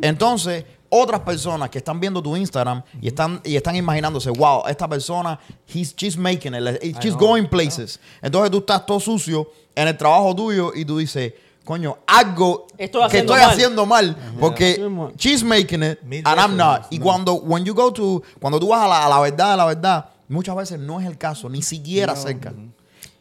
Entonces, 0.00 0.64
otras 0.88 1.20
personas 1.20 1.70
que 1.70 1.78
están 1.78 1.98
viendo 1.98 2.22
tu 2.22 2.36
Instagram 2.36 2.82
y 3.00 3.08
están, 3.08 3.40
y 3.44 3.56
están 3.56 3.76
imaginándose, 3.76 4.30
wow, 4.30 4.62
esta 4.68 4.86
persona, 4.88 5.38
he's, 5.66 5.94
she's 5.96 6.16
making 6.16 6.54
it, 6.54 6.82
she's 7.00 7.14
know, 7.14 7.28
going 7.28 7.46
places. 7.46 7.98
Entonces 8.20 8.50
tú 8.50 8.58
estás 8.58 8.84
todo 8.84 9.00
sucio 9.00 9.50
en 9.74 9.88
el 9.88 9.96
trabajo 9.96 10.34
tuyo 10.34 10.72
y 10.74 10.84
tú 10.84 10.98
dices, 10.98 11.32
coño, 11.64 11.98
algo 12.06 12.66
Estoy 12.76 13.08
que 13.10 13.18
estoy 13.18 13.40
mal. 13.40 13.50
haciendo 13.50 13.86
mal 13.86 14.16
porque 14.40 14.80
she's 15.16 15.42
making 15.44 15.82
it 15.82 16.02
Mil 16.02 16.22
and 16.26 16.40
I'm 16.40 16.56
not. 16.56 16.86
Y 16.90 16.98
cuando 16.98 17.34
when 17.34 17.64
you 17.64 17.74
go 17.74 17.92
to 17.92 18.22
cuando 18.40 18.58
tú 18.58 18.68
vas 18.68 18.82
a 18.84 18.88
la, 18.88 19.06
a 19.06 19.08
la 19.08 19.20
verdad, 19.20 19.52
a 19.52 19.56
la 19.56 19.64
verdad, 19.66 20.06
muchas 20.28 20.56
veces 20.56 20.78
no 20.78 21.00
es 21.00 21.06
el 21.06 21.16
caso, 21.18 21.48
ni 21.48 21.62
siquiera 21.62 22.16
cerca. 22.16 22.52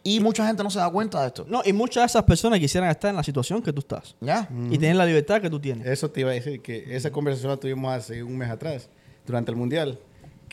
Y 0.04 0.20
mucha 0.20 0.48
gente 0.48 0.64
no 0.64 0.72
se 0.72 0.80
da 0.80 0.90
cuenta 0.90 1.22
de 1.22 1.28
esto. 1.28 1.46
No, 1.48 1.62
y 1.64 1.74
muchas 1.74 2.02
de 2.02 2.06
esas 2.08 2.24
personas 2.24 2.60
quisieran 2.60 2.90
estar 2.90 3.12
en 3.12 3.16
la 3.18 3.24
situación 3.24 3.62
que 3.62 3.72
tú 3.72 3.82
estás 3.82 4.16
¿Ya? 4.20 4.50
y 4.72 4.78
tener 4.80 4.96
la 4.96 5.06
libertad 5.06 5.40
que 5.40 5.50
tú 5.50 5.60
tienes. 5.60 5.86
Eso 5.86 6.10
te 6.10 6.22
iba 6.22 6.32
a 6.32 6.34
decir, 6.34 6.60
que 6.62 6.96
esa 6.96 7.12
conversación 7.12 7.52
la 7.52 7.58
tuvimos 7.58 7.94
hace 7.94 8.24
un 8.24 8.36
mes 8.36 8.50
atrás, 8.50 8.90
durante 9.28 9.52
el 9.52 9.58
Mundial, 9.58 10.00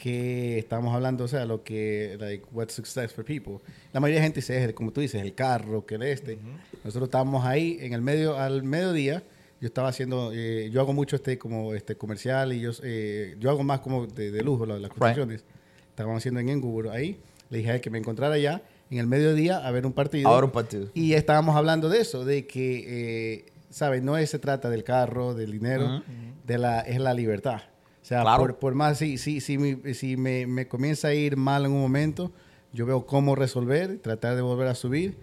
que 0.01 0.59
estábamos 0.59 0.95
hablando, 0.95 1.25
o 1.25 1.29
sea, 1.29 1.45
lo 1.45 1.63
que, 1.63 2.17
like, 2.21 2.45
what's 2.53 2.75
success 2.75 3.13
for 3.13 3.25
people. 3.25 3.59
La 3.93 4.01
mayoría 4.01 4.21
de 4.21 4.27
gente 4.27 4.41
dice, 4.41 4.65
es, 4.65 4.73
como 4.75 4.93
tú 4.93 5.01
dices, 5.01 5.21
el 5.23 5.35
carro, 5.35 5.85
que 5.87 5.97
el 5.97 6.03
este. 6.05 6.39
Nosotros 6.85 7.09
estábamos 7.09 7.45
ahí, 7.45 7.79
en 7.81 7.93
el 7.93 8.03
medio, 8.03 8.39
al 8.39 8.63
mediodía, 8.63 9.23
yo 9.61 9.67
estaba 9.67 9.89
haciendo, 9.89 10.31
eh, 10.33 10.71
yo 10.71 10.81
hago 10.81 10.93
mucho 10.93 11.17
este 11.17 11.37
como 11.37 11.75
este 11.75 11.97
comercial 11.97 12.53
y 12.53 12.61
yo, 12.61 12.71
eh, 12.83 13.37
yo 13.41 13.51
hago 13.51 13.65
más 13.65 13.81
como 13.81 14.07
de, 14.07 14.31
de 14.31 14.43
lujo, 14.43 14.65
la- 14.67 14.79
las 14.79 14.91
construcciones. 14.91 15.45
Estábamos 15.91 16.19
haciendo 16.19 16.39
en 16.41 16.49
Engubur 16.49 16.89
ahí, 16.91 17.19
le 17.51 17.59
dije 17.59 17.71
a 17.71 17.75
él 17.75 17.81
que 17.81 17.91
me 17.91 17.99
encontrara 17.99 18.35
allá, 18.35 18.63
en 18.91 18.99
el 18.99 19.07
mediodía, 19.09 19.59
a 19.59 19.71
ver 19.73 19.85
un 19.85 19.93
partido. 19.93 20.29
A 20.29 20.35
ver 20.37 20.45
un 20.45 20.51
partido. 20.53 20.89
Y 20.95 21.15
estábamos 21.15 21.57
hablando 21.57 21.89
de 21.89 22.01
eso, 22.01 22.25
de 22.25 22.47
que, 22.47 22.85
eh, 22.87 23.47
¿sabes? 23.69 24.03
No 24.03 24.17
es- 24.17 24.31
se 24.31 24.39
trata 24.39 24.71
del 24.71 24.85
carro, 24.85 25.35
del 25.35 25.51
dinero, 25.51 26.03
de 26.47 26.57
la, 26.59 26.81
es 26.81 27.01
la 27.01 27.13
libertad. 27.15 27.63
Sea, 28.09 28.23
Claro. 28.23 28.39
por, 28.41 28.57
por 28.59 28.75
más, 28.75 28.97
si, 28.97 29.19
si, 29.19 29.43
si, 29.43 29.59
mi- 29.59 29.93
si 29.93 30.17
me, 30.17 30.47
me 30.47 30.67
comienza 30.67 31.09
a 31.09 31.15
ir 31.15 31.37
mal 31.37 31.67
en 31.67 31.73
un 31.73 31.81
momento, 31.83 32.33
yo 32.73 32.87
veo 32.87 33.05
cómo 33.05 33.35
resolver, 33.35 33.99
tratar 33.99 34.35
de 34.35 34.41
volver 34.41 34.67
a 34.69 34.75
subir, 34.75 35.19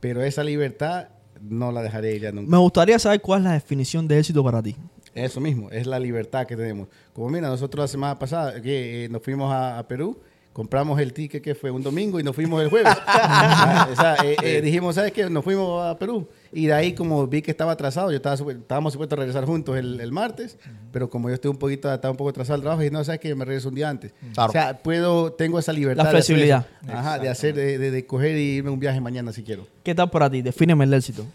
pero 0.00 0.20
esa 0.20 0.42
libertad 0.42 1.10
no 1.40 1.70
la 1.70 1.80
dejaré 1.80 2.18
ya 2.18 2.32
nunca. 2.32 2.50
Me 2.50 2.58
gustaría 2.58 2.98
saber 2.98 3.20
cuál 3.20 3.42
es 3.42 3.44
la 3.44 3.52
definición 3.52 4.08
de 4.08 4.18
éxito 4.18 4.42
para 4.42 4.60
ti. 4.60 4.74
Eso 5.14 5.40
mismo, 5.40 5.70
es 5.70 5.86
la 5.86 6.00
libertad 6.00 6.44
que 6.44 6.56
tenemos. 6.56 6.88
Como 7.12 7.28
mira, 7.30 7.46
nosotros 7.46 7.84
la 7.84 7.88
semana 7.88 8.18
pasada 8.18 8.60
que 8.60 9.04
eh, 9.04 9.08
nos 9.08 9.22
fuimos 9.22 9.52
a, 9.52 9.78
a 9.78 9.86
Perú, 9.86 10.18
compramos 10.54 10.98
el 11.00 11.12
ticket 11.12 11.42
que 11.42 11.54
fue 11.54 11.70
un 11.70 11.82
domingo 11.82 12.18
y 12.18 12.22
nos 12.22 12.34
fuimos 12.34 12.62
el 12.62 12.70
jueves. 12.70 12.96
Ah, 13.06 13.88
o 13.92 13.96
sea, 13.96 14.16
eh, 14.24 14.36
eh, 14.42 14.60
dijimos, 14.62 14.94
¿sabes 14.94 15.12
qué? 15.12 15.28
Nos 15.28 15.44
fuimos 15.44 15.84
a 15.84 15.98
Perú. 15.98 16.26
Y 16.52 16.66
de 16.66 16.72
ahí, 16.72 16.92
como 16.94 17.26
vi 17.26 17.42
que 17.42 17.50
estaba 17.50 17.72
atrasado, 17.72 18.10
yo 18.10 18.16
estaba 18.16 18.36
estábamos 18.52 18.92
supuestos 18.92 19.16
a 19.18 19.20
regresar 19.20 19.44
juntos 19.44 19.76
el, 19.76 20.00
el 20.00 20.12
martes, 20.12 20.56
pero 20.92 21.10
como 21.10 21.28
yo 21.28 21.34
estoy 21.34 21.50
un 21.50 21.56
poquito, 21.58 21.92
estaba 21.92 22.12
un 22.12 22.16
poco 22.16 22.30
atrasado 22.30 22.54
al 22.54 22.60
trabajo, 22.60 22.80
dije, 22.80 22.92
no, 22.92 23.02
¿sabes 23.04 23.20
qué? 23.20 23.28
Yo 23.28 23.36
me 23.36 23.44
regreso 23.44 23.68
un 23.68 23.74
día 23.74 23.88
antes. 23.90 24.12
Claro. 24.34 24.48
O 24.50 24.52
sea, 24.52 24.78
puedo, 24.78 25.32
tengo 25.32 25.58
esa 25.58 25.72
libertad. 25.72 26.04
La 26.04 26.10
de 26.12 26.18
hacer 26.18 26.36
flexibilidad. 26.36 26.66
Ajá, 26.88 27.18
de 27.18 27.28
hacer, 27.28 27.54
de, 27.54 27.76
de- 27.78 27.90
de 27.90 28.06
coger 28.06 28.36
y 28.38 28.56
irme 28.56 28.70
un 28.70 28.78
viaje 28.80 29.00
mañana 29.00 29.32
si 29.32 29.42
quiero. 29.42 29.66
¿Qué 29.82 29.94
tal 29.94 30.08
para 30.10 30.30
ti? 30.30 30.40
Defíneme 30.42 30.84
el 30.84 30.94
éxito. 30.94 31.26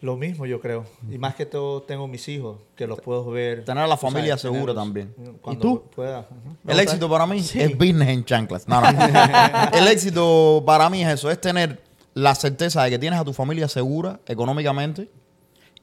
Lo 0.00 0.16
mismo 0.16 0.46
yo 0.46 0.60
creo. 0.60 0.84
Y 1.10 1.18
más 1.18 1.34
que 1.34 1.44
todo 1.44 1.82
tengo 1.82 2.06
mis 2.06 2.28
hijos, 2.28 2.58
que 2.76 2.86
los 2.86 3.00
puedo 3.00 3.30
ver. 3.30 3.64
Tener 3.64 3.82
a 3.82 3.86
la 3.86 3.94
o 3.94 3.98
sea, 3.98 4.10
familia 4.10 4.38
segura 4.38 4.74
también. 4.74 5.14
Cuando 5.40 5.60
tú? 5.60 5.82
pueda. 5.94 6.28
El 6.66 6.78
éxito 6.78 7.08
para 7.10 7.26
mí 7.26 7.38
es 7.54 7.76
business 7.76 8.08
en 8.08 8.24
chanclas. 8.24 8.68
No, 8.68 8.80
no. 8.80 8.88
el 9.72 9.88
éxito 9.88 10.62
para 10.64 10.88
mí 10.88 11.02
es 11.02 11.14
eso, 11.14 11.30
es 11.30 11.40
tener 11.40 11.82
la 12.14 12.34
certeza 12.34 12.82
de 12.84 12.90
que 12.90 12.98
tienes 12.98 13.18
a 13.18 13.24
tu 13.24 13.32
familia 13.32 13.68
segura 13.68 14.20
económicamente 14.26 15.10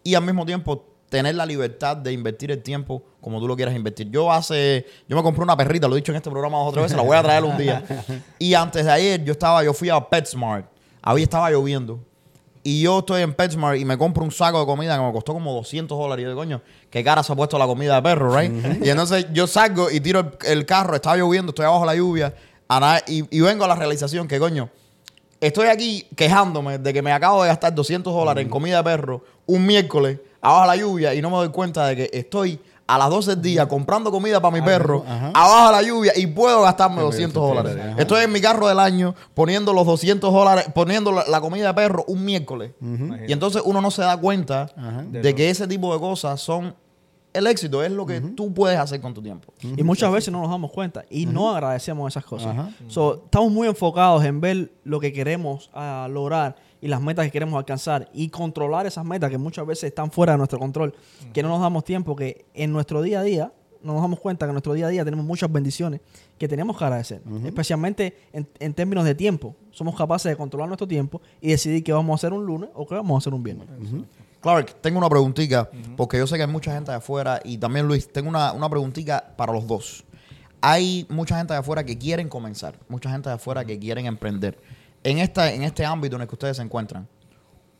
y 0.03 0.15
al 0.15 0.23
mismo 0.23 0.45
tiempo 0.45 0.85
tener 1.09 1.35
la 1.35 1.45
libertad 1.45 1.97
de 1.97 2.11
invertir 2.11 2.51
el 2.51 2.61
tiempo 2.61 3.03
como 3.21 3.39
tú 3.39 3.47
lo 3.47 3.55
quieras 3.55 3.75
invertir. 3.75 4.09
Yo 4.09 4.31
hace, 4.31 4.85
yo 5.07 5.15
me 5.15 5.23
compré 5.23 5.43
una 5.43 5.57
perrita, 5.57 5.87
lo 5.87 5.95
he 5.95 5.97
dicho 5.97 6.11
en 6.11 6.17
este 6.17 6.29
programa 6.29 6.57
dos 6.59 6.67
o 6.67 6.71
tres 6.71 6.83
veces, 6.83 6.97
la 6.97 7.03
voy 7.03 7.17
a 7.17 7.23
traer 7.23 7.43
un 7.43 7.57
día. 7.57 7.83
Y 8.39 8.53
antes 8.53 8.85
de 8.85 8.91
ayer 8.91 9.23
yo 9.23 9.31
estaba, 9.31 9.63
yo 9.63 9.73
fui 9.73 9.89
a 9.89 9.99
PetSmart, 9.99 10.67
ahí 11.01 11.23
estaba 11.23 11.49
lloviendo. 11.49 11.99
Y 12.67 12.81
yo 12.81 12.97
estoy 12.97 13.21
en 13.21 13.35
PetSmart 13.35 13.77
y 13.77 13.85
me 13.85 13.95
compro 13.95 14.23
un 14.23 14.31
saco 14.31 14.59
de 14.59 14.65
comida 14.65 14.97
que 14.97 15.03
me 15.03 15.11
costó 15.13 15.33
como 15.33 15.53
200 15.53 15.95
dólares. 15.95 16.21
Y 16.21 16.23
yo 16.23 16.29
digo, 16.29 16.41
coño, 16.41 16.63
qué 16.89 17.03
cara 17.03 17.21
se 17.21 17.31
ha 17.31 17.35
puesto 17.35 17.59
la 17.59 17.67
comida 17.67 17.95
de 17.95 18.01
perro, 18.01 18.35
right? 18.35 18.51
Y 18.83 18.89
entonces 18.89 19.27
yo 19.31 19.45
salgo 19.45 19.91
y 19.91 19.99
tiro 19.99 20.21
el, 20.21 20.31
el 20.47 20.65
carro, 20.65 20.95
estaba 20.95 21.15
lloviendo, 21.15 21.51
estoy 21.51 21.65
abajo 21.65 21.81
de 21.81 21.85
la 21.85 21.95
lluvia, 21.95 22.33
y, 23.05 23.37
y 23.37 23.41
vengo 23.41 23.65
a 23.65 23.67
la 23.67 23.75
realización 23.75 24.27
que, 24.27 24.39
coño, 24.39 24.71
estoy 25.39 25.67
aquí 25.67 26.07
quejándome 26.15 26.79
de 26.79 26.91
que 26.91 27.03
me 27.03 27.11
acabo 27.11 27.43
de 27.43 27.49
gastar 27.49 27.75
200 27.75 28.11
dólares 28.11 28.43
en 28.43 28.49
comida 28.49 28.77
de 28.77 28.83
perro 28.83 29.23
un 29.45 29.63
miércoles 29.63 30.17
abajo 30.41 30.61
de 30.61 30.67
la 30.67 30.75
lluvia 30.75 31.13
y 31.13 31.21
no 31.21 31.29
me 31.29 31.35
doy 31.35 31.49
cuenta 31.49 31.85
de 31.85 31.95
que 31.95 32.09
estoy 32.13 32.59
a 32.87 32.97
las 32.99 33.09
12 33.09 33.31
del 33.31 33.41
día 33.41 33.67
comprando 33.67 34.11
comida 34.11 34.39
para 34.39 34.55
mi 34.55 34.61
perro 34.61 35.03
ajá. 35.07 35.31
abajo 35.33 35.65
de 35.67 35.71
la 35.71 35.81
lluvia 35.81 36.13
y 36.15 36.27
puedo 36.27 36.61
gastarme 36.61 36.97
Pero 36.97 37.07
200 37.07 37.31
eso 37.43 37.47
dólares. 37.55 37.77
ajá. 37.91 38.01
Estoy 38.01 38.23
en 38.23 38.31
mi 38.31 38.39
carro 38.41 38.67
del 38.67 38.79
año 38.79 39.15
poniendo 39.33 39.73
los 39.73 39.85
200 39.87 40.31
dólares, 40.31 40.65
poniendo 40.73 41.11
la, 41.11 41.23
la 41.27 41.41
comida 41.41 41.67
de 41.67 41.73
perro 41.73 42.03
un 42.07 42.23
miércoles. 42.23 42.71
Y 43.27 43.31
entonces 43.33 43.61
uno 43.65 43.81
no 43.81 43.89
se 43.91 44.01
da 44.03 44.15
cuenta 44.17 44.69
Ajá. 44.77 45.03
de 45.07 45.33
que 45.33 45.49
ese 45.49 45.67
tipo 45.67 45.91
de 45.93 45.99
cosas 45.99 46.39
son 46.39 46.75
el 47.33 47.47
éxito, 47.47 47.83
es 47.83 47.91
lo 47.91 48.05
que 48.05 48.21
tú 48.21 48.53
puedes 48.53 48.79
hacer 48.79 49.01
con 49.01 49.13
tu 49.13 49.21
tiempo. 49.21 49.51
Y 49.75 49.83
muchas 49.83 50.09
veces 50.11 50.31
no 50.31 50.39
nos 50.41 50.49
damos 50.49 50.71
cuenta 50.71 51.03
y 51.09 51.25
no 51.25 51.51
agradecemos 51.51 52.13
esas 52.13 52.23
cosas. 52.23 52.55
So, 52.87 53.23
estamos 53.25 53.51
muy 53.51 53.67
enfocados 53.67 54.23
en 54.23 54.39
ver 54.39 54.71
lo 54.83 54.99
que 55.01 55.11
queremos 55.11 55.69
ah, 55.73 56.07
lograr 56.09 56.55
y 56.81 56.87
las 56.87 57.01
metas 57.01 57.25
que 57.25 57.31
queremos 57.31 57.57
alcanzar 57.57 58.09
y 58.13 58.29
controlar 58.29 58.85
esas 58.85 59.05
metas 59.05 59.29
que 59.29 59.37
muchas 59.37 59.65
veces 59.65 59.85
están 59.85 60.11
fuera 60.11 60.33
de 60.33 60.37
nuestro 60.37 60.59
control, 60.59 60.93
que 61.33 61.41
no 61.41 61.49
nos 61.49 61.61
damos 61.61 61.83
tiempo, 61.83 62.15
que 62.15 62.45
en 62.53 62.71
nuestro 62.71 63.01
día 63.01 63.19
a 63.19 63.23
día 63.23 63.53
no 63.85 63.93
nos 63.93 64.01
damos 64.01 64.19
cuenta 64.19 64.45
que 64.45 64.49
en 64.49 64.55
nuestro 64.55 64.73
día 64.73 64.87
a 64.87 64.89
día 64.89 65.05
tenemos 65.05 65.25
muchas 65.25 65.51
bendiciones 65.51 66.01
que 66.39 66.47
tenemos 66.47 66.75
que 66.75 66.83
agradecer, 66.83 67.21
especialmente 67.45 68.17
en, 68.33 68.47
en 68.59 68.73
términos 68.73 69.05
de 69.05 69.13
tiempo. 69.13 69.55
Somos 69.71 69.95
capaces 69.95 70.31
de 70.31 70.35
controlar 70.35 70.67
nuestro 70.67 70.87
tiempo 70.87 71.21
y 71.39 71.49
decidir 71.49 71.83
qué 71.83 71.93
vamos 71.93 72.13
a 72.13 72.15
hacer 72.15 72.33
un 72.33 72.45
lunes 72.45 72.69
o 72.73 72.85
qué 72.87 72.95
vamos 72.95 73.15
a 73.15 73.17
hacer 73.19 73.33
un 73.33 73.43
viernes. 73.43 73.67
Clark, 74.41 74.81
tengo 74.81 74.97
una 74.97 75.09
preguntita, 75.09 75.69
porque 75.95 76.17
yo 76.17 76.25
sé 76.25 76.35
que 76.35 76.43
hay 76.43 76.49
mucha 76.49 76.73
gente 76.73 76.91
de 76.91 76.97
afuera 76.97 77.39
y 77.43 77.57
también 77.57 77.87
Luis, 77.87 78.11
tengo 78.11 78.27
una, 78.27 78.53
una 78.53 78.69
preguntita 78.69 79.33
para 79.37 79.53
los 79.53 79.67
dos. 79.67 80.03
Hay 80.61 81.05
mucha 81.09 81.37
gente 81.37 81.53
de 81.53 81.59
afuera 81.59 81.83
que 81.83 81.95
quieren 81.95 82.27
comenzar, 82.27 82.79
mucha 82.89 83.11
gente 83.11 83.29
de 83.29 83.35
afuera 83.35 83.65
que 83.65 83.77
quieren 83.77 84.07
emprender. 84.07 84.57
En, 85.05 85.19
esta, 85.19 85.53
en 85.53 85.61
este 85.61 85.85
ámbito 85.85 86.15
en 86.15 86.23
el 86.23 86.27
que 86.27 86.33
ustedes 86.33 86.57
se 86.57 86.63
encuentran, 86.63 87.07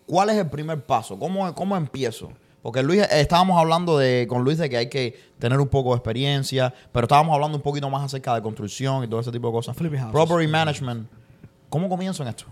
¿cuál 0.06 0.30
es 0.30 0.38
el 0.38 0.48
primer 0.48 0.86
paso? 0.86 1.18
¿Cómo, 1.18 1.56
cómo 1.56 1.76
empiezo? 1.76 2.30
Porque 2.62 2.84
Luis, 2.84 3.02
eh, 3.02 3.08
estábamos 3.20 3.60
hablando 3.60 3.98
de, 3.98 4.28
con 4.30 4.44
Luis 4.44 4.60
de 4.60 4.70
que 4.70 4.78
hay 4.78 4.90
que 4.90 5.20
tener 5.40 5.60
un 5.60 5.68
poco 5.68 5.90
de 5.90 5.96
experiencia, 5.96 6.72
pero 6.92 7.06
estábamos 7.06 7.34
hablando 7.34 7.58
un 7.58 7.64
poquito 7.64 7.90
más 7.90 8.04
acerca 8.04 8.36
de 8.36 8.44
construcción 8.44 9.04
y 9.04 9.08
todo 9.08 9.22
ese 9.22 9.32
tipo 9.32 9.48
de 9.48 9.54
cosas. 9.54 9.76
Property 10.12 10.46
management. 10.46 11.10
¿Cómo 11.68 11.90
comienzo 11.90 12.22
en 12.22 12.30
esto? 12.30 12.46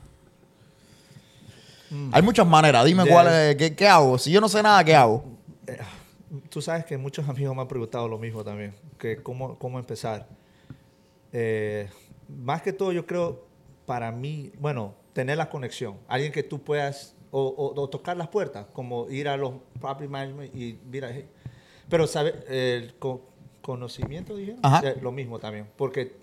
Hay 2.12 2.24
muchas 2.24 2.48
maneras. 2.48 2.84
Dime 2.84 3.06
cuál 3.06 3.28
es, 3.28 3.56
qué, 3.56 3.76
qué 3.76 3.88
hago. 3.88 4.18
Si 4.18 4.32
yo 4.32 4.42
no 4.42 4.50
sé 4.50 4.64
nada, 4.64 4.84
¿qué 4.84 4.96
hago? 4.96 5.24
Tú 6.50 6.64
sabes 6.64 6.84
que 6.86 6.98
muchos 6.98 7.30
amigos 7.30 7.56
me 7.56 7.62
han 7.62 7.68
preguntado 7.68 8.08
lo 8.08 8.18
mismo 8.18 8.44
también, 8.44 8.74
que 8.98 9.22
cómo, 9.22 9.60
cómo 9.60 9.78
empezar. 9.78 10.28
Eh, 11.32 11.88
más 12.28 12.64
que 12.64 12.74
todo, 12.74 12.92
yo 12.92 13.06
creo, 13.06 13.53
para 13.86 14.12
mí, 14.12 14.52
bueno, 14.60 14.96
tener 15.14 15.38
la 15.38 15.50
conexión. 15.50 15.98
Alguien 16.08 16.32
que 16.32 16.44
tú 16.44 16.62
puedas, 16.62 17.16
o, 17.32 17.42
o- 17.42 17.80
o 17.82 17.90
tocar 17.90 18.16
las 18.18 18.28
puertas, 18.30 18.68
como 18.74 19.10
ir 19.10 19.28
a 19.28 19.38
los 19.38 19.54
property 19.80 20.08
management 20.08 20.56
y 20.56 20.80
mira, 20.86 21.10
hey. 21.14 21.28
pero 21.90 22.08
sabe, 22.08 22.34
el 22.48 22.96
co- 22.96 23.22
conocimiento, 23.62 24.36
dijeron, 24.36 24.60
Ajá. 24.64 24.88
Eh, 24.88 24.98
lo 25.02 25.12
mismo 25.12 25.40
también, 25.40 25.68
porque, 25.78 26.16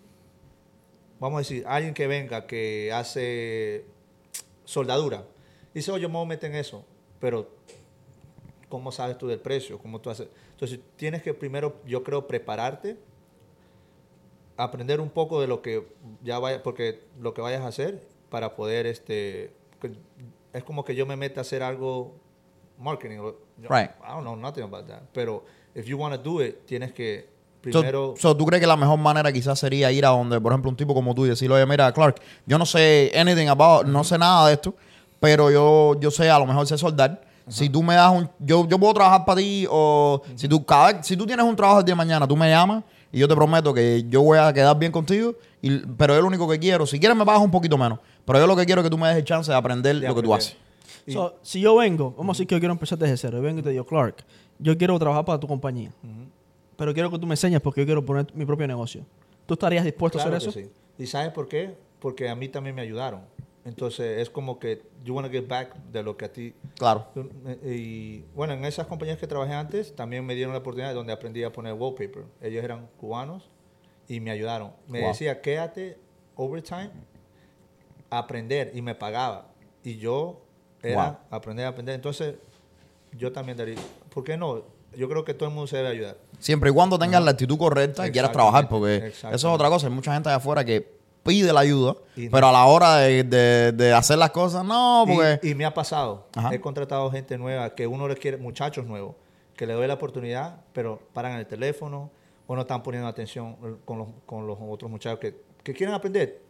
vamos 1.19 1.37
a 1.37 1.41
decir, 1.41 1.65
alguien 1.67 1.95
que 1.95 2.07
venga, 2.07 2.47
que 2.47 2.93
hace 2.93 3.85
soldadura, 4.65 5.25
dice, 5.75 5.91
oye, 5.93 6.03
yo 6.03 6.09
me 6.09 6.15
voy 6.15 6.25
a 6.25 6.29
meter 6.29 6.51
en 6.51 6.57
eso, 6.57 6.85
pero 7.19 7.49
¿cómo 8.69 8.93
sabes 8.93 9.19
tú 9.19 9.27
del 9.27 9.41
precio? 9.41 9.79
¿Cómo 9.79 10.01
tú 10.01 10.11
haces? 10.11 10.29
Entonces, 10.53 10.81
tienes 10.97 11.23
que 11.23 11.35
primero, 11.35 11.81
yo 11.87 12.03
creo, 12.05 12.27
prepararte, 12.27 12.97
aprender 14.63 15.01
un 15.01 15.11
poco 15.11 15.41
de 15.41 15.47
lo 15.47 15.63
que 15.63 15.87
ya 16.23 16.39
vaya, 16.39 16.63
porque 16.63 17.03
lo 17.21 17.35
que 17.35 17.41
vayas 17.41 17.63
a 17.63 17.69
hacer 17.69 18.03
para 18.29 18.55
poder, 18.57 18.87
este, 18.87 19.53
es 20.53 20.65
como 20.65 20.85
que 20.85 20.95
yo 20.95 21.07
me 21.07 21.17
meta 21.17 21.41
a 21.41 21.43
hacer 21.43 21.63
algo 21.63 22.15
marketing. 22.79 23.19
Right. 23.69 23.91
I 24.03 24.09
don't 24.13 24.23
know 24.23 24.37
nothing 24.37 24.63
about 24.63 24.87
that. 24.89 25.03
Pero 25.13 25.45
if 25.75 25.87
you 25.87 25.97
want 25.99 26.15
to 26.15 26.21
do 26.23 26.43
it, 26.43 26.65
tienes 26.67 26.93
que 26.93 27.29
So- 27.63 27.81
primero. 27.81 28.15
so, 28.17 28.35
¿Tú 28.37 28.47
crees 28.47 28.61
que 28.61 28.67
la 28.67 28.77
mejor 28.77 28.99
manera 28.99 29.31
quizás 29.33 29.59
sería 29.59 29.93
ir 29.93 30.05
a 30.07 30.11
donde, 30.11 30.41
por 30.41 30.53
ejemplo, 30.53 30.71
un 30.71 30.77
tipo 30.77 30.95
como 30.95 31.15
tú 31.15 31.27
y 31.27 31.29
decirle, 31.29 31.57
oye, 31.57 31.67
mira, 31.67 31.93
Clark, 31.93 32.21
yo 32.47 32.59
no 32.59 32.65
sé 32.65 33.13
anything 33.15 33.49
about, 33.49 33.87
no 33.87 34.03
sé 34.03 34.17
nada 34.17 34.47
de 34.49 34.55
esto, 34.55 34.75
pero 35.21 35.51
yo, 35.51 35.95
yo 36.01 36.11
sé, 36.11 36.31
a 36.31 36.39
lo 36.39 36.47
mejor 36.47 36.67
sé 36.67 36.79
soldar. 36.79 37.21
Si 37.49 37.69
tú 37.69 37.83
me 37.83 37.97
das 37.97 38.13
un... 38.13 38.31
Yo, 38.39 38.67
yo 38.69 38.79
puedo 38.79 38.95
trabajar 38.95 39.25
para 39.25 39.41
ti 39.41 39.67
o 39.69 40.23
si, 40.37 40.47
tú, 40.47 40.65
cada, 40.65 41.03
si 41.03 41.17
tú 41.17 41.27
tienes 41.27 41.45
un 41.45 41.57
trabajo 41.57 41.81
el 41.81 41.85
día 41.85 41.93
de 41.93 41.97
mañana, 41.97 42.27
tú 42.29 42.37
me 42.37 42.49
llamas 42.49 42.85
y 43.13 43.19
yo 43.19 43.29
te 43.29 43.35
prometo 43.35 43.73
que 43.75 44.05
yo 44.09 44.23
voy 44.23 44.39
a 44.39 44.53
quedar 44.53 44.79
bien 44.79 44.93
contigo, 44.93 45.35
y, 45.63 45.79
pero 45.79 46.15
yo 46.15 46.21
lo 46.23 46.29
único 46.29 46.49
que 46.49 46.59
quiero, 46.59 46.87
si 46.87 46.99
quieres 47.01 47.17
me 47.17 47.25
pagas 47.25 47.43
un 47.43 47.51
poquito 47.51 47.77
menos, 47.77 47.99
pero 48.25 48.39
yo 48.39 48.47
lo 48.47 48.55
que 48.57 48.65
quiero 48.67 48.81
es 48.81 48.85
que 48.87 48.91
tú 48.91 48.99
me 48.99 49.09
des 49.09 49.17
el 49.19 49.25
chance 49.25 49.51
de 49.51 49.57
aprender 49.57 49.99
de 50.01 50.07
lo 50.09 50.15
que 50.15 50.23
tú 50.23 50.33
haces. 50.35 50.57
Y- 51.07 51.13
So, 51.13 51.35
si 51.43 51.61
yo 51.61 51.77
vengo, 51.77 52.15
vamos 52.17 52.35
a 52.35 52.39
decir 52.39 52.47
que 52.47 52.55
yo 52.55 52.61
quiero 52.61 52.73
empezar 52.73 52.99
desde 52.99 53.17
cero, 53.17 53.39
yo 53.39 53.43
vengo 53.43 53.61
y 53.61 53.63
te 53.63 53.71
digo, 53.71 53.85
Clark, 53.87 54.17
yo 54.59 54.77
quiero 54.79 54.99
trabajar 54.99 55.25
para 55.25 55.41
tu 55.41 55.47
compañía, 55.49 55.91
pero 56.77 56.95
quiero 56.95 57.11
que 57.11 57.19
tú 57.19 57.27
me 57.27 57.33
enseñes 57.35 57.61
porque 57.61 57.81
yo 57.81 57.87
quiero 57.87 58.05
poner 58.05 58.27
mi 58.35 58.45
propio 58.45 58.67
negocio. 58.67 59.05
¿Tú 59.47 59.55
estarías 59.55 59.85
dispuesto 59.85 60.19
Claro 60.19 60.35
a 60.35 60.37
hacer 60.37 60.49
eso? 60.51 60.59
sí. 60.61 60.71
¿Y 61.03 61.07
sabes 61.07 61.31
por 61.33 61.49
qué? 61.49 61.75
Porque 61.99 62.29
a 62.29 62.35
mí 62.37 62.49
también 62.49 62.75
me 62.77 62.83
ayudaron. 62.83 63.23
Entonces, 63.71 64.19
es 64.19 64.31
como 64.31 64.59
que 64.59 64.83
you 65.05 65.15
want 65.15 65.25
to 65.29 65.33
get 65.33 65.47
back 65.47 65.77
de 65.93 66.03
lo 66.03 66.17
que 66.17 66.25
a 66.25 66.33
ti 66.33 66.55
Claro. 66.77 67.07
Y 67.65 68.23
bueno, 68.35 68.53
en 68.55 68.65
esas 68.65 68.89
compañías 68.89 69.17
que 69.17 69.29
trabajé 69.29 69.53
antes 69.55 69.95
también 69.95 70.27
me 70.27 70.35
dieron 70.35 70.53
la 70.53 70.59
oportunidad 70.59 70.93
donde 70.93 71.13
aprendí 71.13 71.45
a 71.45 71.53
poner 71.53 71.75
wallpaper. 71.75 72.25
Ellos 72.43 72.65
eran 72.65 72.89
cubanos 72.99 73.49
y 74.09 74.19
me 74.19 74.33
ayudaron. 74.33 74.73
Me 74.89 75.01
Wow. 75.03 75.09
decía, 75.11 75.41
quédate 75.41 75.99
overtime 76.35 76.91
a 78.11 78.19
aprender 78.19 78.73
y 78.75 78.83
me 78.83 78.97
pagaba. 78.97 79.53
Y 79.85 79.99
yo 79.99 80.41
era 80.83 81.11
Wow. 81.11 81.17
aprender 81.31 81.67
aprender. 81.67 81.95
Entonces, 81.95 82.35
yo 83.17 83.31
también 83.31 83.57
daría, 83.57 83.77
¿por 84.13 84.25
qué 84.25 84.37
no? 84.37 84.65
Yo 84.97 85.09
creo 85.09 85.25
que 85.25 85.33
todo 85.35 85.49
el 85.49 85.55
mundo 85.55 85.69
se 85.69 85.77
debe 85.77 85.91
ayudar. 85.91 86.17
Siempre 86.41 86.71
y 86.71 86.73
cuando 86.73 86.99
tengas 86.99 87.23
la 87.23 87.31
actitud 87.31 87.57
correcta 87.57 88.05
y 88.09 88.11
quieras 88.11 88.33
trabajar, 88.33 88.69
porque 88.69 88.97
eso 89.07 89.31
es 89.31 89.45
otra 89.45 89.69
cosa. 89.69 89.87
Hay 89.87 89.93
mucha 89.93 90.13
gente 90.13 90.29
de 90.29 90.35
afuera 90.35 90.65
que 90.65 90.90
pide 91.23 91.53
la 91.53 91.61
ayuda, 91.61 91.95
Y 92.17 92.27
no. 92.27 92.31
pero 92.31 92.49
a 92.49 92.53
la 92.53 92.65
hora 92.67 92.97
de, 92.97 93.23
de- 93.25 93.73
de 93.73 93.93
hacer 93.93 94.19
las 94.19 94.31
cosas, 94.31 94.65
no, 94.65 95.05
porque... 95.07 95.41
Y, 95.43 95.51
y 95.51 95.55
me 95.55 95.65
ha 95.65 95.75
pasado. 95.75 96.27
Ajá. 96.35 96.53
He 96.55 96.61
contratado 96.61 97.11
gente 97.11 97.37
nueva 97.39 97.75
que 97.75 97.87
uno 97.87 98.09
le 98.09 98.17
quiere, 98.17 98.37
muchachos 98.37 98.87
nuevos, 98.87 99.15
que 99.57 99.67
le 99.67 99.75
doy 99.75 99.87
la 99.87 99.95
oportunidad, 99.95 100.61
pero 100.73 101.01
paran 101.13 101.33
en 101.33 101.39
el 101.39 101.47
teléfono 101.47 102.11
o 102.47 102.55
no 102.57 102.63
están 102.63 102.83
poniendo 102.83 103.07
atención 103.09 103.57
con 103.85 103.99
los, 103.99 104.09
con 104.27 104.47
los 104.47 104.59
otros 104.61 104.91
muchachos 104.91 105.19
que, 105.21 105.41
que 105.63 105.73
quieren 105.75 105.95
aprender. 105.95 106.41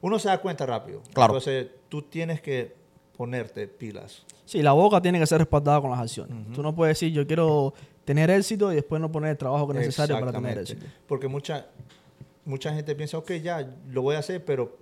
Uno 0.00 0.18
se 0.18 0.28
da 0.28 0.38
cuenta 0.38 0.64
rápido. 0.64 1.02
Claro. 1.12 1.34
Entonces, 1.34 1.66
tú 1.88 2.02
tienes 2.02 2.40
que 2.40 2.74
ponerte 3.16 3.66
pilas. 3.68 4.24
Sí, 4.46 4.62
la 4.62 4.72
boca 4.72 5.00
tiene 5.02 5.18
que 5.20 5.26
ser 5.26 5.38
respaldada 5.38 5.80
con 5.80 5.90
las 5.90 6.00
acciones. 6.00 6.34
Tú 6.54 6.62
no 6.62 6.74
puedes 6.74 6.96
decir, 6.96 7.12
yo 7.12 7.26
quiero 7.26 7.74
tener 8.06 8.30
éxito 8.30 8.72
y 8.72 8.76
después 8.76 9.00
no 9.00 9.12
poner 9.12 9.32
el 9.32 9.36
trabajo 9.36 9.66
que 9.68 9.72
es 9.74 9.78
necesario 9.86 10.18
para 10.18 10.32
tener 10.32 10.58
éxito. 10.58 10.86
Porque 11.06 11.28
mucha, 11.28 11.66
mucha 12.44 12.72
gente 12.74 12.94
piensa, 12.94 13.18
ok, 13.18 13.32
ya 13.42 13.68
lo 13.88 14.02
voy 14.02 14.16
a 14.16 14.20
hacer, 14.20 14.44
pero 14.44 14.76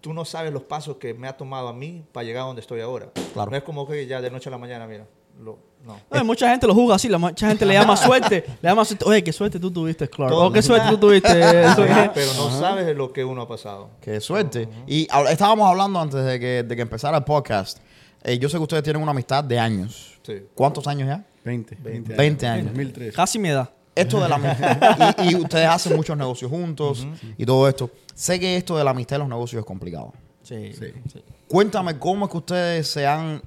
tú 0.00 0.12
no 0.12 0.24
sabes 0.24 0.52
los 0.52 0.62
pasos 0.62 0.96
que 0.96 1.14
me 1.14 1.28
ha 1.28 1.36
tomado 1.36 1.68
a 1.68 1.72
mí 1.72 2.04
para 2.12 2.24
llegar 2.24 2.42
a 2.44 2.46
donde 2.46 2.60
estoy 2.60 2.80
ahora. 2.80 3.10
Claro. 3.34 3.50
No 3.50 3.56
es 3.56 3.62
como 3.62 3.86
que 3.86 4.06
ya 4.06 4.20
de 4.20 4.30
noche 4.30 4.48
a 4.48 4.52
la 4.52 4.58
mañana, 4.58 4.86
mira, 4.86 5.06
lo- 5.42 5.58
no. 5.84 5.96
No, 6.10 6.24
mucha 6.24 6.50
gente 6.50 6.66
lo 6.66 6.74
juzga 6.74 6.96
así, 6.96 7.08
la 7.08 7.18
mucha 7.18 7.48
gente 7.48 7.64
le 7.64 7.74
llama 7.74 7.96
suerte, 7.96 8.44
le 8.60 8.68
llama 8.68 8.84
suerte, 8.84 9.04
oye, 9.06 9.22
qué 9.24 9.32
suerte 9.32 9.58
tú 9.60 9.70
tuviste, 9.70 10.08
Clark, 10.08 10.30
Todo- 10.32 10.46
o 10.48 10.52
qué 10.52 10.60
suerte 10.62 10.88
tú 10.90 10.98
tuviste. 10.98 11.28
pero 12.14 12.34
no 12.34 12.50
sabes 12.50 12.96
lo 12.96 13.12
que 13.12 13.24
uno 13.24 13.42
ha 13.42 13.48
pasado. 13.48 13.90
Qué 14.00 14.20
suerte. 14.20 14.68
Y 14.86 15.06
estábamos 15.30 15.68
hablando 15.68 16.00
antes 16.00 16.24
de 16.24 16.38
que, 16.38 16.62
de 16.64 16.76
que 16.76 16.82
empezara 16.82 17.16
el 17.18 17.24
podcast. 17.24 17.78
Eh, 18.24 18.36
yo 18.38 18.48
sé 18.48 18.56
que 18.56 18.62
ustedes 18.64 18.82
tienen 18.82 19.00
una 19.00 19.12
amistad 19.12 19.44
de 19.44 19.58
años. 19.58 20.18
Sí. 20.22 20.42
¿Cuántos 20.54 20.86
años 20.88 21.06
ya? 21.08 21.24
20. 21.44 21.76
20 21.76 21.96
años. 22.12 22.18
20 22.18 22.46
años. 22.46 22.66
2003. 22.66 23.14
Casi 23.14 23.38
mi 23.38 23.48
edad. 23.48 23.70
Esto 24.00 24.20
de 24.20 24.28
la 24.28 24.34
amistad. 24.36 25.16
y, 25.24 25.30
y 25.32 25.34
ustedes 25.36 25.66
hacen 25.68 25.96
muchos 25.96 26.16
negocios 26.16 26.50
juntos 26.50 27.06
y 27.36 27.44
todo 27.46 27.68
esto. 27.68 27.90
Sé 28.14 28.38
que 28.40 28.56
esto 28.56 28.76
de 28.76 28.84
la 28.84 28.90
amistad 28.90 29.16
y 29.16 29.18
los 29.20 29.28
negocios 29.28 29.60
es 29.60 29.66
complicado. 29.66 30.12
Sí, 30.42 30.72
Sí. 30.72 30.86
sí. 31.12 31.22
Cuéntame 31.46 31.98
cómo 31.98 32.26
es 32.26 32.30
que 32.30 32.36
ustedes 32.38 32.88
se 32.88 33.06
han, 33.06 33.42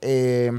eh, 0.00 0.52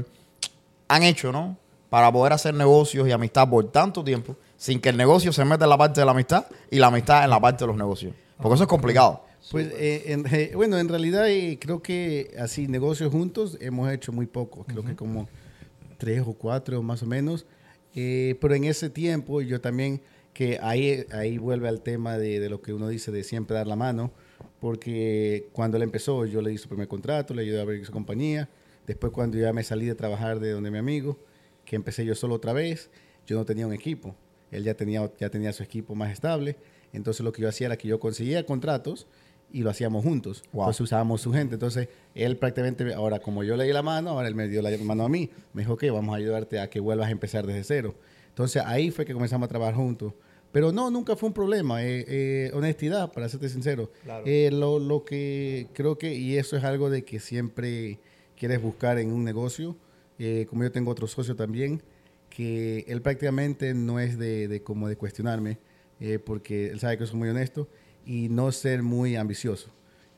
han 0.88 1.02
hecho, 1.02 1.32
¿no? 1.32 1.56
Para 1.88 2.12
poder 2.12 2.32
hacer 2.32 2.54
negocios 2.54 3.08
y 3.08 3.12
amistad 3.12 3.48
por 3.48 3.70
tanto 3.70 4.02
tiempo 4.04 4.36
sin 4.56 4.80
que 4.80 4.90
el 4.90 4.96
negocio 4.96 5.32
se 5.32 5.44
meta 5.44 5.64
en 5.64 5.70
la 5.70 5.78
parte 5.78 6.00
de 6.00 6.04
la 6.06 6.12
amistad 6.12 6.44
y 6.70 6.78
la 6.78 6.86
amistad 6.88 7.24
en 7.24 7.30
la 7.30 7.40
parte 7.40 7.64
de 7.64 7.68
los 7.68 7.76
negocios. 7.76 8.14
Porque 8.36 8.54
eso 8.54 8.64
es 8.64 8.68
complicado. 8.68 9.24
Pues, 9.50 9.68
eh, 9.74 10.04
en- 10.12 10.26
eh, 10.32 10.52
bueno, 10.54 10.78
en 10.78 10.88
realidad 10.88 11.28
eh, 11.28 11.58
creo 11.60 11.82
que 11.82 12.34
así 12.38 12.68
negocios 12.68 13.10
juntos 13.10 13.56
hemos 13.60 13.90
hecho 13.90 14.12
muy 14.12 14.26
poco, 14.26 14.64
creo 14.64 14.84
que 14.84 14.94
como 14.94 15.28
tres 15.98 16.22
o 16.26 16.34
cuatro 16.34 16.82
más 16.82 17.02
o 17.02 17.06
menos. 17.06 17.46
Eh, 17.94 18.36
pero 18.40 18.54
en 18.54 18.64
ese 18.64 18.90
tiempo 18.90 19.40
yo 19.42 19.60
también, 19.60 20.00
que 20.32 20.58
ahí, 20.62 21.04
ahí 21.12 21.38
vuelve 21.38 21.68
al 21.68 21.82
tema 21.82 22.18
de, 22.18 22.40
de 22.40 22.48
lo 22.48 22.62
que 22.62 22.72
uno 22.72 22.88
dice 22.88 23.10
de 23.10 23.24
siempre 23.24 23.56
dar 23.56 23.66
la 23.66 23.76
mano, 23.76 24.12
porque 24.60 25.48
cuando 25.52 25.76
él 25.76 25.82
empezó 25.82 26.26
yo 26.26 26.42
le 26.42 26.50
di 26.50 26.58
su 26.58 26.68
primer 26.68 26.88
contrato, 26.88 27.34
le 27.34 27.42
ayudé 27.42 27.58
a 27.58 27.62
abrir 27.62 27.84
su 27.84 27.92
compañía, 27.92 28.48
después 28.86 29.12
cuando 29.12 29.38
ya 29.38 29.52
me 29.52 29.62
salí 29.64 29.86
de 29.86 29.94
trabajar 29.94 30.40
de 30.40 30.50
donde 30.50 30.70
mi 30.70 30.78
amigo, 30.78 31.18
que 31.64 31.76
empecé 31.76 32.04
yo 32.04 32.14
solo 32.14 32.34
otra 32.34 32.52
vez, 32.52 32.90
yo 33.26 33.36
no 33.36 33.44
tenía 33.44 33.66
un 33.66 33.72
equipo, 33.72 34.14
él 34.50 34.64
ya 34.64 34.74
tenía, 34.74 35.10
ya 35.18 35.30
tenía 35.30 35.52
su 35.52 35.62
equipo 35.62 35.94
más 35.94 36.12
estable, 36.12 36.56
entonces 36.92 37.24
lo 37.24 37.32
que 37.32 37.42
yo 37.42 37.48
hacía 37.48 37.68
era 37.68 37.76
que 37.76 37.88
yo 37.88 38.00
conseguía 38.00 38.44
contratos 38.44 39.06
y 39.52 39.62
lo 39.62 39.70
hacíamos 39.70 40.04
juntos. 40.04 40.42
Wow. 40.52 40.64
Entonces 40.64 40.80
usábamos 40.82 41.20
su 41.20 41.32
gente. 41.32 41.54
Entonces 41.54 41.88
él 42.14 42.36
prácticamente, 42.36 42.94
ahora 42.94 43.20
como 43.20 43.44
yo 43.44 43.56
le 43.56 43.64
di 43.64 43.72
la 43.72 43.82
mano, 43.82 44.10
ahora 44.10 44.28
él 44.28 44.34
me 44.34 44.48
dio 44.48 44.62
la 44.62 44.70
mano 44.78 45.04
a 45.04 45.08
mí. 45.08 45.30
Me 45.52 45.62
dijo, 45.62 45.76
que 45.76 45.90
vamos 45.90 46.14
a 46.14 46.18
ayudarte 46.18 46.60
a 46.60 46.68
que 46.68 46.80
vuelvas 46.80 47.08
a 47.08 47.10
empezar 47.10 47.46
desde 47.46 47.64
cero. 47.64 47.94
Entonces 48.28 48.62
ahí 48.64 48.90
fue 48.90 49.04
que 49.04 49.12
comenzamos 49.12 49.46
a 49.46 49.48
trabajar 49.48 49.74
juntos. 49.74 50.14
Pero 50.52 50.72
no, 50.72 50.90
nunca 50.90 51.14
fue 51.14 51.28
un 51.28 51.32
problema. 51.32 51.84
Eh, 51.84 52.04
eh, 52.08 52.50
honestidad, 52.54 53.12
para 53.12 53.28
serte 53.28 53.48
sincero. 53.48 53.92
Claro. 54.02 54.24
Eh, 54.26 54.50
lo, 54.52 54.78
lo 54.78 55.04
que 55.04 55.68
creo 55.72 55.96
que, 55.96 56.14
y 56.14 56.38
eso 56.38 56.56
es 56.56 56.64
algo 56.64 56.90
de 56.90 57.04
que 57.04 57.20
siempre 57.20 58.00
quieres 58.40 58.62
buscar 58.62 58.98
en 58.98 59.12
un 59.12 59.22
negocio, 59.22 59.76
eh, 60.18 60.46
como 60.48 60.62
yo 60.62 60.72
tengo 60.72 60.90
otro 60.90 61.06
socio 61.06 61.36
también, 61.36 61.82
que 62.30 62.86
él 62.88 63.02
prácticamente 63.02 63.74
no 63.74 64.00
es 64.00 64.18
de, 64.18 64.48
de 64.48 64.62
como 64.62 64.88
de 64.88 64.96
cuestionarme, 64.96 65.58
eh, 66.00 66.18
porque 66.18 66.68
él 66.70 66.80
sabe 66.80 66.96
que 66.96 67.06
soy 67.06 67.18
muy 67.18 67.28
honesto 67.28 67.68
y 68.06 68.28
no 68.28 68.50
ser 68.52 68.82
muy 68.82 69.16
ambicioso. 69.16 69.68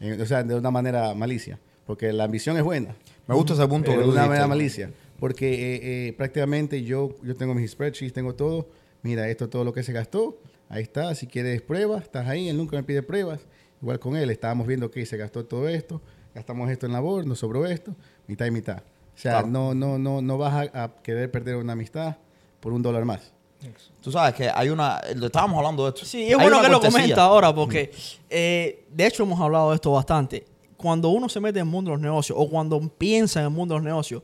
Eh, 0.01 0.19
o 0.21 0.27
sea, 0.27 0.43
de 0.43 0.55
una 0.55 0.71
manera 0.71 1.15
malicia, 1.15 1.59
porque 1.87 2.13
la 2.13 2.25
ambición 2.25 2.57
es 2.57 2.63
buena. 2.63 2.95
Me 3.27 3.35
gusta 3.35 3.53
ese 3.55 3.67
punto 3.69 3.91
de 3.93 3.99
una 4.05 4.27
manera 4.27 4.47
malicia. 4.47 4.91
Porque 5.21 5.53
eh, 5.53 6.09
eh, 6.09 6.13
prácticamente 6.15 6.83
yo, 6.83 7.15
yo 7.23 7.37
tengo 7.37 7.55
mis 7.55 7.71
spreadsheets, 7.71 8.13
tengo 8.13 8.35
todo. 8.35 8.69
Mira, 9.03 9.29
esto 9.29 9.45
es 9.45 9.51
todo 9.51 9.63
lo 9.65 9.73
que 9.73 9.85
se 9.85 9.93
gastó. 9.93 10.41
Ahí 10.69 10.83
está. 10.83 11.15
Si 11.15 11.29
quieres 11.29 11.63
pruebas, 11.63 12.03
estás 12.03 12.27
ahí. 12.27 12.49
Él 12.49 12.57
nunca 12.57 12.77
me 12.77 12.83
pide 12.83 13.03
pruebas. 13.05 13.41
Igual 13.81 14.01
con 14.01 14.17
él, 14.17 14.31
estábamos 14.31 14.67
viendo 14.67 14.91
que 14.91 15.07
se 15.07 15.17
gastó 15.17 15.45
todo 15.45 15.69
esto. 15.69 16.01
Gastamos 16.35 16.69
esto 16.71 16.87
en 16.87 16.93
labor, 16.93 17.25
nos 17.27 17.39
sobró 17.39 17.67
esto. 17.67 17.95
Mitad 18.27 18.47
y 18.47 18.51
mitad. 18.51 18.79
O 19.15 19.19
sea, 19.19 19.33
Claro. 19.33 19.47
no, 19.49 19.75
no, 19.75 19.99
no, 19.99 20.23
no 20.23 20.39
vas 20.39 20.69
a, 20.73 20.85
a 20.85 20.97
querer 21.03 21.31
perder 21.31 21.57
una 21.57 21.75
amistad 21.75 22.17
por 22.59 22.73
un 22.73 22.83
dólar 22.83 23.05
más. 23.05 23.33
Tú 24.01 24.11
sabes 24.11 24.35
que 24.35 24.51
hay 24.53 24.69
una... 24.69 25.01
lo 25.15 25.27
Estábamos 25.27 25.57
hablando 25.59 25.85
de 25.85 25.91
esto. 25.91 26.05
Sí, 26.05 26.25
es 26.25 26.31
Hay 26.31 26.35
bueno 26.35 26.61
que 26.61 26.69
lo 26.69 26.81
comenta 26.81 27.23
ahora 27.25 27.55
porque, 27.55 27.93
eh, 28.29 28.85
de 28.91 29.07
hecho, 29.07 29.23
hemos 29.23 29.41
hablado 29.41 29.71
de 29.71 29.77
esto 29.77 29.93
bastante. 29.93 30.45
Cuando 30.77 31.11
uno 31.11 31.29
se 31.29 31.39
mete 31.41 31.61
en 31.61 31.67
el 31.67 31.71
mundo 31.71 31.91
de 31.91 31.97
los 31.97 32.03
negocios 32.03 32.37
o 32.41 32.49
cuando 32.49 32.81
piensa 32.81 33.41
en 33.41 33.47
el 33.47 33.53
mundo 33.53 33.75
de 33.75 33.79
los 33.81 33.85
negocios, 33.85 34.23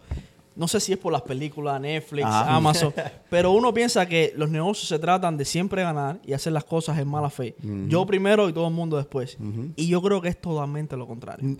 no 0.57 0.67
sé 0.67 0.81
si 0.81 0.93
es 0.93 0.99
por 0.99 1.13
las 1.13 1.23
películas, 1.23 1.81
Netflix, 1.81 2.27
Ajá. 2.27 2.57
Amazon, 2.57 2.93
pero 3.31 3.53
uno 3.53 3.73
piensa 3.73 4.07
que 4.07 4.33
los 4.37 4.51
negocios 4.51 4.89
se 4.89 4.99
tratan 4.99 5.37
de 5.37 5.45
siempre 5.45 5.83
ganar 5.85 6.19
y 6.27 6.33
hacer 6.33 6.53
las 6.53 6.65
cosas 6.65 6.99
en 6.99 7.07
mala 7.07 7.31
fe. 7.31 7.55
Yo 7.87 8.05
primero 8.05 8.49
y 8.49 8.53
todo 8.53 8.67
el 8.67 8.75
mundo 8.75 8.97
después. 8.97 9.39
Y 9.77 9.87
yo 9.87 10.03
creo 10.03 10.21
que 10.21 10.31
es 10.31 10.41
totalmente 10.41 10.97
lo 10.97 11.07
contrario. 11.07 11.57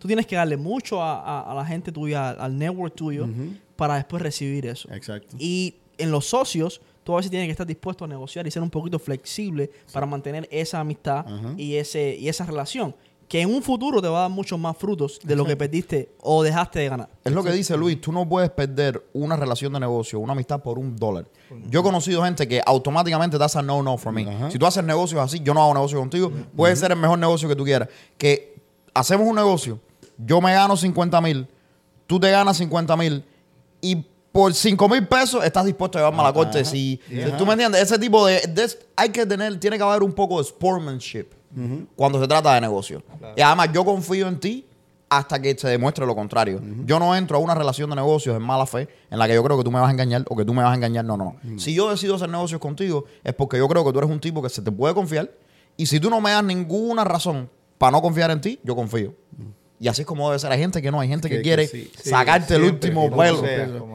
Tú 0.00 0.08
tienes 0.08 0.26
que 0.26 0.34
darle 0.34 0.56
mucho 0.56 1.00
a, 1.00 1.20
a- 1.20 1.52
a 1.52 1.54
la 1.54 1.64
gente 1.64 1.92
tuya, 1.92 2.30
al 2.30 2.58
network 2.58 2.96
tuyo, 2.96 3.28
para 3.76 3.94
después 3.94 4.20
recibir 4.20 4.66
eso. 4.66 4.92
Exacto. 4.92 5.36
Y 5.38 5.76
en 5.96 6.10
los 6.10 6.26
socios, 6.26 6.80
tú 7.10 7.14
a 7.14 7.16
veces 7.16 7.30
tienes 7.30 7.48
que 7.48 7.50
estar 7.50 7.66
dispuesto 7.66 8.04
a 8.04 8.08
negociar 8.08 8.46
y 8.46 8.52
ser 8.52 8.62
un 8.62 8.70
poquito 8.70 8.96
flexible 9.00 9.68
para 9.92 10.06
mantener 10.06 10.48
esa 10.52 10.78
amistad 10.78 11.26
y, 11.56 11.74
ese, 11.74 12.16
y 12.16 12.28
esa 12.28 12.46
relación. 12.46 12.94
Que 13.26 13.40
en 13.40 13.52
un 13.52 13.62
futuro 13.62 14.00
te 14.00 14.08
va 14.08 14.18
a 14.18 14.20
dar 14.22 14.30
muchos 14.30 14.58
más 14.58 14.76
frutos 14.76 15.18
de 15.22 15.34
lo 15.34 15.44
que 15.44 15.56
perdiste 15.56 16.10
o 16.20 16.42
dejaste 16.44 16.78
de 16.78 16.88
ganar. 16.88 17.08
Es 17.24 17.32
lo 17.32 17.42
que 17.42 17.50
dice 17.50 17.76
Luis, 17.76 18.00
tú 18.00 18.12
no 18.12 18.28
puedes 18.28 18.50
perder 18.50 19.04
una 19.12 19.36
relación 19.36 19.72
de 19.72 19.80
negocio, 19.80 20.20
una 20.20 20.32
amistad 20.34 20.62
por 20.62 20.78
un 20.78 20.96
dólar. 20.96 21.26
Yo 21.68 21.80
he 21.80 21.82
conocido 21.82 22.22
gente 22.22 22.46
que 22.46 22.60
automáticamente 22.64 23.36
te 23.36 23.42
hace 23.42 23.60
no, 23.62 23.82
no 23.82 23.98
for 23.98 24.12
me. 24.12 24.50
Si 24.50 24.58
tú 24.58 24.66
haces 24.66 24.84
negocios 24.84 25.20
así, 25.20 25.40
yo 25.40 25.52
no 25.52 25.62
hago 25.62 25.74
negocio 25.74 25.98
contigo, 25.98 26.30
puede 26.54 26.76
ser 26.76 26.92
el 26.92 26.98
mejor 26.98 27.18
negocio 27.18 27.48
que 27.48 27.56
tú 27.56 27.64
quieras. 27.64 27.88
Que 28.18 28.56
hacemos 28.94 29.26
un 29.26 29.34
negocio, 29.34 29.80
yo 30.16 30.40
me 30.40 30.52
gano 30.52 30.76
50 30.76 31.20
mil, 31.20 31.48
tú 32.06 32.20
te 32.20 32.30
ganas 32.30 32.56
50 32.56 32.96
mil 32.96 33.24
y 33.80 34.06
por 34.32 34.54
5 34.54 34.88
mil 34.88 35.06
pesos 35.08 35.44
estás 35.44 35.64
dispuesto 35.64 35.98
a 35.98 36.02
llevarme 36.02 36.20
a 36.20 36.24
la 36.24 36.32
corte. 36.32 36.64
Si. 36.64 37.00
¿Tú 37.36 37.44
me 37.46 37.52
entiendes? 37.54 37.82
Ese 37.82 37.98
tipo 37.98 38.26
de, 38.26 38.40
de- 38.48 38.78
Hay 38.96 39.08
que 39.10 39.26
tener, 39.26 39.58
tiene 39.58 39.76
que 39.76 39.82
haber 39.82 40.02
un 40.02 40.12
poco 40.12 40.38
de 40.38 40.44
sportsmanship 40.44 41.26
cuando 41.96 42.20
se 42.20 42.28
trata 42.28 42.54
de 42.54 42.60
negocio. 42.60 43.02
Y 43.36 43.40
además 43.40 43.70
yo 43.72 43.84
confío 43.84 44.28
en 44.28 44.38
ti 44.38 44.66
hasta 45.08 45.42
que 45.42 45.58
se 45.58 45.66
demuestre 45.66 46.06
lo 46.06 46.14
contrario. 46.14 46.60
Yo 46.86 47.00
no 47.00 47.16
entro 47.16 47.38
a 47.38 47.40
una 47.40 47.56
relación 47.56 47.90
de 47.90 47.96
negocios 47.96 48.36
en 48.36 48.42
mala 48.42 48.66
fe 48.66 48.88
en 49.10 49.18
la 49.18 49.26
que 49.26 49.34
yo 49.34 49.42
creo 49.42 49.58
que 49.58 49.64
tú 49.64 49.70
me 49.72 49.80
vas 49.80 49.88
a 49.88 49.92
engañar 49.92 50.24
o 50.28 50.36
que 50.36 50.44
tú 50.44 50.54
me 50.54 50.62
vas 50.62 50.70
a 50.70 50.76
engañar. 50.76 51.04
No, 51.04 51.16
no, 51.16 51.36
no. 51.42 51.58
Si 51.58 51.74
yo 51.74 51.90
decido 51.90 52.14
hacer 52.14 52.28
negocios 52.28 52.60
contigo 52.60 53.06
es 53.24 53.34
porque 53.34 53.58
yo 53.58 53.66
creo 53.66 53.84
que 53.84 53.90
tú 53.92 53.98
eres 53.98 54.10
un 54.10 54.20
tipo 54.20 54.40
que 54.40 54.48
se 54.48 54.62
te 54.62 54.70
puede 54.70 54.94
confiar 54.94 55.28
y 55.76 55.86
si 55.86 55.98
tú 55.98 56.08
no 56.10 56.20
me 56.20 56.30
das 56.30 56.44
ninguna 56.44 57.02
razón 57.02 57.50
para 57.78 57.90
no 57.90 58.00
confiar 58.02 58.30
en 58.30 58.40
ti, 58.40 58.60
yo 58.62 58.76
confío. 58.76 59.12
Y 59.80 59.88
así 59.88 60.02
es 60.02 60.06
como 60.06 60.28
debe 60.28 60.38
ser. 60.38 60.52
Hay 60.52 60.58
gente 60.58 60.82
que 60.82 60.90
no, 60.90 61.00
hay 61.00 61.08
gente 61.08 61.28
que, 61.28 61.36
Que- 61.36 61.38
que 61.38 61.42
quiere 61.42 61.66
sí. 61.66 61.90
Sí, 62.02 62.10
sacarte 62.10 62.54
el 62.56 62.64
último 62.64 63.08
vuelo. 63.08 63.42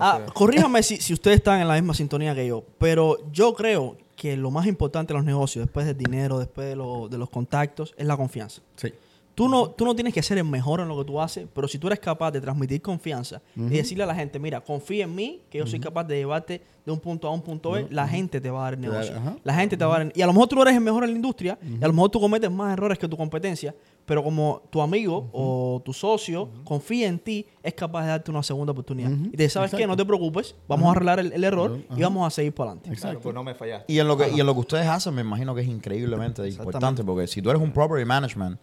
Ah, 0.02 0.22
corríjame 0.34 0.82
si, 0.84 0.98
si 0.98 1.14
ustedes 1.14 1.38
están 1.38 1.62
en 1.62 1.68
la 1.68 1.76
misma 1.76 1.94
sintonía 1.94 2.34
que 2.34 2.48
yo, 2.48 2.64
pero 2.80 3.18
yo 3.32 3.54
creo 3.54 3.96
que 4.16 4.36
lo 4.36 4.50
más 4.50 4.66
importante 4.66 5.14
en 5.14 5.18
los 5.18 5.26
negocios, 5.26 5.66
después 5.66 5.86
del 5.86 5.98
dinero, 5.98 6.40
después 6.40 6.68
de, 6.68 6.76
lo- 6.76 7.08
de 7.08 7.18
los 7.20 7.30
contactos, 7.30 7.94
es 7.98 8.08
la 8.08 8.18
confianza. 8.18 8.62
Sí. 8.78 8.92
Tú 9.36 9.50
no, 9.50 9.70
tú 9.70 9.84
no 9.84 9.94
tienes 9.94 10.14
que 10.14 10.24
ser 10.24 10.38
el 10.38 10.46
mejor 10.46 10.80
en 10.80 10.88
lo 10.88 10.98
que 10.98 11.04
tú 11.04 11.20
haces, 11.20 11.46
pero 11.54 11.68
si 11.68 11.78
tú 11.78 11.88
eres 11.88 12.00
capaz 12.00 12.32
de 12.32 12.40
transmitir 12.40 12.82
confianza 12.82 13.42
y 13.56 13.62
decirle 13.68 14.06
a 14.06 14.08
la 14.08 14.16
gente, 14.16 14.40
mira, 14.40 14.62
confía 14.62 15.04
en 15.04 15.14
mí, 15.14 15.42
que 15.50 15.58
yo 15.58 15.68
soy 15.68 15.80
capaz 15.82 16.06
de 16.06 16.16
llevarte 16.16 16.62
de 16.86 16.92
un 16.92 17.00
punto 17.02 17.28
A 17.28 17.32
a 17.32 17.34
un 17.34 17.42
punto 17.42 17.72
B, 17.72 17.88
la 17.90 18.08
gente 18.08 18.40
te 18.40 18.50
va 18.50 18.60
a 18.62 18.64
dar 18.64 18.74
el 18.76 18.80
Claro, 18.80 18.94
negocio. 18.94 19.18
ajá. 19.18 19.36
La 19.44 19.54
gente 19.56 19.76
te 19.76 19.84
va 19.84 19.96
a 19.96 20.00
dar... 20.06 20.14
Y 20.16 20.22
a 20.22 20.26
lo 20.28 20.32
mejor 20.34 20.48
tú 20.48 20.56
no 20.56 20.62
eres 20.62 20.76
el 20.76 20.82
mejor 20.82 21.04
en 21.04 21.10
la 21.10 21.16
industria, 21.18 21.58
y 21.62 21.84
a 21.84 21.88
lo 21.88 21.94
mejor 21.94 22.12
tú 22.12 22.20
cometes 22.22 22.50
más 22.50 22.72
errores 22.74 22.98
que 22.98 23.08
tu 23.10 23.18
competencia, 23.18 23.76
pero 24.06 24.24
como 24.24 24.62
tu 24.70 24.82
amigo 24.82 25.28
o 25.34 25.82
tu 25.84 25.92
socio 25.92 26.48
confía 26.64 27.08
en 27.08 27.20
ti, 27.20 27.46
es 27.62 27.74
capaz 27.74 28.04
de 28.04 28.08
darte 28.10 28.32
una 28.32 28.44
segunda 28.44 28.72
oportunidad. 28.72 29.10
Y 29.10 29.32
te 29.32 29.44
dice, 29.44 29.50
¿sabes 29.50 29.72
qué? 29.72 29.78
Exacto. 29.78 29.88
No 29.92 29.98
te 29.98 30.06
preocupes, 30.06 30.56
vamos 30.68 30.88
a 30.88 30.92
arreglar 30.92 31.20
el, 31.20 31.34
el 31.34 31.44
error 31.44 31.72
Claro, 31.88 32.00
y 32.00 32.04
vamos 32.04 32.26
a 32.26 32.30
seguir 32.30 32.54
para 32.54 32.70
adelante. 32.72 32.90
Claro, 32.92 32.98
Exacto. 33.00 33.20
pues 33.22 33.36
no 33.36 33.44
me 33.44 33.54
fallaste. 33.56 33.92
Y 33.92 34.00
en, 34.00 34.08
lo 34.08 34.16
que, 34.16 34.30
y 34.32 34.40
en 34.40 34.46
lo 34.46 34.54
que 34.54 34.60
ustedes 34.62 34.88
hacen, 34.88 35.14
me 35.14 35.22
imagino 35.22 35.54
que 35.56 35.62
es 35.62 35.68
increíblemente 35.68 36.48
importante, 36.48 37.04
porque 37.04 37.28
si 37.28 37.42
tú 37.42 37.50
eres 37.50 37.62
un 37.62 37.72
property 37.74 38.06
management, 38.06 38.60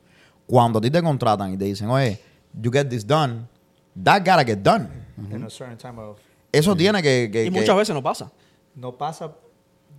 cuando 0.53 0.79
a 0.81 0.83
ti 0.83 0.91
te 0.91 1.03
contratan 1.03 1.55
y 1.55 1.57
te 1.57 1.65
dicen, 1.65 1.89
oye, 1.89 2.21
you 2.61 2.71
get 2.71 2.87
this 2.91 3.07
done, 3.07 3.49
that 4.05 4.19
gotta 4.21 4.45
get 4.45 4.59
done. 4.59 4.87
In 5.31 5.43
a 5.45 5.49
certain 5.49 5.79
time 5.79 5.99
of... 5.99 6.19
Eso 6.53 6.77
tiene 6.77 7.01
que... 7.01 7.31
que- 7.33 7.47
Y 7.47 7.51
que- 7.51 7.51
muchas 7.51 7.75
veces 7.75 7.95
no 7.95 8.03
pasa. 8.03 8.31
No 8.75 8.93
pasa, 8.99 9.33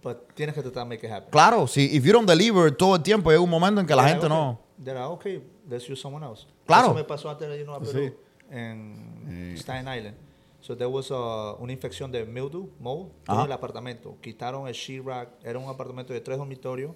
but 0.04 0.32
tienes 0.36 0.54
que 0.54 0.62
tratar 0.62 0.84
de 0.84 0.90
make 0.90 1.04
it 1.08 1.12
happen. 1.12 1.32
Claro, 1.32 1.66
si 1.66 1.86
if 1.96 2.04
you 2.06 2.14
don't 2.14 2.28
deliver 2.30 2.70
todo 2.72 2.96
el 2.98 3.02
tiempo, 3.02 3.32
llega 3.32 3.42
un 3.42 3.50
momento 3.50 3.82
en 3.82 3.88
que 3.88 3.96
la 3.96 4.04
gente 4.08 4.30
like, 4.30 4.30
no... 4.30 4.52
okay, 4.52 4.84
they're 4.84 5.00
like, 5.00 5.12
okay, 5.14 5.44
let's 5.68 5.90
use 5.90 6.00
someone 6.00 6.24
else. 6.24 6.46
Claro. 6.68 6.90
Eso 6.90 6.94
me 6.94 7.04
pasó 7.04 7.32
antes 7.32 7.50
de 7.50 7.60
irnos 7.60 7.78
a 7.78 7.80
Perú, 7.80 7.92
Sí. 7.92 8.14
en 8.52 9.56
Staten 9.58 9.88
Island. 9.88 10.16
So 10.62 10.76
there 10.78 10.88
was 10.90 11.10
uh, 11.10 11.56
una 11.60 11.74
infección 11.74 12.12
de 12.12 12.26
mildew, 12.26 12.70
mold, 12.80 13.10
en 13.28 13.40
el 13.40 13.52
apartamento. 13.52 14.18
Quitaron 14.22 14.68
el 14.68 14.74
sheetrock, 14.76 15.30
era 15.44 15.58
un 15.58 15.68
apartamento 15.68 16.14
de 16.14 16.22
tres 16.22 16.38
dormitorios. 16.38 16.92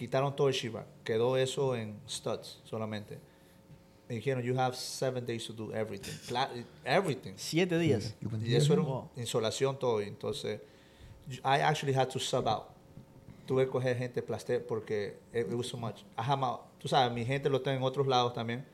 Quitaron 0.00 0.34
todo 0.34 0.48
el 0.48 0.54
sheetrock. 0.54 0.86
Quedó 1.04 1.36
eso 1.36 1.76
en 1.76 2.00
studs 2.08 2.58
solamente. 2.64 3.18
Me 4.08 4.14
dijeron, 4.14 4.42
you 4.42 4.58
have 4.58 4.74
seven 4.74 5.26
days 5.26 5.46
to 5.46 5.52
do 5.52 5.74
everything. 5.74 6.12
Pla- 6.26 6.48
everything. 6.86 7.34
Siete 7.36 7.78
días. 7.78 8.14
Y 8.42 8.54
eso 8.54 8.72
era 8.72 8.80
Wow. 8.80 9.10
insolación 9.16 9.78
todo. 9.78 10.00
Entonces, 10.00 10.58
I 11.44 11.60
actually 11.60 11.94
had 11.94 12.08
to 12.08 12.18
sub 12.18 12.48
out. 12.48 12.68
Tuve 13.46 13.66
que 13.66 13.70
coger 13.70 13.98
gente 13.98 14.22
plasté 14.22 14.58
porque 14.58 15.18
it, 15.34 15.46
it 15.48 15.52
was 15.54 15.66
so 15.68 15.76
much. 15.76 16.00
I 16.16 16.22
had 16.22 16.38
my- 16.38 16.56
tú 16.78 16.88
sabes, 16.88 17.12
mi 17.12 17.26
gente 17.26 17.50
lo 17.50 17.60
tengo 17.60 17.76
en 17.76 17.82
otros 17.82 18.06
lados 18.06 18.32
también. 18.32 18.64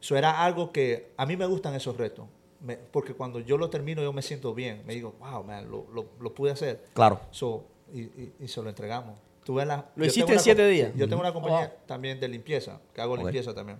Eso 0.00 0.16
era 0.16 0.44
algo 0.44 0.70
que 0.70 1.10
a 1.16 1.26
mí 1.26 1.36
me 1.36 1.46
gustan 1.46 1.74
esos 1.74 1.96
retos. 1.96 2.26
Me- 2.60 2.76
porque 2.76 3.12
cuando 3.12 3.40
yo 3.40 3.58
lo 3.58 3.68
termino, 3.70 4.02
yo 4.02 4.12
me 4.12 4.22
siento 4.22 4.54
bien. 4.54 4.82
Me 4.86 4.94
digo, 4.94 5.16
wow, 5.18 5.42
man, 5.42 5.68
lo, 5.68 5.84
lo, 5.92 6.06
lo 6.20 6.32
pude 6.32 6.52
hacer. 6.52 6.84
Claro. 6.94 7.20
So, 7.32 7.64
y, 7.92 8.02
y, 8.02 8.32
y 8.38 8.46
se 8.48 8.62
lo 8.62 8.68
entregamos. 8.68 9.18
Tuve 9.48 9.64
la, 9.64 9.86
Lo 9.96 10.04
hiciste 10.04 10.30
en 10.34 10.40
siete 10.40 10.68
días. 10.68 10.92
Yo 10.94 11.08
tengo 11.08 11.22
una 11.22 11.32
compañía 11.32 11.68
Wow. 11.68 11.76
también 11.86 12.20
de 12.20 12.28
limpieza, 12.28 12.82
que 12.92 13.00
hago 13.00 13.16
limpieza 13.16 13.54
también. 13.54 13.78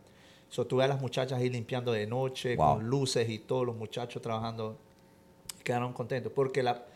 So, 0.48 0.66
tuve 0.66 0.84
a 0.84 0.88
las 0.88 0.98
muchachas 0.98 1.38
ahí 1.38 1.50
limpiando 1.50 1.92
de 1.92 2.06
noche, 2.06 2.56
Wow. 2.56 2.76
con 2.76 2.86
luces 2.88 3.28
y 3.28 3.38
todos 3.38 3.66
los 3.66 3.76
muchachos 3.76 4.22
trabajando. 4.22 4.78
Quedaron 5.62 5.92
contentos. 5.92 6.32
Porque 6.34 6.62
la, 6.62 6.86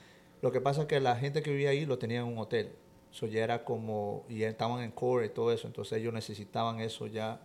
lo 0.41 0.51
que 0.53 0.63
pasa 0.63 0.81
es 0.81 0.87
que 0.87 1.01
la 1.01 1.17
gente 1.17 1.43
que 1.43 1.51
vivía 1.51 1.69
ahí 1.69 1.85
lo 1.85 1.99
tenía 1.99 2.21
en 2.21 2.25
un 2.29 2.39
hotel. 2.39 2.73
So, 3.11 3.27
ya 3.27 3.45
era 3.45 3.63
como, 3.63 4.25
y 4.31 4.43
estaban 4.45 4.83
en 4.83 4.91
core 4.91 5.27
y 5.27 5.29
todo 5.29 5.53
eso. 5.53 5.67
Entonces 5.67 5.99
ellos 5.99 6.15
necesitaban 6.15 6.81
eso 6.81 7.07
ya 7.07 7.43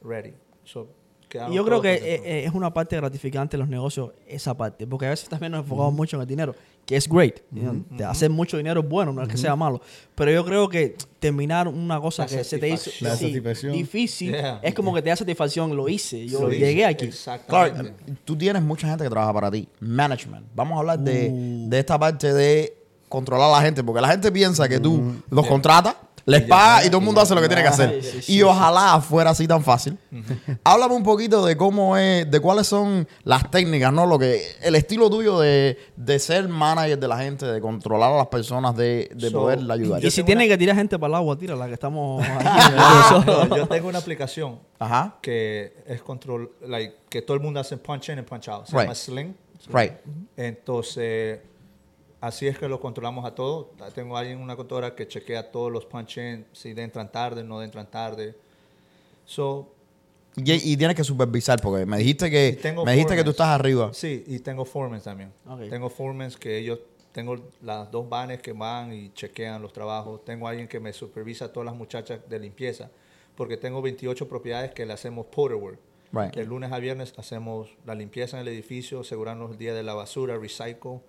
ready. 0.00 0.32
So, 0.62 0.86
quedaron 1.28 1.52
Y 1.52 1.56
yo 1.56 1.64
creo 1.64 1.82
que 1.82 1.98
contentos. 1.98 2.24
eh, 2.24 2.38
eh, 2.38 2.44
es 2.44 2.52
una 2.54 2.72
parte 2.72 2.94
gratificante 2.94 3.56
de 3.56 3.58
los 3.58 3.68
negocios, 3.68 4.12
esa 4.28 4.56
parte, 4.56 4.86
porque 4.86 5.06
a 5.06 5.10
veces 5.10 5.28
también 5.28 5.50
nos 5.50 5.62
enfocamos 5.64 5.92
mucho 5.92 6.14
en 6.16 6.20
el 6.22 6.28
dinero, 6.28 6.54
que 6.86 6.96
es 6.96 7.08
great. 7.08 7.40
de 7.50 8.04
hacer 8.04 8.30
mucho 8.30 8.56
dinero 8.56 8.80
es 8.80 8.88
bueno, 8.88 9.12
no 9.12 9.20
es 9.22 9.28
que 9.28 9.36
sea 9.36 9.56
malo. 9.56 9.80
Pero 10.14 10.30
yo 10.30 10.44
creo 10.44 10.68
que 10.68 10.96
terminar 11.18 11.66
una 11.68 12.00
cosa 12.00 12.22
La 12.22 12.28
que 12.28 12.44
se 12.44 12.58
te 12.58 12.68
hizo. 12.68 12.90
La 13.00 13.16
sí, 13.16 13.40
difícil, 13.72 14.30
Yeah. 14.30 14.60
es 14.62 14.72
como 14.72 14.94
que 14.94 15.02
te 15.02 15.08
da 15.10 15.16
satisfacción, 15.16 15.74
lo 15.76 15.88
hice, 15.88 16.26
yo 16.26 16.40
Lo 16.42 16.48
hice, 16.52 16.60
llegué 16.60 16.86
aquí. 16.86 17.10
Claro, 17.48 17.90
tú 18.24 18.36
tienes 18.36 18.62
mucha 18.62 18.88
gente 18.88 19.02
que 19.04 19.10
trabaja 19.10 19.32
para 19.34 19.50
ti. 19.50 19.68
Management. 19.80 20.46
Vamos 20.54 20.76
a 20.76 20.80
hablar 20.80 20.98
de, 21.00 21.28
Uh. 21.30 21.68
de 21.68 21.78
esta 21.78 21.98
parte 21.98 22.32
de 22.32 22.76
controlar 23.08 23.48
a 23.52 23.56
la 23.58 23.62
gente, 23.62 23.82
porque 23.84 24.00
la 24.00 24.08
gente 24.08 24.30
piensa 24.32 24.68
que 24.68 24.78
tú 24.80 25.14
los 25.30 25.46
contratas, 25.46 25.96
les 26.26 26.42
pagas 26.42 26.84
y 26.84 26.88
todo 26.88 26.98
el 26.98 27.04
mundo 27.04 27.20
hace 27.20 27.34
lo 27.34 27.40
que 27.40 27.46
tiene 27.48 27.62
que 27.62 27.68
hacer. 27.68 28.00
Y 28.28 28.42
ojalá 28.42 29.00
fuera 29.00 29.30
así 29.30 29.46
tan 29.46 29.62
fácil. 29.62 29.96
Háblame 30.64 30.94
un 30.94 31.02
poquito 31.04 31.46
de 31.46 31.56
cómo 31.56 31.96
es, 31.96 32.28
de 32.30 32.40
cuáles 32.40 32.66
son 32.66 33.06
las 33.24 33.50
técnicas, 33.50 33.92
¿no? 33.92 34.04
Lo 34.06 34.18
que, 34.18 34.42
el 34.62 34.74
estilo 34.74 35.08
tuyo 35.08 35.38
de, 35.38 35.78
de 35.96 36.18
ser 36.18 36.48
manager 36.48 36.98
de 36.98 37.08
la 37.08 37.18
gente, 37.18 37.46
de 37.46 37.60
controlar 37.60 38.12
a 38.12 38.16
las 38.16 38.26
personas, 38.26 38.76
de, 38.76 39.08
de 39.14 39.30
So, 39.30 39.38
poder 39.40 39.60
ayudar. 39.70 40.04
Y 40.04 40.10
si 40.10 40.22
tiene 40.24 40.44
una- 40.44 40.52
que 40.54 40.58
tirar 40.58 40.74
gente 40.76 40.98
para 40.98 41.08
el 41.10 41.14
agua, 41.14 41.38
tira 41.38 41.54
la 41.54 41.66
que 41.68 41.74
estamos 41.74 42.22
aquí. 42.28 42.74
No, 43.26 43.56
yo 43.56 43.66
tengo 43.68 43.88
una 43.88 43.98
aplicación 44.00 44.58
Ajá. 44.78 45.16
que 45.22 45.76
es 45.86 46.02
control, 46.02 46.50
like, 46.66 46.96
que 47.08 47.22
todo 47.22 47.36
el 47.36 47.42
mundo 47.42 47.60
hace 47.60 47.76
punch 47.76 48.08
in 48.08 48.18
y 48.18 48.22
punch 48.22 48.48
out. 48.48 48.66
Se 48.66 48.72
Right. 48.72 48.82
llama 48.82 48.94
Sling. 48.94 49.36
Right. 49.72 49.92
Entonces, 50.36 51.40
así 52.20 52.46
es 52.46 52.58
que 52.58 52.68
lo 52.68 52.80
controlamos 52.80 53.24
a 53.24 53.34
todo. 53.34 53.72
Tengo 53.94 54.16
alguien 54.16 54.38
en 54.38 54.42
una 54.42 54.56
computadora 54.56 54.94
que 54.94 55.06
chequea 55.06 55.50
todos 55.50 55.72
los 55.72 55.84
punch 55.84 56.18
in, 56.18 56.46
si 56.52 56.70
entran 56.70 57.10
tarde, 57.10 57.44
no 57.44 57.62
entran 57.62 57.90
tarde. 57.90 58.36
So, 59.24 59.72
Y, 60.36 60.72
y 60.72 60.76
tienes 60.76 60.96
que 60.96 61.04
supervisar, 61.04 61.60
porque 61.60 61.86
me 61.86 61.98
dijiste 61.98 62.30
que, 62.30 62.58
tengo 62.60 62.84
me 62.84 62.92
dijiste 62.92 63.16
que 63.16 63.24
tú 63.24 63.30
estás 63.30 63.48
arriba. 63.48 63.90
Sí, 63.92 64.24
y 64.26 64.38
tengo 64.40 64.64
foremen 64.64 65.00
también. 65.00 65.32
Ok. 65.46 65.68
Tengo 65.70 65.88
foremen 65.88 66.30
que 66.38 66.58
ellos, 66.58 66.80
tengo 67.12 67.36
las 67.62 67.90
dos 67.90 68.08
vanes 68.08 68.40
que 68.42 68.52
van 68.52 68.92
y 68.92 69.10
chequean 69.14 69.62
los 69.62 69.72
trabajos. 69.72 70.24
Tengo 70.24 70.46
alguien 70.46 70.68
que 70.68 70.78
me 70.78 70.92
supervisa 70.92 71.46
a 71.46 71.52
todas 71.52 71.64
las 71.64 71.74
muchachas 71.74 72.20
de 72.28 72.38
limpieza, 72.38 72.90
porque 73.34 73.56
tengo 73.56 73.80
28 73.82 74.28
propiedades 74.28 74.72
que 74.72 74.84
le 74.84 74.92
hacemos 74.92 75.26
porter 75.26 75.56
work. 75.56 75.78
Right. 76.12 76.30
Que 76.30 76.40
el 76.40 76.48
lunes 76.48 76.70
a 76.70 76.78
viernes 76.78 77.14
hacemos 77.16 77.68
la 77.84 77.94
limpieza 77.94 78.36
en 78.36 78.42
el 78.42 78.48
edificio, 78.48 79.00
asegurarnos 79.00 79.50
el 79.52 79.58
día 79.58 79.74
de 79.74 79.82
la 79.82 79.94
basura, 79.94 80.38
recycle. 80.38 81.00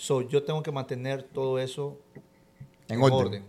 So, 0.00 0.22
yo 0.22 0.42
tengo 0.42 0.62
que 0.62 0.72
mantener 0.72 1.22
todo 1.24 1.58
eso 1.58 1.98
En 2.88 3.02
orden. 3.02 3.44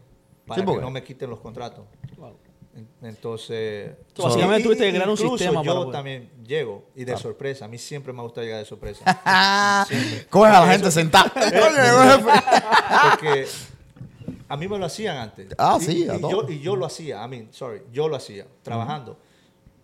para 0.46 0.60
Sí, 0.60 0.66
porque- 0.66 0.80
que 0.80 0.86
no 0.86 0.92
me 0.92 1.02
quiten 1.02 1.30
los 1.30 1.40
contratos. 1.40 1.86
Wow. 2.18 2.36
En- 2.76 2.90
Entonces, 3.08 3.92
So, 4.14 4.24
básicamente 4.24 4.60
y- 4.60 4.64
tuviste 4.66 4.84
que 4.86 4.92
crear 4.92 5.10
un 5.10 5.16
sistema 5.18 5.62
Yo 5.64 5.72
para 5.72 5.80
poder- 5.86 5.92
también 5.94 6.30
llego 6.46 6.84
y 6.94 7.06
de 7.06 7.16
sorpresa. 7.16 7.64
A 7.66 7.68
mí 7.70 7.78
siempre 7.78 8.12
me 8.12 8.20
ha 8.20 8.24
gustado 8.24 8.44
llegar 8.46 8.60
de 8.60 8.66
sorpresa. 8.66 9.06
Coges 10.30 10.54
a 10.54 10.66
la 10.66 10.72
gente 10.74 10.92
sentada. 10.92 11.32
Porque 13.12 13.48
a 14.50 14.58
mí 14.58 14.68
me 14.68 14.78
lo 14.78 14.86
hacían 14.86 15.18
antes. 15.18 15.48
Ah, 15.58 15.78
Y- 15.80 15.86
sí, 15.86 16.10
a 16.10 16.16
y, 16.18 16.22
yo, 16.22 16.50
y 16.50 16.60
yo 16.60 16.76
lo 16.76 16.86
hacía, 16.86 17.24
I 17.26 17.30
mean, 17.30 17.48
sorry, 17.54 17.82
yo 17.94 18.10
lo 18.10 18.18
hacía, 18.18 18.46
trabajando. 18.62 19.18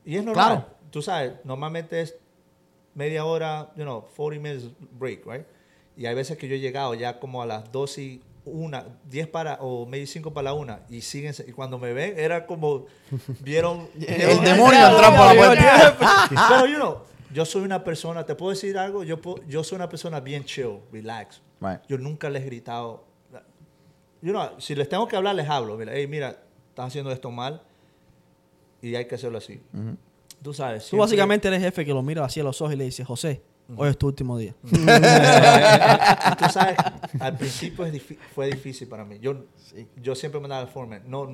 Y 0.04 0.18
es 0.18 0.24
normal. 0.26 0.46
Claro. 0.46 0.66
Tú 0.92 1.02
sabes, 1.02 1.34
normalmente 1.46 2.02
es 2.02 2.16
media 2.94 3.24
hora, 3.24 3.72
you 3.78 3.84
know, 3.84 4.06
40 4.18 4.42
minutes 4.42 4.66
break, 5.00 5.26
right? 5.26 5.46
Y 5.98 6.06
hay 6.06 6.16
veces 6.16 6.38
que 6.38 6.48
yo 6.48 6.56
he 6.56 6.60
llegado 6.60 6.94
ya 6.94 7.20
como 7.20 7.42
a 7.42 7.46
las 7.46 7.72
12 7.72 8.02
y 8.02 8.22
una, 8.46 8.86
10 9.10 9.28
para, 9.28 9.56
o 9.62 9.86
medio 9.86 10.08
5 10.08 10.32
para 10.34 10.46
la 10.46 10.54
una, 10.54 10.80
y 10.90 11.02
siguen, 11.02 11.34
y 11.46 11.52
cuando 11.52 11.78
me 11.80 11.92
ven, 11.92 12.14
era 12.18 12.46
como, 12.46 12.86
vieron... 13.42 13.90
El 14.00 14.42
demonio 14.42 14.88
entró 14.88 15.10
por 15.16 15.26
la 15.26 15.34
puerta. 15.36 16.28
Pero, 16.50 16.66
you 16.68 16.76
know, 16.76 16.98
yo 17.34 17.44
soy 17.46 17.64
una 17.64 17.84
persona, 17.84 18.26
¿te 18.26 18.36
puedo 18.36 18.52
decir 18.52 18.78
algo? 18.78 19.04
Yo, 19.04 19.20
puedo- 19.22 19.44
yo 19.48 19.64
soy 19.66 19.76
una 19.76 19.90
persona 19.90 20.20
bien 20.22 20.46
chill, 20.46 20.80
relax. 20.94 21.42
Right. 21.60 21.82
Yo 21.90 21.98
nunca 21.98 22.30
les 22.30 22.44
he 22.44 22.46
gritado. 22.46 23.04
You 24.22 24.32
know, 24.32 24.50
si 24.60 24.76
les 24.76 24.88
tengo 24.88 25.08
que 25.08 25.16
hablar, 25.16 25.36
les 25.36 25.48
hablo. 25.50 25.76
Mira, 25.78 25.92
hey, 25.94 26.08
mira, 26.08 26.30
estás 26.70 26.88
haciendo 26.88 27.12
esto 27.12 27.30
mal 27.32 27.62
y 28.82 28.96
hay 28.96 29.06
que 29.06 29.16
hacerlo 29.16 29.38
así. 29.40 29.62
Tú 30.42 30.54
sabes. 30.54 30.84
Tú 30.84 30.90
siempre- 30.90 31.00
básicamente 31.06 31.48
eres 31.50 31.62
jefe 31.62 31.84
que 31.86 31.94
lo 31.94 32.02
mira 32.02 32.24
así 32.24 32.40
a 32.40 32.44
los 32.44 32.62
ojos 32.62 32.74
y 32.74 32.78
le 32.78 32.86
dice, 32.86 33.04
José, 33.04 33.42
hoy 33.76 33.90
es 33.90 33.98
tu 33.98 34.08
último 34.08 34.38
día. 34.38 34.54
Tú 34.64 36.46
sabes, 36.52 36.78
al 37.20 37.38
principio 37.38 37.86
fue 38.34 38.48
difícil 38.48 38.88
para 38.88 39.04
mí. 39.06 39.18
Yo, 39.22 39.46
yo 40.02 40.16
siempre 40.16 40.40
me 40.40 40.48
daba 40.48 40.62
el 40.62 40.68
foreman. 40.68 41.02
No, 41.06 41.28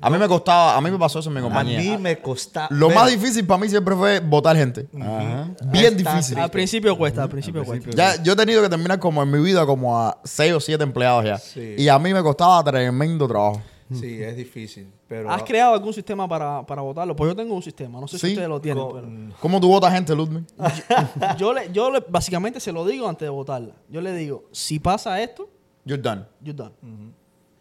A 0.00 0.10
mí 0.10 0.18
me 0.18 0.26
costaba, 0.28 0.76
a 0.76 0.80
mí 0.80 0.90
me 0.90 0.98
pasó 0.98 1.18
eso 1.20 1.28
en 1.30 1.34
mi 1.34 1.40
a 1.40 1.42
compañía. 1.42 1.78
mí 1.78 1.98
me 1.98 2.18
costaba. 2.18 2.68
Lo 2.70 2.90
más 2.90 3.10
difícil 3.10 3.46
para 3.46 3.60
mí 3.60 3.68
siempre 3.68 3.94
fue 3.94 4.20
votar 4.20 4.56
gente. 4.56 4.86
Bien 4.92 5.96
Está 5.96 6.12
difícil. 6.12 6.38
Al 6.38 6.50
principio 6.50 6.96
cuesta, 6.96 7.22
al 7.22 7.28
principio 7.28 7.60
Al 7.62 7.66
cuesta. 7.66 7.90
Ya, 7.94 8.22
yo 8.22 8.32
he 8.32 8.36
tenido 8.36 8.62
que 8.62 8.68
terminar 8.68 8.98
como 8.98 9.22
en 9.22 9.30
mi 9.30 9.38
vida 9.40 9.64
como 9.66 9.98
a 9.98 10.18
seis 10.24 10.52
o 10.52 10.60
siete 10.60 10.82
empleados 10.84 11.24
ya. 11.24 11.38
Sí. 11.38 11.74
Y 11.78 11.88
a 11.88 11.98
mí 11.98 12.12
me 12.12 12.22
costaba 12.22 12.62
tremendo 12.64 13.26
trabajo. 13.28 13.62
Sí, 13.92 14.22
es 14.22 14.36
difícil. 14.36 14.90
Pero 15.06 15.30
¿Has 15.30 15.42
creado 15.42 15.74
algún 15.74 15.92
sistema 15.92 16.26
para, 16.28 16.64
para 16.64 16.80
votarlo? 16.82 17.14
Pues 17.14 17.30
yo 17.30 17.36
tengo 17.36 17.54
un 17.54 17.62
sistema, 17.62 18.00
no 18.00 18.08
sé 18.08 18.18
si 18.18 18.26
Sí. 18.28 18.32
ustedes 18.32 18.48
lo 18.48 18.60
tienen. 18.60 18.82
con- 18.88 19.34
¿Cómo 19.40 19.60
tú 19.60 19.68
votas 19.68 19.92
gente, 19.92 20.14
Ludwig? 20.14 20.44
yo 21.38 21.52
le, 21.52 21.70
yo 21.72 21.90
le, 21.90 22.02
básicamente 22.08 22.60
se 22.60 22.72
lo 22.72 22.86
digo 22.86 23.08
antes 23.08 23.26
de 23.26 23.30
votarla. 23.30 23.74
Yo 23.90 24.00
le 24.00 24.12
digo, 24.14 24.44
si 24.52 24.78
pasa 24.78 25.20
esto, 25.22 25.48
You're 25.84 26.02
done. 26.02 26.24
you're 26.42 26.56
done. 26.56 26.72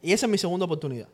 Y 0.01 0.13
esa 0.13 0.25
es 0.25 0.31
mi 0.31 0.37
segunda 0.37 0.65
oportunidad. 0.65 1.07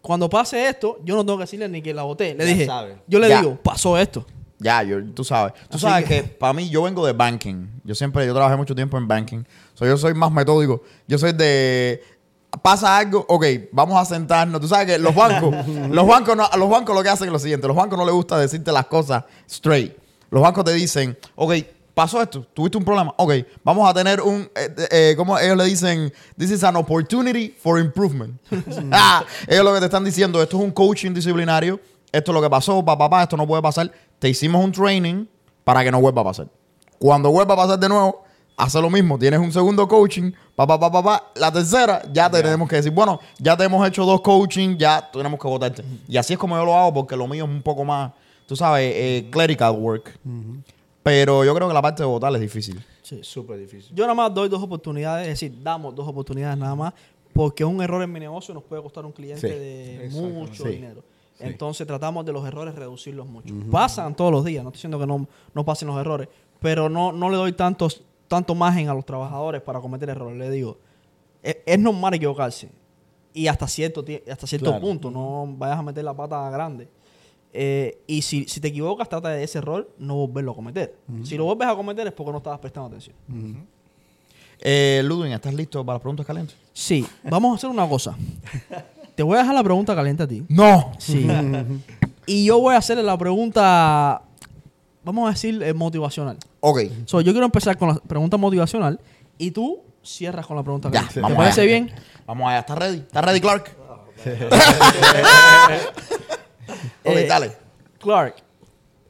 Cuando 0.00 0.28
pase 0.28 0.68
esto, 0.68 0.98
yo 1.04 1.14
no 1.14 1.24
tengo 1.24 1.38
que 1.38 1.44
decirle 1.44 1.68
ni 1.68 1.80
que 1.80 1.94
la 1.94 2.02
voté. 2.02 2.34
Le 2.34 2.44
Ya 2.44 2.50
dije, 2.52 2.66
sabe. 2.66 2.98
yo 3.06 3.18
le 3.18 3.28
Ya. 3.28 3.40
digo, 3.40 3.56
pasó 3.62 3.96
esto. 3.96 4.26
Ya, 4.58 4.82
yo- 4.82 5.02
tú 5.12 5.24
sabes. 5.24 5.54
Tú 5.68 5.76
Así 5.76 5.86
sabes 5.86 6.04
que- 6.06 6.22
que, 6.22 6.28
para 6.28 6.52
mí, 6.52 6.68
yo 6.68 6.82
vengo 6.82 7.06
de 7.06 7.12
banking. 7.12 7.66
Yo 7.84 7.94
siempre, 7.94 8.26
yo 8.26 8.34
trabajé 8.34 8.56
mucho 8.56 8.74
tiempo 8.74 8.98
en 8.98 9.06
banking. 9.08 9.44
So, 9.74 9.84
yo 9.86 9.96
soy 9.96 10.14
más 10.14 10.30
metódico. 10.30 10.82
Yo 11.08 11.18
soy 11.18 11.32
de... 11.32 12.02
Pasa 12.62 12.98
algo, 12.98 13.24
ok, 13.28 13.44
vamos 13.72 14.00
a 14.00 14.04
sentarnos. 14.04 14.60
Tú 14.60 14.68
sabes 14.68 14.86
que 14.86 14.98
los 14.98 15.14
bancos, 15.14 15.54
los 15.90 16.06
bancos, 16.06 16.36
no, 16.36 16.48
los 16.56 16.68
bancos 16.68 16.94
lo 16.94 17.02
que 17.02 17.08
hacen 17.08 17.26
es 17.28 17.32
lo 17.32 17.38
siguiente. 17.38 17.66
Los 17.66 17.76
bancos 17.76 17.98
no 17.98 18.04
les 18.04 18.14
gusta 18.14 18.38
decirte 18.38 18.72
las 18.72 18.86
cosas 18.86 19.24
straight. 19.48 19.96
Los 20.30 20.42
bancos 20.42 20.64
te 20.64 20.72
dicen, 20.72 21.16
ok, 21.36 21.54
pasó 21.94 22.20
esto, 22.20 22.46
tuviste 22.52 22.76
un 22.76 22.84
problema. 22.84 23.14
Ok, 23.16 23.32
vamos 23.62 23.88
a 23.88 23.94
tener 23.94 24.20
un, 24.20 24.50
eh, 24.54 24.74
eh, 24.90 25.14
¿cómo 25.16 25.38
ellos 25.38 25.56
le 25.56 25.64
dicen? 25.64 26.12
This 26.36 26.50
is 26.50 26.64
an 26.64 26.76
opportunity 26.76 27.54
for 27.60 27.78
improvement. 27.78 28.40
ah, 28.92 29.24
ellos 29.46 29.64
lo 29.64 29.72
que 29.74 29.80
te 29.80 29.86
están 29.86 30.04
diciendo, 30.04 30.42
esto 30.42 30.58
es 30.58 30.64
un 30.64 30.70
coaching 30.70 31.12
disciplinario. 31.12 31.80
Esto 32.12 32.30
es 32.30 32.34
lo 32.34 32.42
que 32.42 32.50
pasó, 32.50 32.84
papá, 32.84 33.10
papá, 33.10 33.22
esto 33.24 33.36
no 33.36 33.44
puede 33.44 33.60
pasar. 33.60 33.90
Te 34.20 34.28
hicimos 34.28 34.64
un 34.64 34.70
training 34.70 35.26
para 35.64 35.82
que 35.82 35.90
no 35.90 36.00
vuelva 36.00 36.22
a 36.22 36.24
pasar. 36.24 36.48
Cuando 36.98 37.30
vuelva 37.30 37.54
a 37.54 37.56
pasar 37.56 37.78
de 37.78 37.88
nuevo, 37.88 38.22
hace 38.56 38.80
lo 38.80 38.88
mismo. 38.88 39.18
Tienes 39.18 39.40
un 39.40 39.52
segundo 39.52 39.88
coaching, 39.88 40.30
papá, 40.56 40.78
papá, 40.78 41.02
papá. 41.02 41.30
La 41.36 41.50
tercera, 41.52 42.02
ya 42.12 42.30
te 42.30 42.42
tenemos 42.42 42.68
que 42.68 42.76
decir, 42.76 42.92
bueno, 42.92 43.20
ya 43.38 43.56
te 43.56 43.64
hemos 43.64 43.86
hecho 43.86 44.04
dos 44.04 44.20
coaching, 44.20 44.76
ya 44.76 45.08
tenemos 45.12 45.38
que 45.40 45.46
votarte. 45.48 45.84
Y 46.08 46.16
así 46.16 46.32
es 46.34 46.38
como 46.38 46.56
yo 46.56 46.64
lo 46.64 46.74
hago, 46.76 46.94
porque 46.94 47.16
lo 47.16 47.26
mío 47.26 47.44
es 47.44 47.50
un 47.50 47.62
poco 47.62 47.84
más, 47.84 48.12
tú 48.46 48.56
sabes, 48.56 48.92
eh, 48.94 49.28
clerical 49.30 49.72
work. 49.76 50.18
Pero 51.02 51.44
yo 51.44 51.54
creo 51.54 51.68
que 51.68 51.74
la 51.74 51.82
parte 51.82 52.02
de 52.02 52.06
votar 52.08 52.34
es 52.34 52.40
difícil. 52.40 52.82
Sí. 53.02 53.20
Súper 53.22 53.58
difícil. 53.58 53.94
Yo 53.94 54.04
nada 54.04 54.14
más 54.14 54.32
doy 54.32 54.48
dos 54.48 54.62
oportunidades, 54.62 55.28
es 55.28 55.40
decir, 55.40 55.62
damos 55.62 55.94
dos 55.94 56.08
oportunidades 56.08 56.56
nada 56.56 56.74
más, 56.74 56.94
porque 57.34 57.64
un 57.64 57.82
error 57.82 58.02
en 58.02 58.10
mi 58.10 58.20
negocio 58.20 58.54
nos 58.54 58.62
puede 58.62 58.82
costar 58.82 59.04
a 59.04 59.06
un 59.08 59.12
cliente 59.12 59.40
Sí. 59.46 59.54
de 59.54 60.06
Exacto. 60.06 60.28
mucho 60.28 60.64
Sí. 60.64 60.70
dinero. 60.70 61.02
Entonces 61.40 61.86
tratamos 61.86 62.24
de 62.24 62.32
los 62.32 62.46
errores 62.46 62.74
reducirlos 62.74 63.26
mucho. 63.26 63.52
Pasan 63.70 64.14
todos 64.14 64.30
los 64.32 64.44
días, 64.44 64.62
no 64.62 64.70
estoy 64.70 64.78
diciendo 64.78 64.98
que 64.98 65.06
no, 65.06 65.26
no 65.52 65.64
pasen 65.64 65.88
los 65.88 65.98
errores, 66.00 66.28
pero 66.60 66.88
no, 66.88 67.12
no 67.12 67.28
le 67.28 67.36
doy 67.36 67.52
tantos, 67.52 68.02
tanto 68.28 68.54
margen 68.54 68.88
a 68.88 68.94
los 68.94 69.04
trabajadores 69.04 69.60
para 69.62 69.80
cometer 69.80 70.08
errores. 70.08 70.38
Le 70.38 70.50
digo, 70.50 70.78
es, 71.42 71.56
es 71.66 71.78
normal 71.78 72.14
equivocarse. 72.14 72.70
Y 73.32 73.48
hasta 73.48 73.66
cierto, 73.66 74.04
hasta 74.30 74.46
cierto 74.46 74.70
Claro. 74.70 74.80
punto, 74.80 75.10
no 75.10 75.46
vayas 75.58 75.78
a 75.78 75.82
meter 75.82 76.04
la 76.04 76.14
pata 76.14 76.48
grande. 76.50 76.88
Eh, 77.52 77.98
y 78.06 78.22
si, 78.22 78.46
si 78.48 78.60
te 78.60 78.68
equivocas, 78.68 79.08
trata 79.08 79.28
de 79.28 79.42
ese 79.44 79.58
error 79.58 79.88
no 79.98 80.14
volverlo 80.16 80.52
a 80.52 80.54
cometer. 80.54 80.96
Si 81.22 81.36
lo 81.36 81.44
vuelves 81.44 81.68
a 81.68 81.76
cometer 81.76 82.06
es 82.06 82.12
porque 82.12 82.32
no 82.32 82.38
estabas 82.38 82.58
prestando 82.58 82.88
atención. 82.88 83.14
Eh, 84.60 85.02
Ludwig, 85.04 85.32
¿estás 85.32 85.54
listo 85.54 85.84
para 85.84 85.96
las 85.96 86.00
preguntas 86.02 86.26
calientes? 86.26 86.56
Sí, 86.72 87.06
vamos 87.24 87.52
a 87.52 87.54
hacer 87.56 87.70
una 87.70 87.88
cosa. 87.88 88.16
Te 89.14 89.22
voy 89.22 89.36
a 89.36 89.40
dejar 89.40 89.54
la 89.54 89.62
pregunta 89.62 89.94
caliente 89.94 90.22
a 90.22 90.28
ti. 90.28 90.44
No. 90.48 90.92
Sí. 90.98 91.26
y 92.26 92.44
yo 92.46 92.58
voy 92.60 92.74
a 92.74 92.78
hacerle 92.78 93.02
la 93.02 93.16
pregunta, 93.18 94.22
vamos 95.04 95.28
a 95.28 95.30
decir, 95.32 95.62
eh, 95.62 95.74
motivacional. 95.74 96.38
Ok. 96.66 96.80
So, 97.04 97.20
yo 97.20 97.32
quiero 97.32 97.44
empezar 97.44 97.76
con 97.76 97.88
la 97.90 97.94
pregunta 97.96 98.38
motivacional 98.38 98.98
y 99.36 99.50
tú 99.50 99.82
cierras 100.02 100.46
con 100.46 100.56
la 100.56 100.62
pregunta 100.62 100.88
Ya, 100.88 100.92
caliente. 101.00 101.14
¿Te 101.14 101.20
vamos 101.20 101.36
parece 101.36 101.60
allá. 101.60 101.68
bien? 101.70 101.90
Vamos 102.26 102.48
allá. 102.48 102.60
¿Estás 102.60 102.78
ready? 102.78 102.98
¿Estás 103.00 103.24
ready, 103.24 103.40
Clark? 103.40 103.76
ok, 107.04 107.16
Eh, 107.16 107.26
dale. 107.28 107.52
Clark, 107.98 108.36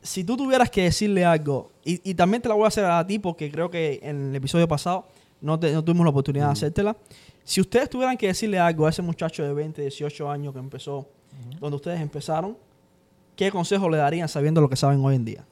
si 0.02 0.24
tú 0.24 0.36
tuvieras 0.36 0.68
que 0.70 0.82
decirle 0.82 1.24
algo, 1.24 1.70
y, 1.84 2.00
y 2.10 2.14
también 2.14 2.42
te 2.42 2.48
la 2.48 2.54
voy 2.56 2.64
a 2.64 2.68
hacer 2.68 2.84
a 2.84 3.06
ti 3.06 3.18
porque 3.18 3.50
creo 3.50 3.70
que 3.70 4.00
en 4.02 4.30
el 4.30 4.34
episodio 4.36 4.66
pasado 4.66 5.06
no, 5.40 5.58
te- 5.58 5.72
no 5.72 5.84
tuvimos 5.84 6.04
la 6.04 6.10
oportunidad 6.10 6.46
de 6.46 6.52
hacértela. 6.52 6.96
Si 7.44 7.60
ustedes 7.60 7.88
tuvieran 7.90 8.16
que 8.16 8.26
decirle 8.28 8.58
algo 8.58 8.86
a 8.86 8.90
ese 8.90 9.02
muchacho 9.02 9.42
de 9.44 9.52
20, 9.52 9.80
18 9.82 10.30
años 10.30 10.52
que 10.52 10.58
empezó, 10.58 11.06
donde 11.60 11.76
ustedes 11.76 12.00
empezaron, 12.00 12.56
¿qué 13.36 13.50
consejo 13.50 13.88
le 13.90 13.98
darían 13.98 14.28
sabiendo 14.28 14.60
lo 14.60 14.68
que 14.68 14.76
saben 14.76 15.04
hoy 15.04 15.14
en 15.16 15.24
día? 15.24 15.44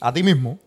A 0.00 0.12
ti 0.12 0.22
mismo. 0.22 0.58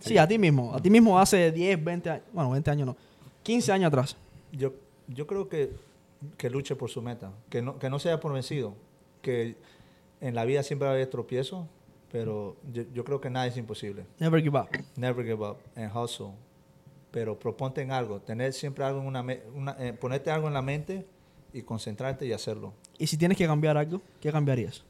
Sí, 0.00 0.16
a 0.18 0.26
ti 0.28 0.38
mismo. 0.38 0.74
A 0.74 0.80
ti 0.80 0.90
mismo 0.90 1.18
hace 1.18 1.50
10, 1.52 1.82
20 1.84 2.10
años. 2.10 2.24
Bueno, 2.32 2.50
20 2.50 2.70
años 2.70 2.86
no. 2.86 2.96
15 3.42 3.72
años 3.72 3.88
atrás. 3.88 4.16
Yo, 4.52 4.72
yo 5.08 5.26
creo 5.26 5.48
que, 5.48 5.72
que 6.36 6.50
luche 6.50 6.76
por 6.76 6.90
su 6.90 7.02
meta, 7.02 7.32
que 7.50 7.62
no, 7.62 7.78
que 7.78 7.90
no 7.90 7.98
sea 7.98 8.20
por 8.20 8.32
vencido, 8.32 8.74
que 9.22 9.56
en 10.20 10.34
la 10.34 10.44
vida 10.44 10.62
siempre 10.62 10.86
va 10.86 10.92
a 10.92 10.94
haber 10.94 11.08
tropiezos, 11.08 11.66
pero 12.12 12.56
yo, 12.72 12.84
yo 12.94 13.04
creo 13.04 13.20
que 13.20 13.28
nada 13.30 13.46
es 13.46 13.56
imposible. 13.56 14.04
Never 14.18 14.42
give 14.42 14.58
up. 14.58 14.68
Never 14.96 15.24
give 15.24 15.44
up 15.44 15.56
and 15.76 15.90
hustle. 15.94 16.28
Pero 17.10 17.38
proponte 17.38 17.80
en 17.82 17.90
algo, 17.90 18.20
tener 18.20 18.52
siempre 18.52 18.84
algo 18.84 19.00
en 19.00 19.06
una, 19.06 19.24
una- 19.54 19.76
eh, 19.78 19.92
ponerte 19.94 20.30
algo 20.30 20.46
en 20.48 20.54
la 20.54 20.62
mente 20.62 21.06
y 21.52 21.62
concentrarte 21.62 22.26
y 22.26 22.32
hacerlo. 22.32 22.74
Y 22.98 23.06
si 23.06 23.16
tienes 23.16 23.36
que 23.38 23.46
cambiar 23.46 23.76
algo, 23.78 24.00
¿qué 24.20 24.30
cambiarías? 24.30 24.84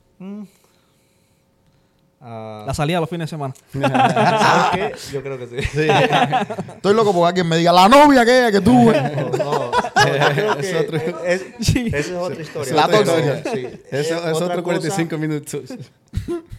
Ah, 2.20 2.64
La 2.66 2.74
salida 2.74 2.98
los 2.98 3.08
fines 3.08 3.30
de 3.30 3.36
semana. 3.36 3.54
¿Sabes 3.72 4.70
qué? 4.72 5.12
Yo 5.12 5.22
creo 5.22 5.38
que 5.38 5.46
sí. 5.46 5.56
Estoy 5.58 6.94
loco 6.94 7.12
porque 7.12 7.28
alguien 7.28 7.48
me 7.48 7.56
diga, 7.56 7.72
la 7.72 7.88
novia 7.88 8.22
aquella 8.22 8.50
que 8.50 8.60
tuve. 8.60 9.00
No, 9.00 9.30
no, 9.30 9.70
Es 10.58 10.66
que 10.66 10.76
otro- 10.78 11.24
es- 11.24 11.44
Sí. 11.60 11.86
esa 11.86 11.98
es 11.98 12.10
otra 12.12 12.42
historia. 12.42 12.74
La 12.74 12.86
sí. 12.88 13.68
Eso 13.90 13.92
Eh, 13.92 14.00
es 14.00 14.12
otra 14.16 14.30
otro 14.32 14.48
cosa 14.48 14.62
45 14.62 15.16
minutos. 15.18 15.62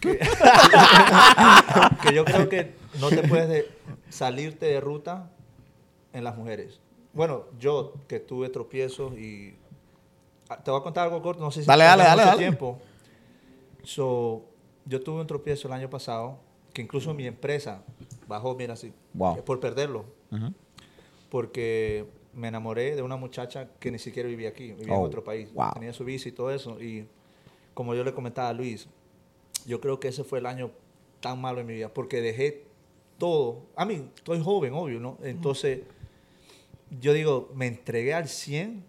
que 2.02 2.14
yo 2.14 2.24
creo 2.24 2.48
que 2.48 2.74
no 3.00 3.08
te 3.10 3.22
puedes 3.28 3.48
de- 3.48 3.68
salirte 4.08 4.66
de 4.66 4.80
ruta 4.80 5.30
en 6.12 6.24
las 6.24 6.36
mujeres. 6.36 6.80
Bueno, 7.12 7.44
yo 7.58 7.94
que 8.08 8.20
tuve 8.20 8.48
tropiezos 8.48 9.12
y 9.18 9.54
ah, 10.48 10.56
te 10.62 10.70
voy 10.70 10.80
a 10.80 10.82
contar 10.82 11.04
algo 11.04 11.20
corto, 11.22 11.42
no 11.42 11.50
sé 11.50 11.60
si 11.62 11.66
Dale, 11.66 11.84
dale, 11.84 12.04
dale, 12.04 12.22
dale. 12.24 12.38
tiempo. 12.38 12.78
So, 13.82 14.44
yo 14.86 15.00
tuve 15.02 15.20
un 15.20 15.26
tropiezo 15.26 15.68
el 15.68 15.74
año 15.74 15.88
pasado, 15.90 16.38
que 16.72 16.82
incluso 16.82 17.12
mi 17.14 17.26
empresa 17.26 17.82
bajó, 18.26 18.54
mira 18.54 18.74
así, 18.74 18.92
Wow. 19.14 19.44
por 19.44 19.60
perderlo. 19.60 20.04
Ujú. 20.30 20.52
Porque 21.30 22.06
me 22.34 22.48
enamoré 22.48 22.94
de 22.96 23.02
una 23.02 23.16
muchacha 23.16 23.68
que 23.78 23.90
ni 23.90 23.98
siquiera 23.98 24.28
vivía 24.28 24.48
aquí, 24.50 24.72
vivía 24.72 24.94
Oh, 24.94 25.00
en 25.00 25.06
otro 25.06 25.22
país. 25.24 25.52
wow. 25.52 25.72
Tenía 25.74 25.92
su 25.92 26.04
visa 26.04 26.28
y 26.28 26.32
todo 26.32 26.50
eso. 26.50 26.80
Y 26.80 27.06
como 27.74 27.94
yo 27.94 28.04
le 28.04 28.12
comentaba 28.14 28.48
a 28.48 28.52
Luis, 28.52 28.88
yo 29.66 29.80
creo 29.80 30.00
que 30.00 30.08
ese 30.08 30.24
fue 30.24 30.38
el 30.38 30.46
año 30.46 30.70
tan 31.20 31.40
malo 31.40 31.60
en 31.60 31.66
mi 31.66 31.74
vida, 31.74 31.92
porque 31.92 32.20
dejé 32.20 32.64
todo. 33.18 33.62
A 33.76 33.84
mí, 33.84 34.08
estoy 34.16 34.40
joven, 34.42 34.72
obvio, 34.72 35.00
¿no? 35.00 35.18
Entonces, 35.22 35.80
yo 37.00 37.12
digo, 37.12 37.50
me 37.54 37.66
entregué 37.66 38.14
al 38.14 38.28
100, 38.28 38.84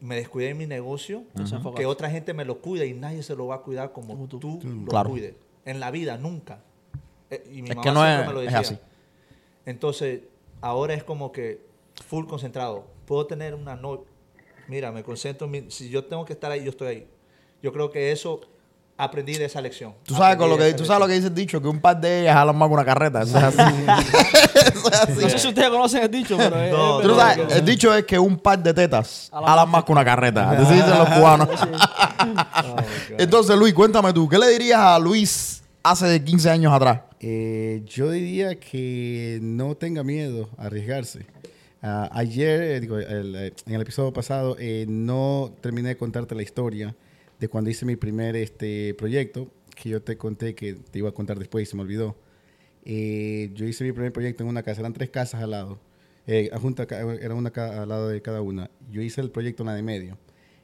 me 0.00 0.16
descuidé 0.16 0.50
en 0.50 0.58
mi 0.58 0.66
negocio, 0.66 1.18
Entonces, 1.28 1.56
enfocaste. 1.56 1.82
que 1.82 1.86
otra 1.86 2.10
gente 2.10 2.34
me 2.34 2.44
lo 2.44 2.60
cuida 2.60 2.84
y 2.84 2.92
nadie 2.94 3.22
se 3.22 3.34
lo 3.34 3.46
va 3.46 3.56
a 3.56 3.60
cuidar 3.62 3.92
como, 3.92 4.08
Como 4.08 4.26
tú. 4.28 4.38
tú, 4.38 4.60
lo 4.62 4.86
Claro. 4.90 5.10
cuides. 5.10 5.34
En 5.64 5.80
la 5.80 5.90
vida, 5.90 6.16
nunca. 6.18 6.60
Eh, 7.30 7.42
y 7.52 7.62
mi 7.62 7.70
Es 7.70 7.76
mamá 7.76 7.82
que 7.82 7.92
no 7.92 8.02
siempre 8.02 8.20
es- 8.22 8.26
me 8.28 8.32
lo 8.34 8.40
es 8.40 8.46
decía. 8.46 8.60
así. 8.60 8.78
Entonces, 9.64 10.20
ahora 10.60 10.94
es 10.94 11.02
como 11.04 11.32
que 11.32 11.64
full 12.06 12.26
concentrado. 12.26 12.86
Puedo 13.06 13.26
tener 13.26 13.54
una 13.54 13.74
no 13.76 14.04
Mira, 14.68 14.90
me 14.92 15.02
concentro. 15.04 15.44
en 15.46 15.50
mi- 15.52 15.70
Si 15.70 15.88
yo 15.90 16.04
tengo 16.04 16.24
que 16.24 16.32
estar 16.32 16.50
ahí, 16.50 16.62
yo 16.64 16.70
estoy 16.70 16.88
ahí. 16.88 17.08
Yo 17.62 17.72
creo 17.72 17.90
que 17.90 18.10
eso 18.12 18.40
aprendí 18.96 19.34
de 19.38 19.44
esa 19.44 19.60
lección. 19.60 19.94
Tú 20.04 20.14
sabes, 20.14 20.36
con 20.36 20.48
lo 20.50 20.56
que, 20.58 20.72
tú 20.74 20.84
sabes 20.84 21.00
lo 21.00 21.06
que 21.06 21.14
dice 21.14 21.28
el 21.28 21.34
dicho, 21.34 21.60
que 21.62 21.68
un 21.68 21.80
par 21.80 22.00
de 22.00 22.22
ellas 22.22 22.34
jalan 22.34 22.56
más 22.56 22.68
que 22.68 22.74
una 22.74 22.84
carreta. 22.84 23.22
Eso 23.22 23.38
es 23.38 23.44
así. 23.44 23.60
Eso 24.86 25.02
es 25.04 25.10
así. 25.10 25.22
No 25.22 25.28
sé 25.30 25.38
si 25.38 25.48
ustedes 25.48 25.68
conocen 25.70 26.02
el 26.02 26.10
dicho, 26.10 26.36
pero 26.36 26.60
es- 26.62 26.72
No, 26.72 26.96
es 26.98 27.02
Tú 27.02 27.08
no 27.08 27.14
verdad 27.16 27.34
sabes, 27.36 27.46
que- 27.52 27.58
el 27.58 27.64
dicho 27.64 27.94
es 27.94 28.04
que 28.04 28.18
un 28.18 28.38
par 28.38 28.62
de 28.62 28.74
tetas 28.74 29.30
jalan 29.32 29.68
más 29.70 29.84
que 29.84 29.92
una 29.92 30.04
carreta. 30.04 30.50
Así 30.58 30.74
dicen 30.74 30.90
los 30.98 31.08
cubanos. 31.10 31.48
Oh. 32.18 32.76
Entonces, 33.18 33.56
Luis, 33.56 33.72
cuéntame 33.74 34.12
tú, 34.12 34.28
¿qué 34.28 34.38
le 34.38 34.48
dirías 34.48 34.80
a 34.80 34.98
Luis 34.98 35.62
hace 35.82 36.22
15 36.24 36.50
años 36.50 36.72
atrás? 36.72 37.00
Eh, 37.20 37.82
yo 37.86 38.10
diría 38.10 38.58
que 38.58 39.38
no 39.42 39.74
tenga 39.76 40.02
miedo 40.02 40.48
a 40.58 40.64
arriesgarse. 40.66 41.26
Ah, 41.82 42.08
ayer, 42.12 42.60
eh, 42.62 42.80
digo, 42.80 42.98
el, 42.98 43.36
eh, 43.36 43.52
en 43.66 43.74
el 43.74 43.80
episodio 43.82 44.12
pasado, 44.12 44.56
eh, 44.58 44.86
no 44.88 45.52
terminé 45.60 45.90
de 45.90 45.96
contarte 45.96 46.34
la 46.34 46.42
historia 46.42 46.96
de 47.38 47.48
cuando 47.48 47.70
hice 47.70 47.84
mi 47.84 47.96
primer 47.96 48.34
este, 48.34 48.94
proyecto, 48.94 49.46
que 49.74 49.90
yo 49.90 50.02
te 50.02 50.16
conté 50.16 50.54
que 50.54 50.74
te 50.74 50.98
iba 50.98 51.10
a 51.10 51.12
contar 51.12 51.38
después 51.38 51.68
y 51.68 51.70
se 51.70 51.76
me 51.76 51.82
olvidó. 51.82 52.16
Eh, 52.86 53.50
yo 53.52 53.66
hice 53.66 53.84
mi 53.84 53.92
primer 53.92 54.12
proyecto 54.12 54.44
en 54.44 54.48
una 54.48 54.62
casa, 54.62 54.80
eran 54.80 54.94
tres 54.94 55.10
casas 55.10 55.42
al 55.42 55.50
lado, 55.50 55.80
eh, 56.26 56.50
junta, 56.60 56.84
era 56.84 57.34
una 57.34 57.50
al 57.50 57.88
lado 57.88 58.08
de 58.08 58.22
cada 58.22 58.40
una. 58.40 58.70
Yo 58.90 59.02
hice 59.02 59.20
el 59.20 59.30
proyecto 59.30 59.64
en 59.64 59.66
la 59.66 59.74
de 59.74 59.82
medio. 59.82 60.16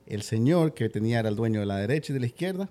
El 0.07 0.23
señor 0.23 0.73
que 0.73 0.89
tenía 0.89 1.21
era 1.21 1.29
el 1.29 1.37
dueño 1.37 1.61
de 1.61 1.67
la 1.67 1.77
derecha 1.77 2.13
y 2.13 2.15
de 2.15 2.21
la 2.21 2.27
izquierda, 2.27 2.71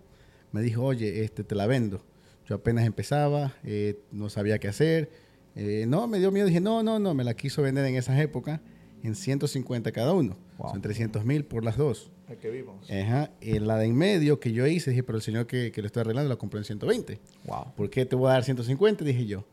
me 0.51 0.61
dijo, 0.61 0.83
oye, 0.83 1.23
este, 1.23 1.43
te 1.43 1.55
la 1.55 1.67
vendo. 1.67 2.03
Yo 2.47 2.55
apenas 2.55 2.85
empezaba, 2.85 3.53
eh, 3.63 3.99
no 4.11 4.29
sabía 4.29 4.59
qué 4.59 4.67
hacer. 4.67 5.09
Eh, 5.55 5.85
no, 5.87 6.07
me 6.07 6.19
dio 6.19 6.31
miedo. 6.31 6.47
Dije, 6.47 6.59
no, 6.59 6.83
no, 6.83 6.99
no, 6.99 7.13
me 7.13 7.23
la 7.23 7.33
quiso 7.33 7.61
vender 7.61 7.85
en 7.85 7.95
esas 7.95 8.19
épocas 8.19 8.59
en 9.03 9.15
150 9.15 9.91
cada 9.91 10.13
uno. 10.13 10.37
Wow. 10.61 10.71
Son 10.71 10.81
300 10.81 11.25
mil 11.25 11.45
por 11.45 11.63
las 11.65 11.77
dos. 11.77 12.11
El 12.29 12.37
que 12.37 12.49
vimos. 12.49 12.89
Ajá. 12.89 13.31
En 13.41 13.67
la 13.67 13.77
de 13.77 13.85
en 13.87 13.95
medio 13.95 14.39
que 14.39 14.51
yo 14.51 14.65
hice, 14.67 14.91
dije, 14.91 15.03
pero 15.03 15.17
el 15.17 15.21
señor 15.23 15.47
que, 15.47 15.71
que 15.71 15.81
le 15.81 15.87
estoy 15.87 16.01
arreglando 16.01 16.29
la 16.29 16.35
compró 16.35 16.59
en 16.59 16.65
120. 16.65 17.19
Wow. 17.45 17.73
¿Por 17.75 17.89
qué 17.89 18.05
te 18.05 18.15
voy 18.15 18.29
a 18.29 18.33
dar 18.33 18.43
150? 18.43 19.03
Dije 19.03 19.25
yo. 19.25 19.43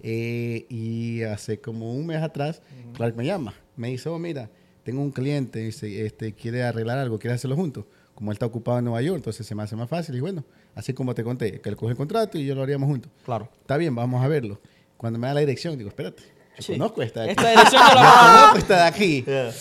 Eh, 0.00 0.66
y 0.68 1.22
hace 1.22 1.60
como 1.60 1.92
un 1.94 2.06
mes 2.06 2.22
atrás, 2.22 2.62
Clark 2.94 3.16
me 3.16 3.24
llama. 3.24 3.54
Me 3.76 3.88
dice, 3.88 4.08
oh, 4.08 4.18
mira, 4.18 4.50
tengo 4.84 5.00
un 5.00 5.12
cliente, 5.12 5.60
dice, 5.60 6.04
este, 6.06 6.32
quiere 6.34 6.62
arreglar 6.64 6.98
algo, 6.98 7.18
quiere 7.18 7.34
hacerlo 7.34 7.56
juntos. 7.56 7.84
Como 8.14 8.30
él 8.30 8.34
está 8.34 8.46
ocupado 8.46 8.78
en 8.78 8.84
Nueva 8.84 9.00
York, 9.02 9.16
entonces 9.18 9.46
se 9.46 9.54
me 9.54 9.62
hace 9.62 9.74
más 9.76 9.88
fácil. 9.88 10.14
Y 10.16 10.20
bueno, 10.20 10.44
así 10.74 10.92
como 10.92 11.14
te 11.14 11.24
conté, 11.24 11.60
que 11.60 11.68
él 11.68 11.76
coge 11.76 11.92
el 11.92 11.96
contrato 11.96 12.38
y 12.38 12.44
yo 12.46 12.54
lo 12.54 12.62
haríamos 12.62 12.88
juntos. 12.88 13.10
Claro. 13.24 13.48
Está 13.60 13.76
bien, 13.76 13.94
vamos 13.94 14.22
a 14.24 14.28
verlo. 14.28 14.60
Cuando 14.96 15.18
me 15.18 15.26
da 15.28 15.34
la 15.34 15.40
dirección, 15.40 15.76
digo, 15.78 15.88
espérate, 15.88 16.22
yo 16.56 16.62
Sí. 16.62 16.72
conozco 16.72 17.02
esta 17.02 17.22
de 17.22 17.30
aquí. 17.30 17.40
Esta 17.40 17.50
dirección 17.50 17.82
yo 17.88 17.94
la 17.94 18.32
conozco 18.34 18.58
esta 18.58 18.76
de 18.76 18.82
aquí. 18.88 19.22
Yeah. 19.22 19.52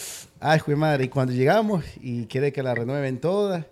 Ay, 0.42 0.60
jue 0.60 0.76
madre. 0.76 1.06
Y 1.06 1.08
cuando 1.08 1.34
llegamos 1.34 1.86
y 2.02 2.26
quiere 2.26 2.52
que 2.52 2.64
la 2.64 2.74
renueven 2.76 3.20
todas, 3.20 3.66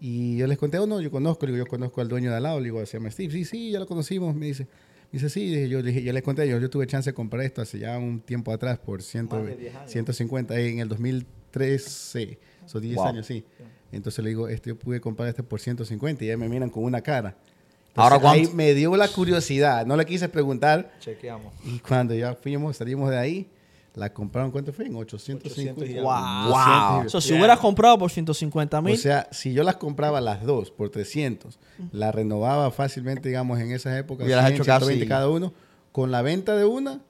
y 0.00 0.36
yo 0.36 0.46
les 0.46 0.58
conté, 0.58 0.78
oh, 0.78 0.86
no, 0.86 1.00
yo 1.00 1.10
conozco, 1.10 1.46
le 1.46 1.52
digo, 1.52 1.64
yo 1.64 1.70
conozco 1.70 2.00
al 2.00 2.08
dueño 2.08 2.30
de 2.30 2.36
al 2.36 2.42
lado, 2.42 2.58
le 2.58 2.64
digo, 2.64 2.84
se 2.86 2.98
llama 2.98 3.10
Steve, 3.10 3.32
sí, 3.32 3.44
sí, 3.44 3.70
ya 3.70 3.78
lo 3.78 3.86
conocimos, 3.86 4.34
me 4.34 4.46
dice. 4.46 4.64
Me 5.10 5.18
dice, 5.18 5.30
sí, 5.30 5.68
yo, 5.68 5.80
yo 5.80 6.12
les 6.12 6.22
conté, 6.22 6.46
yo, 6.46 6.58
yo 6.58 6.68
tuve 6.68 6.86
chance 6.86 7.08
de 7.10 7.14
comprar 7.14 7.42
esto 7.42 7.62
hace 7.62 7.78
ya 7.78 7.96
un 7.96 8.20
tiempo 8.20 8.52
atrás 8.52 8.78
por 8.78 9.00
ciento, 9.02 9.36
Más 9.36 9.46
de 9.46 9.56
10 9.56 9.74
años. 9.76 9.90
150, 9.90 10.58
eh, 10.58 10.68
en 10.68 10.78
el 10.80 10.88
2013, 10.88 12.38
esos 12.66 12.82
10 12.82 12.96
Wow. 12.96 13.06
años, 13.06 13.26
sí. 13.26 13.44
Entonces 13.90 14.22
le 14.22 14.30
digo, 14.30 14.48
este, 14.48 14.68
yo 14.70 14.76
pude 14.78 15.00
comprar 15.00 15.28
este 15.30 15.42
por 15.42 15.60
150 15.60 16.24
y 16.24 16.26
ya 16.28 16.36
me 16.36 16.48
miran 16.48 16.68
con 16.68 16.84
una 16.84 17.00
cara. 17.00 17.36
Entonces, 17.88 18.12
Ahora, 18.12 18.30
ahí 18.30 18.48
me 18.54 18.74
dio 18.74 18.94
la 18.96 19.08
curiosidad, 19.08 19.86
no 19.86 19.96
le 19.96 20.04
quise 20.04 20.28
preguntar, 20.28 20.92
Chequeamos. 21.00 21.52
y 21.64 21.78
cuando 21.78 22.14
ya 22.14 22.34
fuimos, 22.34 22.76
salimos 22.76 23.08
de 23.10 23.16
ahí, 23.18 23.48
la 23.98 24.12
compraron, 24.12 24.50
¿cuánto 24.50 24.72
fue? 24.72 24.86
En 24.86 24.94
850. 24.96 25.48
800 25.82 25.88
y 25.88 25.94
Wow. 25.94 26.04
Wow. 26.04 26.48
200 26.48 27.06
y- 27.06 27.08
So, 27.10 27.20
si 27.20 27.28
Yeah. 27.30 27.38
hubieras 27.38 27.58
comprado 27.58 27.98
por 27.98 28.10
150 28.10 28.78
o 28.78 28.82
mil, 28.82 28.96
sea, 28.96 29.28
si 29.30 29.52
yo 29.52 29.62
las 29.64 29.76
compraba 29.76 30.20
las 30.20 30.42
dos 30.44 30.70
por 30.70 30.88
300, 30.90 31.58
la 31.92 32.12
renovaba 32.12 32.70
fácilmente, 32.70 33.28
digamos, 33.28 33.58
en 33.60 33.72
esas 33.72 33.98
épocas, 33.98 34.24
Hubieras 34.24 34.44
100, 34.46 34.54
hecho 34.54 34.64
casi- 34.64 34.78
120 34.86 35.06
cada 35.08 35.28
uno. 35.28 35.52
Con 35.92 36.10
la 36.10 36.22
venta 36.22 36.54
de 36.56 36.64
una, 36.64 37.00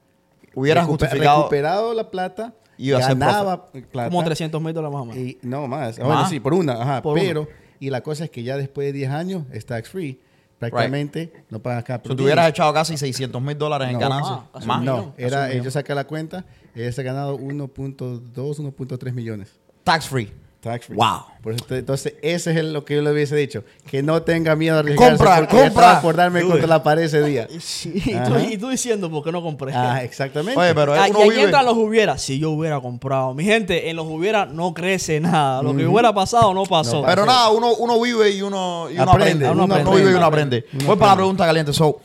Hubieras 0.55 0.85
recupe- 0.87 1.01
justificado. 1.07 1.37
recuperado 1.43 1.93
la 1.93 2.09
plata, 2.11 2.53
Iba 2.77 2.97
a 2.99 3.01
ser 3.03 3.17
ganaba 3.17 3.67
plata. 3.91 4.09
como 4.09 4.23
300 4.23 4.61
mil 4.61 4.73
dólares 4.73 4.93
más 4.93 5.01
o 5.03 5.05
menos. 5.05 5.17
y, 5.21 5.37
no, 5.43 5.67
más. 5.67 5.99
¿Más? 5.99 6.07
Bueno, 6.07 6.27
sí, 6.29 6.39
por 6.39 6.53
una, 6.53 6.81
ajá. 6.81 7.01
Por 7.01 7.19
pero, 7.19 7.47
y 7.79 7.89
la 7.89 8.01
cosa 8.01 8.23
es 8.25 8.29
que 8.31 8.41
ya 8.43 8.57
después 8.57 8.87
de 8.87 8.93
10 8.93 9.11
años 9.11 9.43
es 9.51 9.65
tax 9.65 9.89
free. 9.89 10.19
Prácticamente 10.59 11.45
no 11.49 11.59
pagas 11.59 11.83
cada 11.85 12.01
Si 12.05 12.15
tú 12.15 12.23
hubieras 12.23 12.49
echado 12.49 12.73
casi 12.73 12.97
600 12.97 13.41
mil 13.41 13.57
dólares 13.57 13.87
en 13.87 13.93
No. 13.93 13.99
ganancias. 13.99 14.39
Ah, 14.53 14.59
más. 14.65 14.83
No, 14.83 15.13
era, 15.17 15.53
yo 15.53 15.71
saqué 15.71 15.95
la 15.95 16.03
cuenta, 16.05 16.45
ese 16.75 17.01
ganado 17.01 17.37
1.2, 17.37 18.59
1.3 18.59 19.13
millones. 19.13 19.57
Tax 19.83 20.07
free. 20.07 20.31
Tax 20.61 20.87
free. 20.87 20.97
Wow. 20.97 21.21
Por 21.41 21.53
eso 21.53 21.63
entonces, 21.69 22.15
ese 22.21 22.51
es 22.51 22.57
el- 22.57 22.73
lo 22.73 22.83
que 22.83 22.95
yo 22.95 23.01
le 23.01 23.11
hubiese 23.13 23.33
dicho. 23.35 23.63
Que 23.89 24.03
no 24.03 24.21
tenga 24.23 24.57
miedo 24.57 24.75
a 24.75 24.79
arriesgarse. 24.79 25.17
Compra, 25.17 25.47
compra. 25.47 26.01
por 26.01 26.17
darme 26.17 26.41
contra 26.41 26.67
la 26.67 26.83
pared 26.83 27.03
ese 27.03 27.23
día. 27.23 27.47
Sí, 27.59 27.93
y, 27.95 28.11
tú, 28.11 28.17
Ajá. 28.35 28.41
y 28.43 28.57
tú 28.57 28.67
diciendo, 28.69 29.09
¿por 29.09 29.23
qué 29.23 29.31
no 29.31 29.41
compré? 29.41 29.71
Ah, 29.73 30.03
exactamente. 30.03 30.59
Oye, 30.59 30.75
pero 30.75 30.93
Ah, 30.95 31.07
y 31.07 31.11
uno 31.11 31.19
aquí 31.21 31.29
vive- 31.29 31.43
entran 31.43 31.65
los 31.65 31.77
hubiera. 31.77 32.17
Si 32.17 32.39
yo 32.39 32.51
hubiera 32.51 32.81
comprado. 32.81 33.33
Mi 33.33 33.45
gente, 33.45 33.89
en 33.89 33.95
los 33.95 34.05
hubiera 34.07 34.45
no 34.45 34.73
crece 34.73 35.21
nada. 35.21 35.63
Lo 35.63 35.73
que 35.73 35.87
hubiera 35.87 36.13
pasado 36.13 36.53
no 36.53 36.63
pasó. 36.63 37.01
No 37.01 37.07
Pero 37.07 37.25
nada, 37.25 37.49
uno, 37.51 37.73
uno 37.75 38.01
vive 38.01 38.29
y 38.31 38.41
uno, 38.41 38.87
y 38.89 38.95
uno 38.95 39.03
aprende. 39.03 39.45
Aprende, 39.45 39.45
Uno, 39.45 39.53
uno 39.53 39.63
uno 39.63 39.75
aprende. 39.75 39.97
vive 40.01 40.11
y 40.11 40.15
uno 40.15 40.25
aprende. 40.25 40.65
Voy 40.85 40.97
para 40.97 41.11
la 41.11 41.15
pregunta 41.15 41.45
caliente. 41.45 41.71
So, 41.71 42.01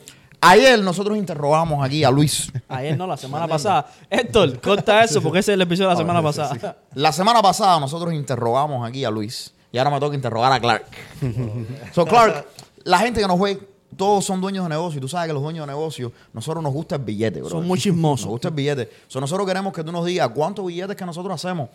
ayer 0.49 0.79
nosotros 0.79 1.17
interrogamos 1.17 1.83
aquí 1.83 2.03
a 2.03 2.11
Luis. 2.11 2.51
Ayer 2.67 2.97
no, 2.97 3.07
la 3.07 3.17
semana 3.17 3.47
pasada. 3.47 3.87
Héctor, 4.09 4.59
corta 4.61 5.03
eso 5.03 5.21
porque 5.21 5.39
ese 5.39 5.51
es 5.51 5.55
el 5.55 5.61
episodio 5.61 5.89
de 5.89 5.95
la 5.95 5.99
semana 5.99 6.21
pasada. 6.21 6.77
La 6.93 7.11
semana 7.11 7.41
pasada 7.41 7.79
nosotros 7.79 8.13
interrogamos 8.13 8.87
aquí 8.87 9.03
a 9.03 9.09
Luis. 9.09 9.53
Y 9.71 9.77
ahora 9.77 9.91
me 9.91 9.99
toca 9.99 10.15
interrogar 10.15 10.53
a 10.53 10.59
Clark. 10.59 10.85
so, 11.93 12.05
Clark, 12.05 12.47
la 12.85 12.99
gente 12.99 13.19
que 13.19 13.27
nos 13.27 13.37
ve, 13.37 13.59
todos 13.97 14.23
son 14.23 14.39
dueños 14.39 14.63
de 14.63 14.69
negocio. 14.69 14.99
Y 14.99 15.01
tú 15.01 15.09
sabes 15.09 15.27
que 15.27 15.33
los 15.33 15.43
dueños 15.43 15.67
de 15.67 15.73
negocio, 15.73 16.13
nosotros 16.31 16.63
nos 16.63 16.71
gusta 16.71 16.95
el 16.95 17.01
billete, 17.01 17.41
bro. 17.41 17.49
Son 17.49 17.67
muy 17.67 17.77
chismosos. 17.77 18.27
Nos 18.27 18.31
gusta 18.31 18.47
el 18.47 18.53
billete. 18.53 18.89
So, 19.07 19.19
nosotros 19.19 19.45
queremos 19.45 19.73
que 19.73 19.83
tú 19.83 19.91
nos 19.91 20.05
digas 20.05 20.29
cuántos 20.29 20.65
billetes 20.65 20.95
que 20.95 21.05
nosotros 21.05 21.35
hacemos. 21.35 21.69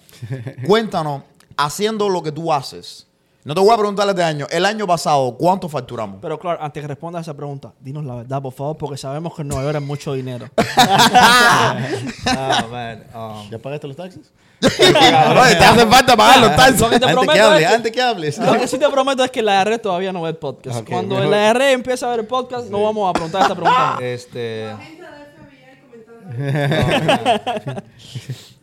Cuéntanos, 0.66 1.24
haciendo 1.58 2.08
lo 2.08 2.22
que 2.22 2.32
tú 2.32 2.50
haces. 2.50 3.06
No 3.42 3.54
te 3.54 3.60
voy 3.62 3.70
a 3.72 3.76
preguntar 3.78 4.06
este 4.08 4.22
año. 4.22 4.46
El 4.50 4.66
año 4.66 4.86
pasado, 4.86 5.34
¿cuánto 5.38 5.66
facturamos? 5.66 6.18
Pero 6.20 6.38
claro, 6.38 6.62
antes 6.62 6.82
que 6.82 6.86
responda 6.86 7.20
a 7.20 7.22
esa 7.22 7.32
pregunta, 7.34 7.72
dinos 7.80 8.04
la 8.04 8.16
verdad, 8.16 8.42
por 8.42 8.52
favor, 8.52 8.76
porque 8.76 8.98
sabemos 8.98 9.34
que 9.34 9.40
en 9.40 9.48
Nueva 9.48 9.62
York 9.64 9.76
es 9.76 9.82
mucho 9.82 10.12
dinero. 10.12 10.46
Ah, 12.26 12.64
man. 12.70 13.04
um, 13.14 13.50
¿Ya 13.50 13.58
pagaste 13.58 13.86
los 13.86 13.96
taxes? 13.96 14.30
Oye, 14.62 15.54
te 15.56 15.64
hace 15.64 15.86
falta 15.86 16.16
pagar 16.16 16.38
los 16.40 16.54
taxes. 16.56 16.80
Lo 16.80 16.90
que 16.90 17.00
te 17.00 17.06
Antes 17.06 17.28
que 17.32 17.40
hables, 17.40 17.62
es 17.62 17.68
que- 17.68 17.74
antes 17.74 17.92
que 17.92 18.02
hables. 18.02 18.38
Lo 18.38 18.52
que 18.58 18.68
sí 18.68 18.78
te 18.78 18.88
prometo 18.90 19.24
es 19.24 19.30
que 19.30 19.42
la 19.42 19.62
IRS 19.62 19.80
todavía 19.80 20.12
no 20.12 20.20
ve 20.22 20.30
el 20.30 20.36
podcast. 20.36 20.86
Cuando 20.86 21.14
mejor. 21.16 21.30
la 21.30 21.48
IRS 21.50 21.72
empiece 21.72 22.04
a 22.04 22.08
ver 22.08 22.20
el 22.20 22.26
podcast, 22.26 22.68
no 22.68 22.82
vamos 22.82 23.08
a 23.08 23.12
preguntar 23.14 23.42
esta 23.42 23.54
pregunta. 23.54 23.98
este. 24.02 24.68
Agente 24.70 25.02
del 25.02 25.12
FBI 26.28 26.36
comentando. 26.36 27.82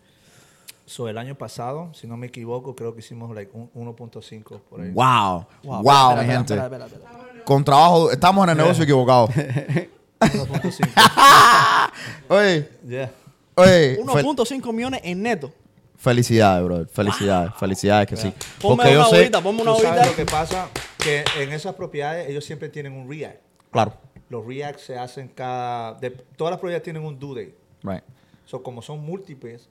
So, 0.90 1.08
el 1.10 1.18
año 1.18 1.36
pasado, 1.36 1.90
si 1.94 2.08
no 2.08 2.16
me 2.16 2.28
equivoco, 2.28 2.74
creo 2.74 2.94
que 2.94 3.02
hicimos 3.02 3.36
like 3.36 3.52
un 3.54 3.70
1.5 3.74 4.62
por 4.70 4.80
ahí. 4.82 4.92
Wow. 4.92 5.46
Wow, 5.64 5.82
espera, 5.82 6.16
mi 6.16 6.22
espera, 6.22 6.38
gente. 6.38 6.54
espera, 6.56 6.86
espera, 6.86 6.86
espera. 6.86 7.44
Con 7.44 7.64
trabajo, 7.66 8.10
estamos 8.10 8.44
en 8.46 8.52
el 8.52 8.58
negocio 8.58 8.84
equivocado. 8.86 9.28
1.5. 9.28 10.88
Oye, 12.30 12.70
Yeah. 12.88 13.12
oye. 13.56 13.98
fel- 14.00 14.24
1.5 14.26 14.74
millones 14.74 15.02
en 15.04 15.22
neto. 15.22 15.52
felicidades, 15.98 16.64
bro. 16.64 16.86
Felicidades. 16.88 17.52
Felicidades 17.60 18.08
que 18.08 18.16
sí. 18.18 18.34
Ponme 18.62 18.78
Porque 18.78 18.94
yo 18.94 19.00
una 19.00 19.10
sé. 19.10 19.16
bolita, 19.18 19.42
ponme 19.42 19.62
una 19.64 19.72
bolita. 19.72 20.06
lo 20.06 20.16
que 20.16 20.26
pasa, 20.26 20.70
que 20.98 21.24
en 21.40 21.52
esas 21.52 21.74
propiedades 21.76 22.30
ellos 22.30 22.46
siempre 22.46 22.70
tienen 22.70 22.94
un 22.94 23.10
REACT. 23.10 23.42
Claro. 23.72 23.94
Los 24.30 24.46
REACT 24.46 24.80
se 24.80 24.98
hacen 24.98 25.28
cada... 25.30 25.94
De, 25.96 26.12
todas 26.12 26.52
las 26.52 26.60
propiedades 26.60 26.84
tienen 26.84 27.04
un 27.04 27.18
due 27.20 27.46
date. 27.46 27.58
Right. 27.84 28.04
So, 28.46 28.62
como 28.64 28.82
son 28.82 29.00
múltiples, 29.04 29.70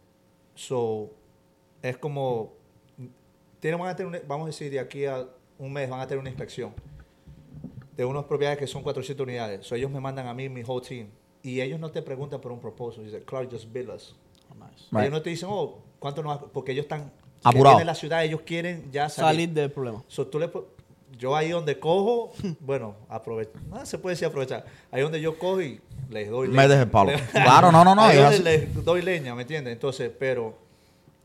so, 0.57 1.11
es 1.83 1.97
como... 1.97 2.53
Tienen, 3.61 3.79
van 3.81 3.89
a 3.91 3.97
tener 3.97 4.25
vamos 4.27 4.45
a 4.45 4.47
decir, 4.49 4.71
de 4.71 4.81
aquí 4.81 5.05
a 5.07 5.27
un 5.59 5.73
mes 5.73 5.89
van 5.89 6.01
a 6.01 6.07
tener 6.07 6.19
una 6.21 6.29
inspección. 6.31 6.75
de 7.97 8.05
unas 8.05 8.25
propiedades 8.25 8.59
que 8.59 8.67
son 8.67 8.83
400 8.83 9.25
unidades. 9.25 9.67
So, 9.67 9.75
ellos 9.75 9.91
me 9.91 10.01
mandan 10.01 10.27
a 10.27 10.35
mí 10.35 10.49
mi 10.49 10.63
whole 10.63 10.85
team. 10.87 11.09
Y 11.43 11.61
ellos 11.61 11.79
no 11.79 11.91
te 11.91 12.03
preguntan 12.03 12.41
por 12.41 12.51
un 12.53 12.61
proposal. 12.61 13.05
Dicen, 13.05 13.23
Clark, 13.25 13.49
just 13.51 13.73
bill 13.73 13.91
us. 13.91 14.15
Right. 14.91 15.03
Ellos 15.03 15.13
no 15.13 15.23
te 15.23 15.31
dicen, 15.31 15.49
oh, 15.51 15.79
¿cuánto 15.99 16.23
nos 16.23 16.37
va-?" 16.37 16.47
Porque 16.53 16.73
ellos 16.73 16.85
están... 16.85 17.13
Apurados. 17.45 17.79
Viene 17.79 17.85
la 17.85 17.95
ciudad, 17.95 18.25
ellos 18.25 18.41
quieren 18.43 18.91
ya 18.91 19.09
salir. 19.09 19.29
Salir 19.37 19.49
del 19.55 19.71
problema. 19.71 20.03
So, 20.09 20.27
tú 20.27 20.39
le 20.39 20.49
po- 20.49 20.67
yo 21.19 21.37
ahí 21.37 21.51
donde 21.51 21.79
cojo, 21.79 22.33
bueno, 22.61 22.97
aprovecho. 23.09 23.53
No 23.69 23.87
se 23.87 23.97
puede 23.99 24.15
decir 24.15 24.27
aprovechar. 24.27 24.65
Ahí 24.91 25.03
donde 25.03 25.21
yo 25.21 25.39
cojo 25.39 25.63
y 25.63 25.81
les 26.11 26.31
doy 26.31 26.49
Metes 26.49 26.79
el 26.79 26.89
palo. 26.89 27.13
Claro, 27.33 27.71
no, 27.73 27.85
no, 27.85 27.95
no, 27.95 28.03
Ahí 28.03 28.17
es 28.19 28.23
donde 28.23 28.37
así. 28.37 28.67
les 28.75 28.85
doy 28.85 29.03
leña, 29.03 29.35
¿me 29.35 29.43
entiendes? 29.43 29.73
Entonces, 29.73 30.11
pero 30.19 30.55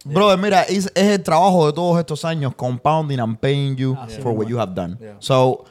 Brother, 0.04 0.38
mira, 0.40 0.64
es, 0.64 0.92
es 0.96 1.08
el 1.10 1.22
trabajo 1.22 1.68
de 1.68 1.74
todos 1.74 2.00
estos 2.00 2.26
años 2.26 2.56
compounding 2.56 3.20
and 3.20 3.38
paying 3.38 3.76
you 3.76 3.96
Así 4.00 4.20
for 4.22 4.32
what 4.32 4.46
mismo. 4.48 4.50
you 4.50 4.60
have 4.60 4.74
done. 4.74 4.98
Yeah. 5.00 5.16
So, 5.20 5.66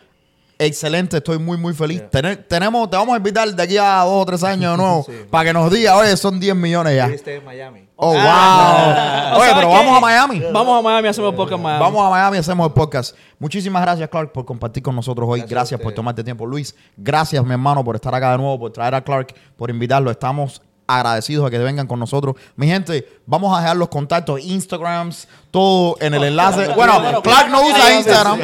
excelente, 0.66 1.16
estoy 1.16 1.38
muy, 1.38 1.56
muy 1.56 1.74
feliz. 1.74 1.98
Yeah. 1.98 2.10
Tener- 2.10 2.44
tenemos, 2.48 2.88
te 2.90 2.96
vamos 2.96 3.14
a 3.14 3.16
invitar 3.16 3.48
de 3.54 3.62
aquí 3.62 3.76
a 3.78 4.00
dos 4.04 4.22
o 4.22 4.26
tres 4.26 4.42
años 4.44 4.72
de 4.72 4.76
nuevo 4.76 5.02
Sí. 5.06 5.12
para 5.30 5.44
que 5.44 5.52
nos 5.52 5.70
diga, 5.72 5.96
oye, 5.96 6.16
son 6.16 6.38
10 6.38 6.54
millones 6.54 6.94
ya. 6.96 7.06
viste 7.06 7.36
en 7.36 7.44
Miami. 7.44 7.88
Oh, 7.96 8.14
Ah. 8.18 9.32
wow. 9.32 9.40
Oye, 9.40 9.50
¿Sabes 9.50 9.54
pero 9.54 9.68
qué? 9.68 9.74
vamos 9.74 9.96
a 9.96 10.00
Miami. 10.00 10.42
Vamos 10.52 10.78
a 10.78 10.82
Miami, 10.82 11.08
hacemos 11.08 11.34
podcast 11.34 11.56
en 11.58 11.62
Miami. 11.62 11.80
Vamos 11.84 12.06
a 12.06 12.10
Miami 12.10 12.36
y 12.36 12.40
hacemos 12.40 12.66
el 12.66 12.72
podcast. 12.72 13.16
Muchísimas 13.38 13.82
gracias, 13.82 14.08
Clark, 14.08 14.32
por 14.32 14.44
compartir 14.44 14.82
con 14.82 14.94
nosotros 14.96 15.28
hoy. 15.28 15.42
Gracias 15.42 15.78
por 15.80 15.92
tomarte 15.92 16.24
tiempo. 16.24 16.46
Luis, 16.46 16.74
gracias, 16.96 17.44
mi 17.44 17.52
hermano, 17.52 17.84
por 17.84 17.96
estar 17.96 18.14
acá 18.14 18.32
de 18.32 18.38
nuevo, 18.38 18.58
por 18.58 18.72
traer 18.72 18.94
a 18.94 19.02
Clark, 19.04 19.34
por 19.56 19.68
invitarlo. 19.70 20.10
Estamos 20.10 20.62
agradecidos 20.96 21.46
a 21.46 21.50
que 21.50 21.58
vengan 21.58 21.86
con 21.86 21.98
nosotros. 22.00 22.36
Mi 22.56 22.66
gente, 22.66 23.06
vamos 23.26 23.56
a 23.56 23.60
dejar 23.60 23.76
los 23.76 23.88
contactos, 23.88 24.40
Instagrams, 24.40 25.28
todo 25.50 25.96
en 26.00 26.14
el 26.14 26.24
enlace. 26.24 26.68
Bueno, 26.74 27.22
Clark 27.22 27.50
no 27.50 27.62
usa 27.66 27.94
Instagram, 27.96 28.40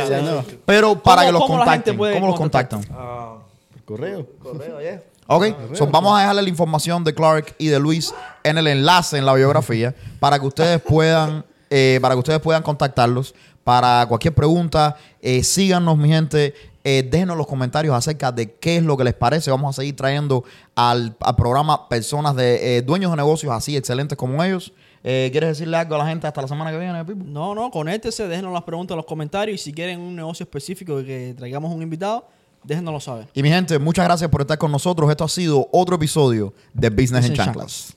pero 0.64 1.00
para 1.02 1.22
¿Cómo- 1.22 1.26
que 1.26 1.32
los 1.32 1.46
contacten. 1.58 1.96
¿Cómo 1.96 2.26
los 2.26 2.36
contactan? 2.36 2.80
Ah, 2.92 3.36
Correo. 3.84 4.26
correo, 4.42 4.80
yeah. 4.80 5.02
Ok, 5.28 5.44
so 5.74 5.86
vamos 5.88 6.16
a 6.16 6.20
dejarle 6.20 6.42
la 6.42 6.48
información 6.48 7.02
de 7.02 7.12
Clark 7.12 7.54
y 7.58 7.66
de 7.66 7.80
Luis 7.80 8.14
en 8.44 8.58
el 8.58 8.68
enlace 8.68 9.18
en 9.18 9.26
la 9.26 9.34
biografía 9.34 9.92
para 10.20 10.38
que 10.38 10.46
ustedes 10.46 10.80
puedan, 10.80 11.44
eh, 11.68 11.98
para 12.00 12.14
que 12.14 12.18
ustedes 12.20 12.38
puedan 12.40 12.62
contactarlos 12.62 13.34
para 13.64 14.06
cualquier 14.08 14.34
pregunta. 14.34 14.96
eh, 15.20 15.42
síganos, 15.42 15.96
mi 15.98 16.08
gente. 16.08 16.54
Eh, 16.88 17.02
déjenos 17.02 17.36
los 17.36 17.48
comentarios 17.48 17.96
acerca 17.96 18.30
de 18.30 18.54
qué 18.54 18.76
es 18.76 18.82
lo 18.84 18.96
que 18.96 19.02
les 19.02 19.14
parece. 19.14 19.50
Vamos 19.50 19.76
a 19.76 19.80
seguir 19.82 19.96
trayendo 19.96 20.44
al, 20.76 21.16
al 21.18 21.34
programa 21.34 21.88
personas 21.88 22.36
de 22.36 22.76
eh, 22.76 22.82
dueños 22.82 23.10
de 23.10 23.16
negocios 23.16 23.52
así 23.52 23.76
excelentes 23.76 24.16
como 24.16 24.40
ellos. 24.44 24.72
Eh, 25.02 25.30
¿Quieres 25.32 25.48
decirle 25.48 25.78
algo 25.78 25.96
a 25.96 25.98
la 25.98 26.06
gente 26.06 26.28
hasta 26.28 26.42
la 26.42 26.46
semana 26.46 26.70
que 26.70 26.78
viene, 26.78 27.04
Pipo? 27.04 27.24
No, 27.24 27.56
no, 27.56 27.72
conéctese, 27.72 28.28
déjenos 28.28 28.52
las 28.52 28.62
preguntas 28.62 28.94
en 28.94 28.98
los 28.98 29.06
comentarios 29.06 29.60
y 29.60 29.64
si 29.64 29.72
quieren 29.72 30.00
un 30.00 30.14
negocio 30.14 30.44
específico 30.44 30.98
que 30.98 31.34
traigamos 31.36 31.74
un 31.74 31.82
invitado, 31.82 32.28
déjenoslo 32.62 33.00
saber. 33.00 33.26
Y 33.34 33.42
mi 33.42 33.48
gente, 33.48 33.80
muchas 33.80 34.04
gracias 34.04 34.30
por 34.30 34.42
estar 34.42 34.56
con 34.56 34.70
nosotros. 34.70 35.10
Esto 35.10 35.24
ha 35.24 35.28
sido 35.28 35.68
otro 35.72 35.96
episodio 35.96 36.54
de 36.72 36.88
Business 36.90 37.22
Business 37.22 37.26
en 37.26 37.34
Chanclas. 37.34 37.95